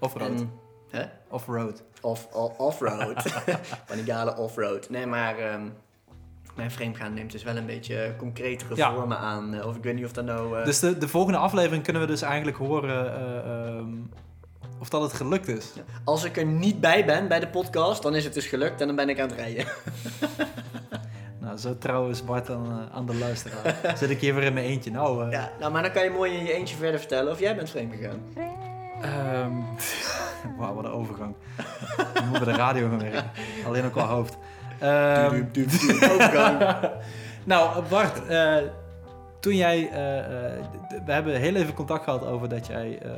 Of 0.00 0.14
rood. 0.14 0.28
En- 0.40 0.52
hè? 0.90 1.04
Of 1.28 1.46
road. 1.46 1.82
Of, 2.00 2.28
o- 2.32 2.54
off-road. 2.58 3.22
Panigale 3.86 4.36
off-road. 4.36 4.90
Nee, 4.90 5.06
maar 5.06 5.38
ehm, 5.38 5.62
mijn 6.54 6.70
framegaan 6.70 7.14
neemt 7.14 7.32
dus 7.32 7.42
wel 7.42 7.56
een 7.56 7.66
beetje 7.66 8.14
concretere 8.18 8.76
Ja. 8.76 8.94
vormen 8.94 9.18
aan. 9.18 9.54
Eh, 9.54 9.66
Of 9.66 9.76
ik 9.76 9.82
weet 9.82 9.94
niet 9.94 10.04
of 10.04 10.12
dat 10.12 10.24
nou... 10.24 10.58
eh, 10.58 10.64
Dus 10.64 10.78
de, 10.78 10.98
de 10.98 11.08
volgende 11.08 11.38
aflevering 11.38 11.82
kunnen 11.84 12.02
we 12.02 12.08
dus 12.08 12.22
eigenlijk 12.22 12.56
horen 12.56 13.14
eh, 13.16 13.66
ehm, 13.76 13.88
of 14.80 14.88
dat 14.88 15.02
het 15.02 15.12
gelukt 15.12 15.48
is. 15.48 15.72
Als 16.04 16.24
ik 16.24 16.36
er 16.36 16.44
niet 16.46 16.80
bij 16.80 17.04
ben 17.04 17.28
bij 17.28 17.40
de 17.40 17.48
podcast, 17.48 18.02
dan 18.02 18.14
is 18.14 18.24
het 18.24 18.34
dus 18.34 18.46
gelukt 18.46 18.80
en 18.80 18.86
dan 18.86 18.96
ben 18.96 19.08
ik 19.08 19.20
aan 19.20 19.28
het 19.28 19.38
rijden. 19.38 19.64
Nou, 21.40 21.56
zo 21.56 21.78
trouw 21.78 22.08
is 22.08 22.24
Bart 22.24 22.46
dan 22.46 22.66
eh, 22.66 22.96
aan 22.96 23.06
de 23.06 23.14
luisteraar. 23.14 23.76
Zit 23.98 24.10
ik 24.10 24.20
hier 24.20 24.34
weer 24.34 24.44
in 24.44 24.52
mijn 24.54 24.66
eentje. 24.66 24.90
Nou, 24.90 25.24
eh, 25.26 25.30
Ja, 25.32 25.50
nou, 25.60 25.72
maar 25.72 25.82
dan 25.82 25.92
kan 25.92 26.04
je 26.04 26.10
mooi 26.10 26.32
in 26.36 26.44
je 26.44 26.52
eentje 26.52 26.76
verder 26.76 26.98
vertellen 27.00 27.32
of 27.32 27.38
jij 27.40 27.56
bent 27.56 27.70
vreemd 27.70 27.94
gegaan. 27.94 28.20
Ehm, 29.02 29.52
wauw, 30.58 30.74
wat 30.74 30.84
een 30.84 30.90
overgang. 30.90 31.34
Dan 32.14 32.28
moeten 32.28 32.46
we 32.46 32.52
de 32.52 32.58
radio 32.58 32.88
gaan 32.88 32.98
werken. 32.98 33.30
Alleen 33.66 33.84
ook 33.84 33.92
qua 33.92 34.06
hoofd. 34.06 34.36
Ehm, 34.78 35.44
Overgang. 36.10 36.58
nou, 37.44 37.82
Bart, 37.88 38.26
eh, 38.26 38.56
toen 39.40 39.56
jij... 39.56 39.90
eh, 39.90 40.18
eh, 40.18 40.62
we 41.04 41.12
hebben 41.12 41.40
heel 41.40 41.54
even 41.54 41.74
contact 41.74 42.04
gehad 42.04 42.24
over 42.26 42.48
dat 42.48 42.66
jij 42.66 42.98
eh, 42.98 43.10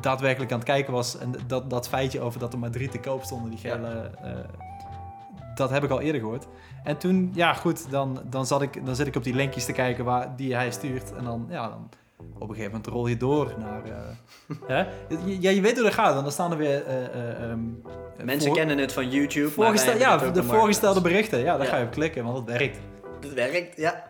daadwerkelijk 0.00 0.52
aan 0.52 0.58
het 0.58 0.66
kijken 0.68 0.92
was. 0.92 1.18
En 1.18 1.34
dat, 1.46 1.70
dat 1.70 1.88
feitje 1.88 2.20
over 2.20 2.40
dat 2.40 2.52
er 2.52 2.58
maar 2.58 2.70
drie 2.70 2.88
te 2.88 2.98
koop 3.00 3.22
stonden, 3.22 3.50
die 3.50 3.58
gele... 3.58 4.10
eh, 4.22 4.30
dat 5.54 5.70
heb 5.70 5.84
ik 5.84 5.90
al 5.90 6.00
eerder 6.00 6.20
gehoord. 6.20 6.46
En 6.84 6.96
toen, 6.96 7.30
ja 7.34 7.54
goed, 7.54 7.90
dan, 7.90 8.20
dan, 8.24 8.46
zat 8.46 8.62
ik, 8.62 8.86
dan 8.86 8.94
zit 8.96 9.06
ik 9.06 9.16
op 9.16 9.24
die 9.24 9.34
linkjes 9.34 9.64
te 9.64 9.72
kijken 9.72 10.04
waar, 10.04 10.36
die 10.36 10.54
hij 10.54 10.70
stuurt. 10.70 11.14
En 11.14 11.24
dan, 11.24 11.46
ja, 11.48 11.68
dan 11.68 11.88
op 12.34 12.40
een 12.48 12.54
gegeven 12.54 12.70
moment 12.70 12.86
rol 12.86 13.06
je 13.06 13.16
door 13.16 13.54
naar... 13.58 13.84
eh, 13.84 13.92
hè? 14.66 14.84
Ja, 15.26 15.50
je 15.50 15.60
weet 15.60 15.74
hoe 15.74 15.82
dat 15.84 15.92
gaat. 15.94 16.16
En 16.16 16.22
dan 16.22 16.32
staan 16.32 16.50
er 16.50 16.56
weer... 16.56 16.86
eh, 16.86 17.04
eh, 17.04 17.50
ehm, 17.50 17.60
Mensen 18.24 18.46
voor- 18.48 18.56
kennen 18.56 18.78
het 18.78 18.92
van 18.92 19.10
YouTube. 19.10 19.48
Voorgestel, 19.50 19.96
ja, 19.98 20.16
de 20.16 20.42
voorgestelde 20.44 21.00
berichten. 21.00 21.38
Ja, 21.38 21.56
daar 21.56 21.66
Ja. 21.66 21.72
ga 21.72 21.76
je 21.78 21.84
op 21.84 21.90
klikken, 21.90 22.24
want 22.24 22.36
het 22.38 22.58
werkt. 22.58 22.78
Dat 23.20 23.32
werkt, 23.32 23.76
ja. 23.76 24.04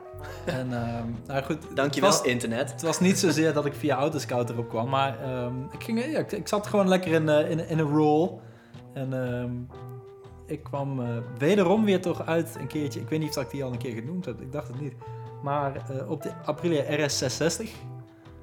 En, 0.47 0.73
ehm, 0.73 1.05
nou 1.27 1.43
goed, 1.43 1.77
Dankjewel, 1.77 2.11
Het 2.11 2.19
was, 2.19 2.29
internet. 2.29 2.71
het 2.73 2.83
was 2.83 3.01
niet 3.01 3.19
zozeer 3.19 3.53
dat 3.53 3.67
ik 3.67 3.75
via 3.75 3.97
Autoscout 3.97 4.51
erop 4.51 4.69
kwam, 4.69 4.89
maar 4.89 5.19
ehm, 5.23 5.53
ik, 5.73 5.83
ging, 5.85 6.05
ja, 6.13 6.19
ik, 6.19 6.33
ik 6.33 6.49
zat 6.49 6.67
gewoon 6.67 6.89
lekker 6.89 7.13
in, 7.13 7.29
eh, 7.29 7.51
in, 7.51 7.69
in 7.69 7.79
een 7.79 7.89
roll. 7.97 8.31
En 8.95 9.13
ehm, 9.33 9.51
ik 10.47 10.63
kwam 10.63 11.01
eh, 11.01 11.07
wederom 11.39 11.85
weer 11.85 12.01
toch 12.01 12.27
uit 12.27 12.57
een 12.61 12.67
keertje. 12.67 13.01
Ik 13.01 13.09
weet 13.09 13.19
niet 13.19 13.29
of 13.29 13.35
dat 13.35 13.45
ik 13.45 13.51
die 13.51 13.65
al 13.65 13.73
een 13.73 13.79
keer 13.79 13.95
genoemd 13.95 14.25
heb, 14.25 14.41
ik 14.41 14.53
dacht 14.53 14.69
het 14.69 14.81
niet. 14.81 14.95
Maar 15.43 15.73
eh, 15.77 16.11
op 16.11 16.23
de 16.23 16.31
Aprilia 16.45 16.83
RS660. 16.83 17.69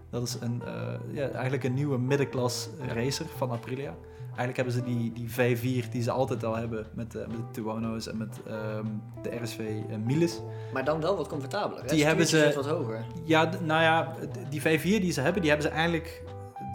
Dat 0.10 0.24
is 0.28 0.38
een, 0.39 0.62
eh, 0.66 0.74
ja, 1.16 1.30
eigenlijk 1.30 1.64
een 1.64 1.74
nieuwe 1.74 1.97
middenklas 1.97 2.70
racer 2.93 3.26
van 3.38 3.51
Aprilia. 3.51 3.93
Eigenlijk 4.28 4.55
hebben 4.58 4.74
ze 4.74 4.84
die, 4.84 5.14
die 5.14 5.30
V4 5.30 5.89
die 5.91 6.01
ze 6.01 6.12
altijd 6.12 6.43
al 6.43 6.55
hebben 6.55 6.86
met, 6.93 7.16
eh, 7.16 7.28
met 7.28 7.38
de 7.38 7.62
Tuono's 7.62 8.08
en 8.08 8.18
met 8.18 8.39
ehm, 8.47 8.86
de 9.22 9.36
RSV 9.43 9.60
uh, 9.60 9.95
Miles. 10.05 10.41
Maar 10.74 10.84
dan 10.86 11.01
wel 11.01 11.18
wat 11.18 11.28
comfortabeler. 11.28 11.82
Hè? 11.84 11.89
Die 11.89 12.05
hebben 12.05 12.28
ze- 12.28 12.51
wat 12.55 12.68
hoger. 12.68 13.05
Ja, 13.24 13.49
nou 13.64 13.82
ja, 13.82 14.14
die 14.49 14.62
V4 14.62 14.82
die 15.01 15.12
ze 15.12 15.22
hebben, 15.22 15.41
die 15.41 15.51
hebben 15.51 15.70
ze 15.70 15.76
eigenlijk 15.76 16.24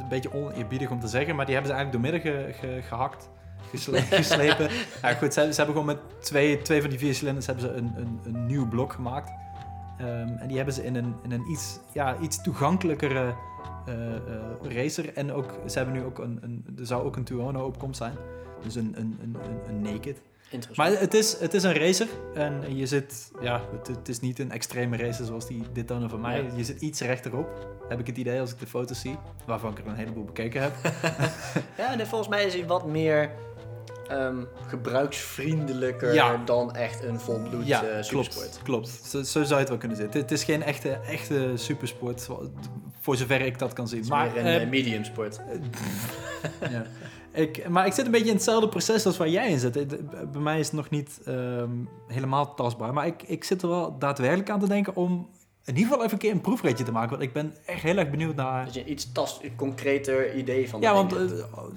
een 0.00 0.08
beetje 0.08 0.32
oneerbiedig 0.34 0.90
om 0.90 1.00
te 1.00 1.06
zeggen, 1.08 1.36
maar 1.36 1.46
die 1.46 1.54
hebben 1.54 1.72
ze 1.72 1.78
eigenlijk 1.78 2.04
doormidden 2.04 2.52
ge, 2.52 2.52
ge- 2.66 2.82
gehakt, 2.82 3.28
gesle- 3.70 4.00
geslepen. 4.22 4.68
ja, 5.02 5.12
goed, 5.14 5.32
ze, 5.34 5.40
ze 5.40 5.46
hebben 5.56 5.66
gewoon 5.66 5.84
met 5.84 5.98
twee, 6.20 6.62
twee 6.62 6.80
van 6.80 6.90
die 6.90 6.98
vier 6.98 7.14
cilinders 7.14 7.46
hebben 7.46 7.64
ze 7.64 7.72
een, 7.72 7.92
een, 7.96 8.20
een 8.24 8.46
nieuw 8.46 8.68
blok 8.68 8.92
gemaakt. 8.92 9.32
Ehm, 10.02 10.36
en 10.38 10.48
die 10.48 10.56
hebben 10.56 10.74
ze 10.74 10.84
in 10.84 10.94
een, 10.94 11.14
in 11.22 11.32
een 11.32 11.50
iets, 11.50 11.78
ja, 11.92 12.16
iets 12.20 12.42
toegankelijkere 12.42 13.34
eh, 13.86 14.16
eh, 14.16 14.22
racer. 14.62 15.14
En 15.14 15.32
ook, 15.32 15.54
ze 15.66 15.76
hebben 15.76 15.94
nu 15.94 16.02
ook 16.02 16.18
een, 16.18 16.38
een, 16.40 16.64
er 16.78 16.86
zou 16.86 17.04
ook 17.04 17.16
een 17.16 17.24
Tuono 17.24 17.64
opkomst 17.64 17.98
zijn. 17.98 18.16
Dus 18.62 18.74
een, 18.74 18.94
een, 18.96 19.18
een, 19.22 19.36
een, 19.68 19.82
naked. 19.82 20.20
Interessant. 20.50 20.76
Maar 20.90 21.00
het 21.00 21.14
is, 21.14 21.38
het 21.38 21.54
is 21.54 21.62
een 21.62 21.74
racer 21.74 22.06
en 22.34 22.76
je 22.76 22.86
zit, 22.86 23.32
ja, 23.40 23.60
het, 23.72 23.86
het 23.86 24.08
is 24.08 24.20
niet 24.20 24.38
een 24.38 24.50
extreme 24.50 24.96
racer 24.96 25.24
zoals 25.24 25.46
die 25.46 25.62
dit 25.72 25.88
dan 25.88 26.10
van 26.10 26.20
mij. 26.20 26.50
Je 26.56 26.64
zit 26.64 26.80
iets 26.80 27.00
rechterop, 27.00 27.66
heb 27.88 28.00
ik 28.00 28.06
het 28.06 28.16
idee 28.16 28.40
als 28.40 28.52
ik 28.52 28.58
de 28.58 28.66
foto's 28.66 29.00
zie, 29.00 29.18
waarvan 29.46 29.70
ik 29.70 29.78
er 29.78 29.86
een 29.86 29.94
heleboel 29.94 30.24
bekeken 30.24 30.62
heb. 30.62 30.72
Ja, 31.76 31.98
en 31.98 32.06
volgens 32.06 32.30
mij 32.30 32.44
is 32.44 32.54
hij 32.54 32.66
wat 32.66 32.86
meer 32.86 33.30
ehm, 34.18 34.44
gebruiksvriendelijker 34.66 36.14
Ja. 36.14 36.42
dan 36.44 36.74
echt 36.74 37.02
een 37.04 37.20
volbloed 37.20 37.66
ja, 37.66 37.82
eh, 37.84 38.02
supersport. 38.02 38.60
klopt, 38.62 38.62
klopt. 38.62 38.88
Zo, 38.88 39.22
zo 39.22 39.42
zou 39.42 39.48
je 39.48 39.54
het 39.54 39.68
wel 39.68 39.78
kunnen 39.78 39.96
zitten. 39.96 40.20
Het 40.20 40.30
is 40.30 40.44
geen 40.44 40.62
echte, 40.62 40.88
echte 40.90 41.52
supersport, 41.54 42.28
voor 43.00 43.16
zover 43.16 43.40
ik 43.40 43.58
dat 43.58 43.72
kan 43.72 43.88
zien. 43.88 43.96
Het 43.98 44.06
is 44.06 44.12
Maar, 44.12 44.26
meer 44.26 44.38
een 44.38 44.46
eh, 44.46 44.62
eh, 44.62 44.68
medium 44.68 45.04
sport. 45.04 45.40
ja. 46.70 46.84
ik, 47.32 47.68
maar 47.68 47.86
ik 47.86 47.92
zit 47.92 48.04
een 48.04 48.10
beetje 48.10 48.28
in 48.28 48.34
hetzelfde 48.34 48.68
proces 48.68 49.06
als 49.06 49.16
waar 49.16 49.28
jij 49.28 49.50
in 49.50 49.58
zit. 49.58 49.72
Bij 50.32 50.40
mij 50.40 50.58
is 50.58 50.66
het 50.66 50.74
nog 50.76 50.90
niet 50.90 51.20
ehm, 51.24 51.70
helemaal 52.06 52.54
tastbaar. 52.54 52.92
Maar 52.92 53.06
ik, 53.06 53.22
ik 53.22 53.44
zit 53.44 53.62
er 53.62 53.68
wel 53.68 53.98
daadwerkelijk 53.98 54.50
aan 54.50 54.60
te 54.60 54.68
denken 54.68 54.96
om 54.96 55.28
in 55.64 55.74
ieder 55.76 55.82
geval 55.82 55.98
even 55.98 56.12
een 56.12 56.18
keer 56.18 56.30
een 56.32 56.40
proefritje 56.40 56.84
te 56.84 56.92
maken. 56.92 57.10
Want 57.10 57.22
ik 57.22 57.32
ben 57.32 57.54
echt 57.66 57.82
heel 57.82 57.96
erg 57.96 58.10
benieuwd 58.10 58.34
naar... 58.36 58.64
Dat 58.64 58.74
je 58.74 58.84
iets 58.84 59.12
tast, 59.12 59.42
een 59.42 59.56
concreter 59.56 60.34
idee 60.34 60.68
van 60.68 60.80
Ja, 60.80 60.94
want 60.94 61.12
eh, 61.16 61.20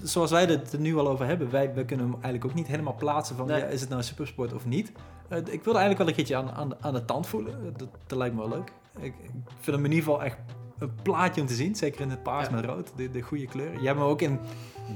zoals 0.04 0.32
wij 0.32 0.46
het 0.46 0.74
er 0.74 0.80
nu 0.80 0.98
al 0.98 1.08
over 1.10 1.26
hebben, 1.26 1.52
wij, 1.52 1.74
wij 1.74 1.86
kunnen 1.86 2.06
hem 2.06 2.14
eigenlijk 2.14 2.46
ook 2.46 2.54
niet 2.54 2.68
helemaal 2.68 2.96
plaatsen 2.96 3.36
van 3.36 3.48
Nee. 3.48 3.60
ja, 3.60 3.66
is 3.66 3.80
het 3.80 3.90
nou 3.90 4.02
een 4.02 4.08
supersport 4.08 4.54
of 4.54 4.66
niet. 4.66 4.92
Eh, 5.30 5.38
ik 5.38 5.64
wilde 5.64 5.80
eigenlijk 5.80 5.98
wel 5.98 6.08
een 6.08 6.14
keertje 6.16 6.36
aan, 6.36 6.52
aan, 6.52 6.72
aan 6.84 6.94
de 6.94 7.06
tand 7.06 7.28
voelen. 7.28 7.54
Eh, 7.54 7.72
Dat, 7.78 7.88
dat 8.08 8.18
lijkt 8.18 8.36
me 8.36 8.40
wel 8.42 8.50
leuk. 8.50 8.72
Ik, 8.98 9.04
ik 9.24 9.32
vind 9.60 9.76
hem 9.76 9.86
in 9.86 9.92
ieder 9.92 10.06
geval 10.10 10.24
echt 10.24 10.38
een 10.80 10.92
plaatje 11.04 11.42
om 11.42 11.48
te 11.48 11.54
zien. 11.54 11.76
Zeker 11.76 12.02
in 12.02 12.10
het 12.10 12.24
paars 12.24 12.48
Ja. 12.48 12.56
met 12.56 12.66
rood, 12.66 12.92
de, 12.96 13.12
de 13.12 13.22
goede 13.22 13.46
kleur. 13.48 13.72
Je 13.72 13.88
hebt 13.88 14.00
hem 14.00 14.08
ook 14.08 14.22
in 14.22 14.40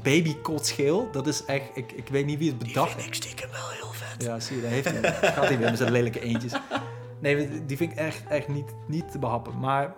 babykotsgeel. 0.03 1.07
Dat 1.11 1.27
is 1.27 1.45
echt, 1.45 1.63
ik, 1.73 1.91
ik 1.91 2.07
weet 2.07 2.25
niet 2.25 2.39
wie 2.39 2.49
het 2.49 2.59
Die 2.59 2.67
bedacht 2.73 2.91
vind 2.91 3.05
ik 3.05 3.13
stiekem 3.13 3.49
wel 3.51 3.69
heel 3.69 3.91
vet. 3.91 4.23
Ja, 4.23 4.39
zie 4.39 4.55
je, 4.55 4.61
daar 4.61 4.71
heeft 4.71 4.91
hij. 4.91 5.13
Gaat 5.31 5.47
hij 5.47 5.57
weer 5.57 5.69
met 5.69 5.77
zijn 5.77 5.91
lelijke 5.91 6.19
eentjes. 6.21 6.51
Nee, 7.19 7.65
die 7.65 7.77
vind 7.77 7.91
ik 7.91 7.97
echt, 7.97 8.27
echt 8.27 8.47
niet, 8.47 8.75
niet 8.87 9.11
te 9.11 9.19
behappen. 9.19 9.59
Maar 9.59 9.93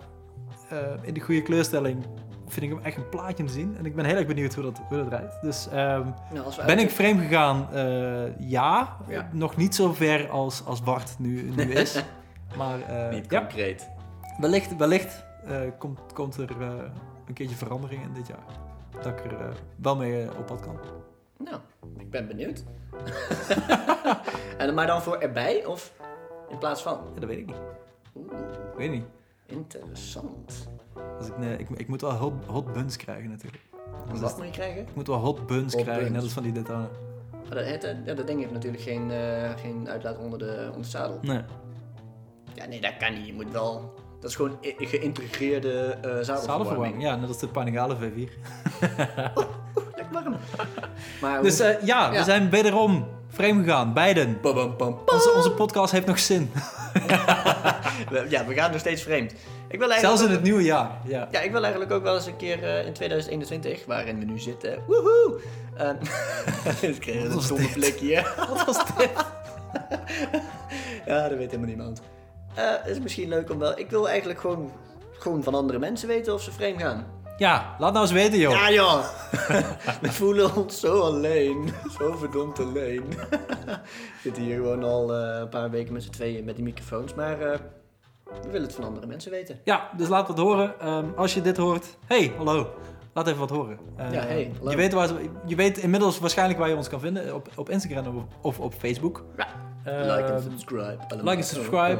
eh, 0.68 0.78
in 1.02 1.14
de 1.14 1.20
goede 1.20 1.42
kleurstelling 1.42 2.04
vind 2.46 2.66
ik 2.66 2.76
hem 2.76 2.84
echt 2.84 2.96
een 2.96 3.08
plaatje 3.08 3.42
om 3.42 3.46
te 3.48 3.52
zien. 3.54 3.76
En 3.76 3.86
ik 3.86 3.94
ben 3.94 4.04
heel 4.04 4.16
erg 4.16 4.26
benieuwd 4.26 4.54
hoe 4.54 4.64
dat, 4.64 4.80
hoe 4.88 4.98
dat 4.98 5.08
rijdt. 5.08 5.40
Dus 5.42 5.68
ehm, 5.68 5.76
Nou, 6.32 6.54
ben 6.56 6.66
uit- 6.66 6.80
ik 6.80 6.90
frame 6.90 7.22
gegaan? 7.22 7.68
Eh, 7.72 8.38
ja. 8.38 8.96
Ja. 9.08 9.28
Nog 9.32 9.56
niet 9.56 9.74
zo 9.74 9.92
ver 9.92 10.30
als, 10.30 10.64
als 10.64 10.82
Bart 10.82 11.14
nu, 11.18 11.42
nu 11.50 11.72
is. 11.72 12.02
maar 12.58 12.80
eh, 12.80 13.10
Niet 13.14 13.30
ja, 13.30 13.38
concreet. 13.40 13.88
wellicht, 14.38 14.76
wellicht 14.76 15.24
komt, 15.78 15.98
komt 16.12 16.36
er 16.36 16.50
een 17.26 17.34
keertje 17.34 17.56
verandering 17.56 18.02
in 18.02 18.12
dit 18.12 18.26
jaar. 18.26 18.44
Dat 19.02 19.06
ik 19.06 19.24
er 19.32 19.52
wel 19.76 19.96
mee 19.96 20.28
op 20.38 20.46
pad 20.46 20.60
kan. 20.60 20.78
Nou, 21.38 21.56
ik 21.98 22.10
ben 22.10 22.26
benieuwd. 22.26 22.64
en, 24.58 24.74
maar 24.74 24.86
dan 24.86 25.02
voor 25.02 25.16
erbij 25.18 25.64
of 25.64 25.92
in 26.52 26.58
plaats 26.58 26.82
van? 26.82 26.98
Ja, 27.14 27.20
dat 27.20 27.28
weet 27.28 27.38
ik 27.38 27.46
niet. 27.46 27.56
Oeh, 28.16 28.32
Ik 28.72 28.76
weet 28.76 28.90
niet. 28.90 29.04
interessant. 29.46 30.68
Als 31.18 31.26
ik, 31.28 31.38
nee, 31.38 31.56
ik, 31.56 31.68
ik 31.70 31.88
moet 31.88 32.00
wel 32.00 32.12
hot, 32.12 32.32
hot 32.46 32.72
buns 32.72 32.96
krijgen 32.96 33.30
natuurlijk. 33.30 33.62
Dus 34.10 34.20
Wat 34.20 34.36
moet 34.36 34.46
je 34.46 34.52
krijgen? 34.52 34.82
ik 34.82 34.94
moet 34.94 35.06
wel 35.06 35.16
hot 35.18 35.46
buns 35.46 35.72
Hot 35.74 35.82
krijgen, 35.82 36.02
buns. 36.04 36.14
net 36.14 36.22
als 36.24 36.32
van 36.32 36.42
die 36.42 36.52
Daytona. 36.52 36.88
Maar 37.48 37.54
dat, 37.64 37.66
het, 37.66 37.96
ja, 38.04 38.14
dat 38.14 38.26
ding 38.26 38.40
heeft 38.40 38.52
natuurlijk 38.52 38.82
geen, 38.82 39.10
eh, 39.10 39.50
geen 39.56 39.88
uitlaat 39.88 40.18
onder 40.18 40.38
de, 40.38 40.62
onder 40.66 40.82
de 40.82 40.88
zadel. 40.88 41.18
Nee. 41.22 41.40
Ja, 42.54 42.66
nee, 42.66 42.80
dat 42.80 42.96
kan 42.96 43.12
niet. 43.14 43.26
Je 43.26 43.32
moet 43.32 43.50
wel... 43.52 43.94
Dat 44.20 44.30
is 44.30 44.36
gewoon 44.36 44.58
i- 44.62 44.86
geïntegreerde 44.86 45.78
eh 46.02 46.18
zadelverwarming. 46.20 47.02
Ja, 47.02 47.16
net 47.16 47.28
als 47.28 47.38
de 47.38 47.48
Panigale 47.48 47.96
V4. 47.96 48.00
Lekker 49.96 50.12
warm. 50.12 50.36
Maar 51.20 51.42
Dus 51.42 51.60
eh, 51.60 51.82
ja, 51.86 52.10
we 52.10 52.14
Ja. 52.16 52.22
zijn 52.24 52.50
wederom 52.50 53.06
frame 53.32 53.62
gegaan, 53.64 53.92
beiden. 53.92 54.38
Bam, 54.42 54.54
bam, 54.54 54.76
bam, 54.76 54.76
bam. 54.76 55.14
Onze, 55.14 55.32
onze 55.36 55.50
podcast 55.52 55.92
heeft 55.92 56.06
nog 56.06 56.18
zin. 56.18 56.50
Ja, 58.28 58.46
we 58.46 58.54
gaan 58.54 58.70
nog 58.70 58.80
steeds 58.80 59.02
vreemd. 59.02 59.32
Ik 59.68 59.78
wil 59.78 59.90
eigenlijk 59.90 60.00
Zelfs 60.00 60.20
in 60.20 60.26
ook- 60.26 60.32
het 60.34 60.42
nieuwe 60.42 60.62
jaar. 60.62 60.90
Ja. 61.04 61.28
Ja, 61.30 61.40
ik 61.40 61.50
wil 61.52 61.62
eigenlijk 61.62 61.92
ook 61.92 62.02
wel 62.02 62.14
eens 62.14 62.26
een 62.26 62.36
keer 62.36 62.62
eh, 62.64 62.86
in 62.86 62.92
2021, 62.92 63.84
waarin 63.86 64.18
we 64.18 64.24
nu 64.24 64.38
zitten. 64.38 64.78
Woehoe! 64.86 65.40
Ehm, 65.76 65.94
ik 66.92 67.00
kreeg 67.00 67.24
een 67.24 67.40
stomme 67.42 67.68
blikje. 67.68 68.22
Wat 68.48 68.64
was 68.64 68.76
dit? 68.96 69.10
ja, 71.06 71.28
dat 71.28 71.38
weet 71.38 71.50
helemaal 71.50 71.68
niemand. 71.68 72.02
Eh, 72.54 72.64
Het 72.70 72.86
is 72.86 73.00
misschien 73.00 73.28
leuk 73.28 73.50
om 73.50 73.58
wel... 73.58 73.78
Ik 73.78 73.90
wil 73.90 74.08
eigenlijk 74.08 74.40
gewoon, 74.40 74.72
gewoon 75.18 75.42
van 75.42 75.54
andere 75.54 75.78
mensen 75.78 76.08
weten 76.08 76.34
of 76.34 76.42
ze 76.42 76.52
vreemd 76.52 76.80
gaan. 76.80 77.06
Ja, 77.36 77.74
laat 77.78 77.92
nou 77.92 78.04
eens 78.04 78.12
weten, 78.14 78.38
joh. 78.38 78.52
Ja, 78.52 78.70
joh! 78.72 79.04
we 80.02 80.12
voelen 80.12 80.56
ons 80.56 80.80
zo 80.80 81.00
alleen. 81.00 81.72
Zo 81.98 82.16
verdomd 82.16 82.58
alleen. 82.60 83.04
we 83.66 83.78
zitten 84.22 84.42
hier 84.42 84.56
gewoon 84.56 84.84
al 84.84 85.14
eh, 85.14 85.38
een 85.40 85.48
paar 85.48 85.70
weken 85.70 85.92
met 85.92 86.02
z'n 86.02 86.10
tweeën 86.10 86.44
met 86.44 86.54
die 86.54 86.64
microfoons. 86.64 87.14
Maar 87.14 87.40
eh, 87.40 87.58
we 88.42 88.50
willen 88.50 88.62
het 88.66 88.74
van 88.74 88.84
andere 88.84 89.06
mensen 89.06 89.30
weten. 89.30 89.60
Ja, 89.64 89.90
dus 89.96 90.08
laat 90.08 90.28
wat 90.28 90.38
horen. 90.38 90.80
Ehm, 90.80 91.06
als 91.16 91.34
je 91.34 91.40
dit 91.40 91.56
hoort, 91.56 91.86
hey, 92.06 92.32
hallo. 92.36 92.68
Laat 93.14 93.26
even 93.26 93.38
wat 93.38 93.50
horen. 93.50 93.78
Eh, 93.96 94.12
Ja, 94.12 94.20
hey, 94.20 94.52
hallo. 94.58 94.70
je, 94.70 94.76
weet 94.76 94.92
waar, 94.92 95.08
je 95.46 95.54
weet 95.56 95.78
inmiddels 95.78 96.18
waarschijnlijk 96.18 96.58
waar 96.58 96.68
je 96.68 96.76
ons 96.76 96.88
kan 96.88 97.00
vinden. 97.00 97.34
Op, 97.34 97.48
op 97.56 97.70
Instagram 97.70 98.16
of, 98.16 98.24
of 98.40 98.58
op 98.60 98.74
Facebook. 98.74 99.24
Ja. 99.36 99.46
Ehm, 99.84 100.00
Like 100.16 100.32
en 100.32 100.42
subscribe. 100.42 100.96
Like 101.08 101.36
en 101.36 101.44
subscribe. 101.44 101.98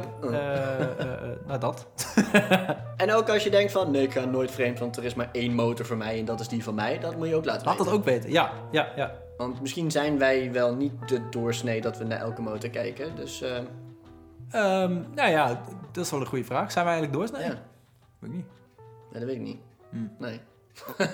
Nou, 1.47 1.59
dat. 1.59 1.87
En 2.97 3.13
ook 3.13 3.29
als 3.29 3.43
je 3.43 3.49
denkt 3.49 3.71
van, 3.71 3.91
nee, 3.91 4.03
ik 4.03 4.11
ga 4.11 4.25
nooit 4.25 4.51
vreemd, 4.51 4.79
want 4.79 4.97
er 4.97 5.03
is 5.03 5.13
maar 5.13 5.29
één 5.31 5.53
motor 5.53 5.85
voor 5.85 5.97
mij 5.97 6.19
en 6.19 6.25
dat 6.25 6.39
is 6.39 6.47
die 6.47 6.63
van 6.63 6.75
mij. 6.75 6.99
Dat 6.99 7.15
moet 7.17 7.27
je 7.27 7.35
ook 7.35 7.45
laten 7.45 7.65
Laat 7.65 7.75
weten. 7.77 7.91
dat 7.91 7.99
ook 8.01 8.05
weten. 8.05 8.31
Ja, 8.31 8.51
ja, 8.71 8.87
ja. 8.95 9.11
Want 9.37 9.61
misschien 9.61 9.91
zijn 9.91 10.17
wij 10.17 10.51
wel 10.51 10.75
niet 10.75 10.91
de 11.07 11.29
doorsnee 11.29 11.81
dat 11.81 11.97
we 11.97 12.03
naar 12.03 12.19
elke 12.19 12.41
motor 12.41 12.69
kijken. 12.69 13.15
Dus 13.15 13.41
eh, 13.41 13.57
Ehm, 14.49 14.93
nou 15.15 15.29
ja, 15.29 15.61
dat 15.91 16.05
is 16.05 16.11
wel 16.11 16.19
een 16.19 16.25
goede 16.25 16.43
vraag. 16.43 16.71
Zijn 16.71 16.85
wij 16.85 16.93
eigenlijk 16.93 17.23
doorsneden? 17.31 17.55
ja, 17.55 17.61
Weet 18.19 18.29
ik 18.31 18.35
niet. 18.35 18.45
nee, 19.11 19.19
dat 19.19 19.23
weet 19.23 19.35
ik 19.35 19.41
niet. 19.41 19.59
Hmm. 19.89 20.11
Nee. 20.19 20.39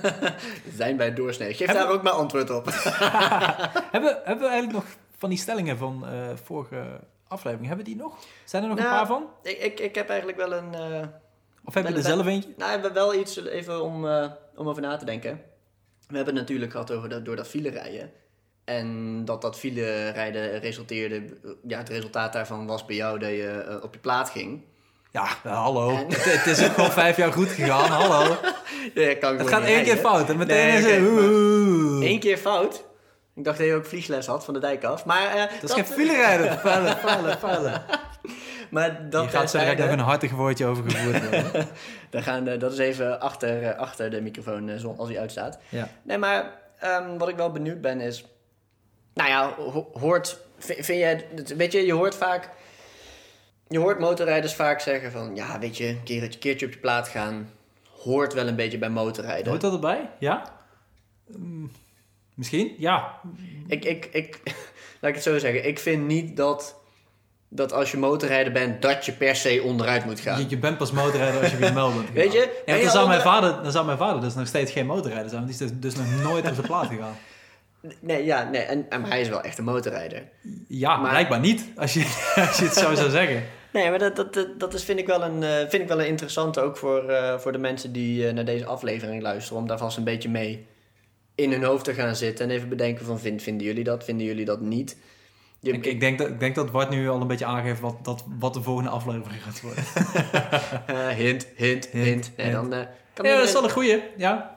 zijn 0.78 0.97
wij 0.97 1.13
doorsnee? 1.13 1.53
Geef 1.53 1.67
Hebben- 1.67 1.86
daar 1.86 1.93
ook 1.93 2.03
maar 2.03 2.11
antwoord 2.13 2.49
op. 2.49 2.65
hebben, 3.91 4.17
hebben 4.24 4.45
we 4.47 4.51
eigenlijk 4.51 4.72
nog 4.72 4.86
van 5.20 5.30
die 5.30 5.38
stellingen 5.38 5.78
van 5.78 6.05
eh, 6.07 6.11
vorige 6.43 6.99
aflevering, 7.28 7.67
hebben 7.67 7.86
we 7.86 7.91
die 7.91 8.01
nog? 8.01 8.17
Zijn 8.45 8.63
er 8.63 8.70
nog 8.70 8.78
een 8.78 8.84
Nou, 8.84 8.95
paar 8.97 9.07
van? 9.07 9.26
ik, 9.43 9.57
ik, 9.59 9.80
ik 9.80 9.95
heb 9.95 10.09
eigenlijk 10.09 10.38
wel 10.38 10.53
een... 10.53 10.74
eh, 10.74 11.07
Of 11.65 11.74
heb 11.74 11.88
je 11.88 11.93
er 11.93 12.01
zelf 12.03 12.26
eentje? 12.26 12.49
nou, 12.57 12.65
we 12.67 12.74
hebben 12.74 12.93
wel 12.93 13.15
iets 13.15 13.45
even 13.45 13.84
om, 13.84 14.07
eh, 14.07 14.26
om 14.55 14.70
over 14.70 14.82
na 14.82 14.97
te 14.97 15.05
denken. 15.05 15.41
We 16.07 16.15
hebben 16.15 16.34
het 16.36 16.43
natuurlijk 16.43 16.72
gehad 16.72 16.91
over 16.91 17.09
dat, 17.09 17.26
door 17.26 17.36
dat 17.36 17.47
file 17.47 17.70
rijden. 17.70 18.11
En 18.63 19.22
dat 19.26 19.41
dat 19.41 19.57
file 19.59 20.09
rijden 20.09 20.59
resulteerde... 20.59 21.15
eh, 21.15 21.49
Ja, 21.67 21.78
het 21.78 21.89
resultaat 21.89 22.34
daarvan 22.34 22.67
was 22.67 22.86
bij 22.86 22.95
jou 22.95 23.20
dat 23.20 23.30
je 23.30 23.49
eh, 23.67 23.84
op 23.84 23.93
je 23.93 23.99
plaat 23.99 24.30
ging. 24.30 24.63
Ja, 25.11 25.28
nou, 25.43 25.55
hallo. 25.55 25.89
En- 25.89 26.05
Het, 26.07 26.24
het 26.24 26.45
is 26.45 26.65
ook 26.67 26.74
gewoon 26.74 26.91
vijf 26.91 27.17
jaar 27.17 27.34
goed 27.34 27.47
gegaan, 27.47 27.89
hallo. 27.89 28.36
Ja, 28.93 29.15
kan 29.15 29.38
Het 29.38 29.47
gaat 29.47 29.63
één 29.63 29.84
keer 29.84 29.97
fout 29.97 30.30
en 30.30 30.38
meteen 30.38 30.82
Nee, 30.84 30.95
is 30.97 31.01
oeh. 31.01 32.09
Eén 32.09 32.20
keer 32.20 32.38
fout. 32.38 32.84
Ik 33.40 33.46
dacht 33.46 33.58
dat 33.58 33.68
je 33.68 33.74
ook 33.74 33.86
vliegles 33.86 34.26
had 34.26 34.46
van 34.46 34.54
de 34.54 34.60
dijk 34.60 34.84
af. 34.84 35.06
Maar, 35.06 35.28
eh, 35.36 35.44
Dat 35.62 35.70
is 35.70 35.72
geen 35.76 35.86
filerijden. 35.86 36.60
Vuilen, 36.60 36.98
vuilen, 36.98 37.38
vuilen. 37.40 37.82
Maar 38.70 39.10
dat 39.10 39.24
Je 39.24 39.30
gaat 39.30 39.50
zo 39.50 39.58
direct 39.58 39.76
terzijde. 39.78 40.02
een 40.02 40.08
hartig 40.08 40.32
woordje 40.32 40.66
over 40.66 40.84
gevoerd 40.90 41.68
gaan, 42.26 42.48
eh, 42.48 42.60
dat 42.60 42.72
is 42.72 42.78
even 42.78 43.20
achter, 43.20 43.64
eh, 43.64 43.80
achter 43.80 44.10
de 44.10 44.22
microfoon 44.22 44.70
eh, 44.70 44.84
als 44.98 45.10
hij 45.10 45.20
uitstaat. 45.20 45.60
Ja. 45.70 45.90
Nee, 46.04 46.18
maar 46.18 46.52
ehm, 46.80 47.18
wat 47.18 47.30
ik 47.30 47.36
wel 47.36 47.52
benieuwd 47.52 47.82
ben 47.82 48.02
is... 48.02 48.26
Nou 49.14 49.30
ja, 49.30 49.54
ho- 49.58 49.90
hoort... 49.94 50.40
Vind, 50.58 50.86
vind 50.86 51.00
jij... 51.00 51.28
Weet 51.58 51.72
je, 51.72 51.86
je 51.86 51.94
hoort 51.94 52.16
vaak... 52.16 52.50
Je 53.68 53.80
hoort 53.80 54.00
motorrijders 54.00 54.54
vaak 54.56 54.80
zeggen 54.80 55.12
van... 55.12 55.36
Ja, 55.36 55.60
weet 55.60 55.78
je, 55.78 55.88
een 55.88 56.04
keer, 56.04 56.24
een 56.24 56.40
keertje 56.40 56.66
op 56.66 56.72
je 56.72 56.80
plaat 56.80 57.08
gaan... 57.08 57.50
Hoort 58.04 58.34
wel 58.34 58.48
een 58.48 58.56
beetje 58.56 58.78
bij 58.78 58.90
motorrijden. 58.90 59.48
Hoort 59.50 59.62
dat 59.62 59.74
erbij? 59.74 60.10
Ja? 60.20 60.44
Mm, 61.28 61.72
misschien? 62.40 62.76
Ja. 62.78 63.20
Ik, 63.68 63.86
ik, 63.86 64.10
ik, 64.12 64.40
laat 65.02 65.10
ik 65.10 65.16
het 65.16 65.24
zo 65.24 65.38
zeggen. 65.38 65.68
Ik 65.68 65.80
vind 65.80 66.08
niet 66.08 66.38
dat, 66.38 66.76
dat 67.50 67.74
als 67.74 67.92
je 67.92 67.98
motorrijder 67.98 68.54
bent, 68.54 68.82
dat 68.82 69.06
je 69.06 69.12
per 69.12 69.36
se 69.36 69.62
onderuit 69.64 70.06
moet 70.06 70.20
gaan. 70.20 70.40
Je, 70.40 70.46
je 70.50 70.58
bent 70.58 70.78
pas 70.78 70.92
motorrijder 70.92 71.42
als 71.42 71.52
je 71.52 71.58
weer 71.58 71.74
meld 71.74 71.94
bent 71.96 72.12
Weet 72.24 72.34
je? 72.34 72.62
Ja, 72.66 72.76
je 72.76 72.84
dan, 72.84 72.92
zou 72.92 73.08
mijn 73.08 73.22
vader, 73.22 73.64
dan 73.64 73.72
zou 73.72 73.86
mijn 73.86 73.98
vader 73.98 74.22
dus 74.22 74.34
nog 74.34 74.48
steeds 74.48 74.72
geen 74.72 74.86
motorrijder 74.86 75.30
zijn. 75.30 75.46
Want 75.46 75.58
die 75.58 75.68
is 75.68 75.72
dus, 75.72 75.96
dus 75.96 76.06
nog 76.06 76.24
nooit 76.24 76.48
op 76.48 76.54
zijn 76.54 76.68
plaat 76.68 76.88
gegaan. 76.88 77.16
Nee, 78.00 78.26
ja, 78.26 78.50
nee. 78.50 78.62
En, 78.62 78.86
en 78.90 79.04
hij 79.04 79.22
is 79.22 79.30
wel 79.30 79.42
echt 79.42 79.58
een 79.58 79.64
motorrijder. 79.64 80.24
Ja, 80.68 80.98
Maar- 80.98 81.10
blijkbaar 81.10 81.40
niet. 81.40 81.66
Als 81.76 81.94
je, 81.94 82.00
als 82.48 82.58
je 82.58 82.64
het 82.64 82.74
zo 82.74 82.96
zou 82.96 83.10
zeggen. 83.10 83.44
Nee, 83.74 83.90
maar 83.90 84.00
dat, 84.00 84.16
dat, 84.16 84.34
dat, 84.34 84.60
dat 84.60 84.74
is, 84.74 84.84
vind, 84.84 85.00
ik 85.00 85.08
wel 85.08 85.24
een, 85.24 85.44
eh, 85.44 85.58
vind 85.58 85.82
ik 85.82 85.88
wel 85.88 86.00
een 86.00 86.08
interessante 86.08 86.62
ook 86.62 86.78
voor, 86.78 87.10
eh, 87.10 87.40
voor 87.40 87.52
de 87.52 87.58
mensen 87.58 87.92
die 87.92 88.28
eh, 88.28 88.34
naar 88.34 88.46
deze 88.46 88.66
aflevering 88.66 89.22
luisteren. 89.22 89.62
Om 89.62 89.68
daar 89.68 89.78
vast 89.78 89.98
een 89.98 90.04
beetje 90.04 90.30
mee 90.30 90.68
in 91.40 91.52
hun 91.52 91.64
hoofd 91.64 91.84
te 91.86 91.94
gaan 91.94 92.16
zitten. 92.16 92.46
En 92.50 92.56
even 92.56 92.70
bedenken 92.70 93.06
van, 93.06 93.20
vind, 93.20 93.42
vinden 93.42 93.68
jullie 93.68 93.84
dat? 93.84 94.04
Vinden 94.04 94.26
jullie 94.26 94.46
dat 94.46 94.62
niet? 94.62 94.98
Je- 95.60 95.72
Ik, 95.72 95.86
ik, 95.86 96.00
denk 96.00 96.18
dat, 96.18 96.28
ik 96.28 96.40
denk 96.40 96.56
dat 96.56 96.72
Bart 96.72 96.90
nu 96.90 97.10
al 97.10 97.22
een 97.22 97.28
beetje 97.28 97.46
aangeeft 97.46 97.80
wat, 97.80 97.96
dat, 98.06 98.24
wat 98.40 98.54
de 98.54 98.62
volgende 98.62 98.90
aflevering 98.90 99.44
gaat 99.44 99.62
worden. 99.62 99.84
eh, 100.88 101.08
hint, 101.08 101.48
hint, 101.56 101.86
hint. 101.88 102.06
Hint, 102.06 102.32
Nee, 102.38 102.48
hint. 102.48 102.54
dan, 102.72 102.74
eh, 102.74 102.86
kan 103.14 103.26
Ja, 103.26 103.36
dat 103.38 103.48
is 103.48 103.54
wel 103.54 103.64
een 103.64 103.70
goeie. 103.72 104.04
Ja, 104.18 104.54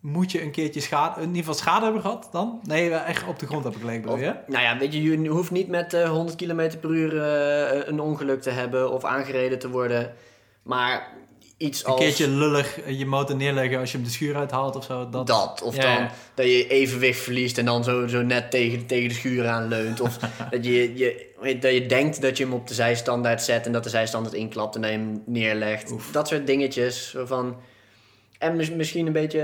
moet 0.00 0.32
je 0.32 0.42
een 0.42 0.50
keertje 0.50 0.80
schade, 0.80 1.14
in 1.20 1.26
ieder 1.26 1.38
geval 1.38 1.54
schade 1.54 1.84
hebben 1.84 2.02
gehad 2.02 2.28
dan? 2.32 2.60
Nee, 2.62 2.90
echt 2.90 3.26
op 3.26 3.38
de 3.38 3.46
grond 3.46 3.62
hebben 3.62 3.80
gelegen 3.80 4.02
bedoel 4.02 4.18
je? 4.18 4.34
Nou 4.46 4.62
ja, 4.62 4.78
weet 4.78 4.92
je, 4.92 5.02
je 5.22 5.28
hoeft 5.28 5.50
niet 5.50 5.68
met 5.68 5.94
eh, 5.94 6.10
100 6.10 6.36
km 6.36 6.70
per 6.80 6.90
uur 6.90 7.22
eh, 7.22 7.86
een 7.88 8.00
ongeluk 8.00 8.42
te 8.42 8.50
hebben 8.50 8.90
of 8.92 9.04
aangereden 9.04 9.58
te 9.58 9.70
worden. 9.70 10.12
Maar 10.62 11.12
iets 11.64 11.84
Een 11.84 11.90
als 11.90 12.00
keertje 12.00 12.28
lullig 12.28 12.78
je 12.98 13.06
motor 13.06 13.36
neerleggen 13.36 13.78
als 13.78 13.90
je 13.90 13.96
hem 13.96 14.06
de 14.06 14.12
schuur 14.12 14.36
uithaalt 14.36 14.76
of 14.76 14.84
zo. 14.84 15.08
Dat, 15.08 15.26
dat. 15.26 15.62
Of 15.62 15.76
Ja, 15.76 15.82
dan 15.82 15.92
ja. 15.92 16.10
dat 16.34 16.46
je 16.46 16.66
evenwicht 16.68 17.20
verliest 17.20 17.58
en 17.58 17.64
dan 17.64 17.84
zo, 17.84 18.06
zo 18.06 18.22
net 18.22 18.50
tegen, 18.50 18.86
tegen 18.86 19.08
de 19.08 19.14
schuur 19.14 19.46
aan 19.48 19.68
leunt. 19.68 20.00
Of 20.00 20.16
dat, 20.50 20.64
je, 20.64 20.96
je, 20.96 21.58
dat 21.60 21.72
je 21.72 21.86
denkt 21.86 22.22
dat 22.22 22.36
je 22.38 22.44
hem 22.44 22.52
op 22.52 22.66
de 22.68 22.74
zijstandaard 22.74 23.42
zet 23.42 23.66
en 23.66 23.72
dat 23.72 23.84
de 23.84 23.90
zijstandaard 23.90 24.34
inklapt 24.34 24.74
en 24.74 24.80
dat 24.80 24.90
je 24.90 24.96
hem 24.96 25.22
neerlegt. 25.26 25.90
Oef. 25.90 26.10
Dat 26.10 26.28
soort 26.28 26.46
dingetjes. 26.46 27.10
Zo 27.10 27.26
van, 27.26 27.56
en 28.38 28.56
mis- 28.56 28.70
misschien 28.70 29.06
een 29.06 29.12
beetje... 29.12 29.40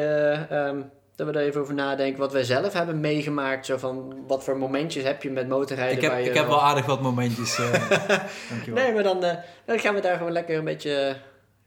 ehm, 0.50 0.76
dat 1.16 1.28
we 1.32 1.38
er 1.38 1.46
even 1.46 1.60
over 1.60 1.74
nadenken 1.74 2.20
wat 2.20 2.32
wij 2.32 2.44
zelf 2.44 2.72
hebben 2.72 3.00
meegemaakt. 3.00 3.66
Zo 3.66 3.76
van, 3.76 4.14
wat 4.26 4.44
voor 4.44 4.56
momentjes 4.58 5.04
heb 5.04 5.22
je 5.22 5.30
met 5.30 5.48
motorrijden? 5.48 5.96
Ik 5.96 6.02
heb, 6.02 6.18
je 6.18 6.24
ik 6.28 6.34
heb 6.34 6.46
wel 6.46 6.62
aardig 6.62 6.86
wat 6.86 7.00
momentjes. 7.02 7.58
eh. 7.58 8.18
Nee, 8.74 8.92
maar 8.92 9.02
dan, 9.02 9.24
eh, 9.24 9.36
dan 9.64 9.78
gaan 9.78 9.94
we 9.94 10.00
daar 10.00 10.16
gewoon 10.16 10.32
lekker 10.32 10.58
een 10.58 10.64
beetje... 10.64 11.16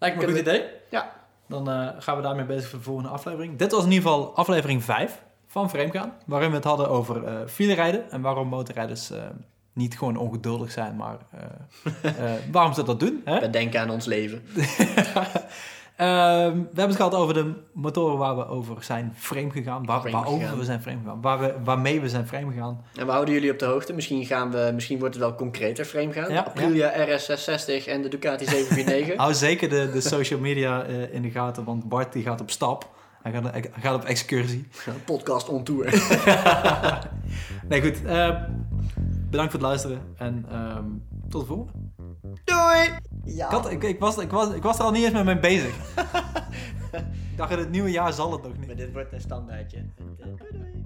Lijkt 0.04 0.18
me 0.18 0.24
een 0.24 0.30
goed 0.30 0.40
idee. 0.40 0.66
Ja. 0.90 1.12
Dan 1.48 1.70
eh, 1.70 1.88
gaan 2.00 2.16
we 2.16 2.22
daarmee 2.22 2.46
bezig 2.46 2.70
voor 2.70 2.80
de 2.80 2.86
volgende 2.86 3.10
aflevering. 3.10 3.58
Dit 3.58 3.72
was 3.72 3.84
in 3.84 3.92
ieder 3.92 4.10
geval 4.10 4.36
aflevering 4.36 4.84
5 4.84 5.22
van 5.48 5.70
Framegaan. 5.70 6.14
Waarin 6.26 6.50
we 6.50 6.56
het 6.56 6.64
hadden 6.64 6.90
over 6.90 7.24
eh 7.24 7.48
filerijden. 7.48 8.12
En 8.12 8.22
waarom 8.22 8.48
motorrijders 8.48 9.12
eh, 9.12 9.24
niet 9.74 9.98
gewoon 9.98 10.18
ongeduldig 10.18 10.72
zijn, 10.72 10.96
maar 10.96 11.18
waarom 12.52 12.74
ze 12.74 12.84
dat 12.84 13.00
doen. 13.00 13.22
Hè? 13.26 13.40
We 13.40 13.50
denken 13.50 13.80
aan 13.82 13.90
ons 13.90 14.06
leven. 14.06 14.44
Ehm, 15.96 16.52
we 16.52 16.66
hebben 16.66 16.88
het 16.88 16.96
gehad 16.96 17.14
over 17.16 17.34
de 17.34 17.54
motoren 17.74 18.18
waar 18.18 18.36
we 18.38 18.48
over 18.48 18.84
zijn 18.84 19.14
frame 19.18 19.50
gegaan. 19.52 19.86
Waar, 19.86 20.00
Frame 20.00 20.16
waarover 20.16 20.42
gegaan. 20.42 20.58
we 20.58 20.64
zijn 20.66 20.82
frame 20.82 21.00
gegaan. 21.04 21.22
Waar 21.22 21.40
we, 21.40 21.54
waarmee 21.64 22.02
we 22.02 22.10
zijn 22.10 22.28
frame 22.28 22.52
gegaan. 22.52 22.82
En 22.96 23.06
we 23.06 23.12
houden 23.12 23.34
jullie 23.34 23.52
op 23.52 23.60
de 23.60 23.66
hoogte. 23.66 23.94
Misschien, 23.94 24.26
gaan 24.26 24.52
we, 24.52 24.72
misschien 24.74 25.00
wordt 25.00 25.16
het 25.16 25.24
wel 25.24 25.36
concreter 25.36 25.86
frame 25.86 26.14
gaan. 26.14 26.32
Ja, 26.32 26.44
Aprilia 26.44 26.92
RS660 26.92 27.88
en 27.88 28.02
de 28.02 28.08
Ducati 28.10 28.46
749. 28.46 29.18
Hou 29.24 29.34
zeker 29.34 29.70
de, 29.70 29.90
de 29.94 30.02
social 30.02 30.40
media 30.40 30.84
eh, 30.84 31.14
in 31.14 31.22
de 31.22 31.30
gaten, 31.32 31.64
want 31.64 31.90
Bart 31.90 32.14
die 32.14 32.24
gaat 32.24 32.42
op 32.42 32.52
stap. 32.52 32.90
Hij 33.22 33.32
gaat, 33.32 33.52
hij 33.52 33.70
gaat 33.80 33.96
op 33.96 34.04
excursie. 34.04 34.68
Podcast 35.06 35.50
on 35.50 35.64
tour. 35.64 35.86
Nee, 37.70 37.82
goed. 37.82 38.04
eh, 38.06 38.36
bedankt 39.30 39.52
voor 39.52 39.60
het 39.60 39.70
luisteren 39.70 40.02
en 40.18 40.46
ehm, 40.52 40.84
tot 41.34 41.42
de 41.42 41.48
volgende. 41.48 41.88
Doei! 42.44 42.90
Ja. 43.26 43.46
Ik, 43.46 43.52
had- 43.52 43.72
ik, 43.72 43.84
ik, 43.84 44.00
was, 44.00 44.18
ik, 44.18 44.32
was, 44.32 44.54
ik 44.54 44.64
was 44.64 44.78
er 44.78 44.84
al 44.84 44.92
niet 44.92 45.04
eens 45.04 45.14
met 45.14 45.26
mee 45.26 45.40
bezig. 45.40 45.76
ik 47.32 47.38
dacht, 47.38 47.52
in 47.52 47.58
het 47.58 47.70
nieuwe 47.70 47.92
jaar 47.92 48.14
zal 48.14 48.32
het 48.32 48.44
nog 48.44 48.58
niet. 48.58 48.68
Maar 48.68 48.76
dit 48.76 48.92
wordt 48.94 49.14
een 49.14 49.22
standaardje. 49.22 49.86
Doei 49.96 50.16
doei. 50.52 50.83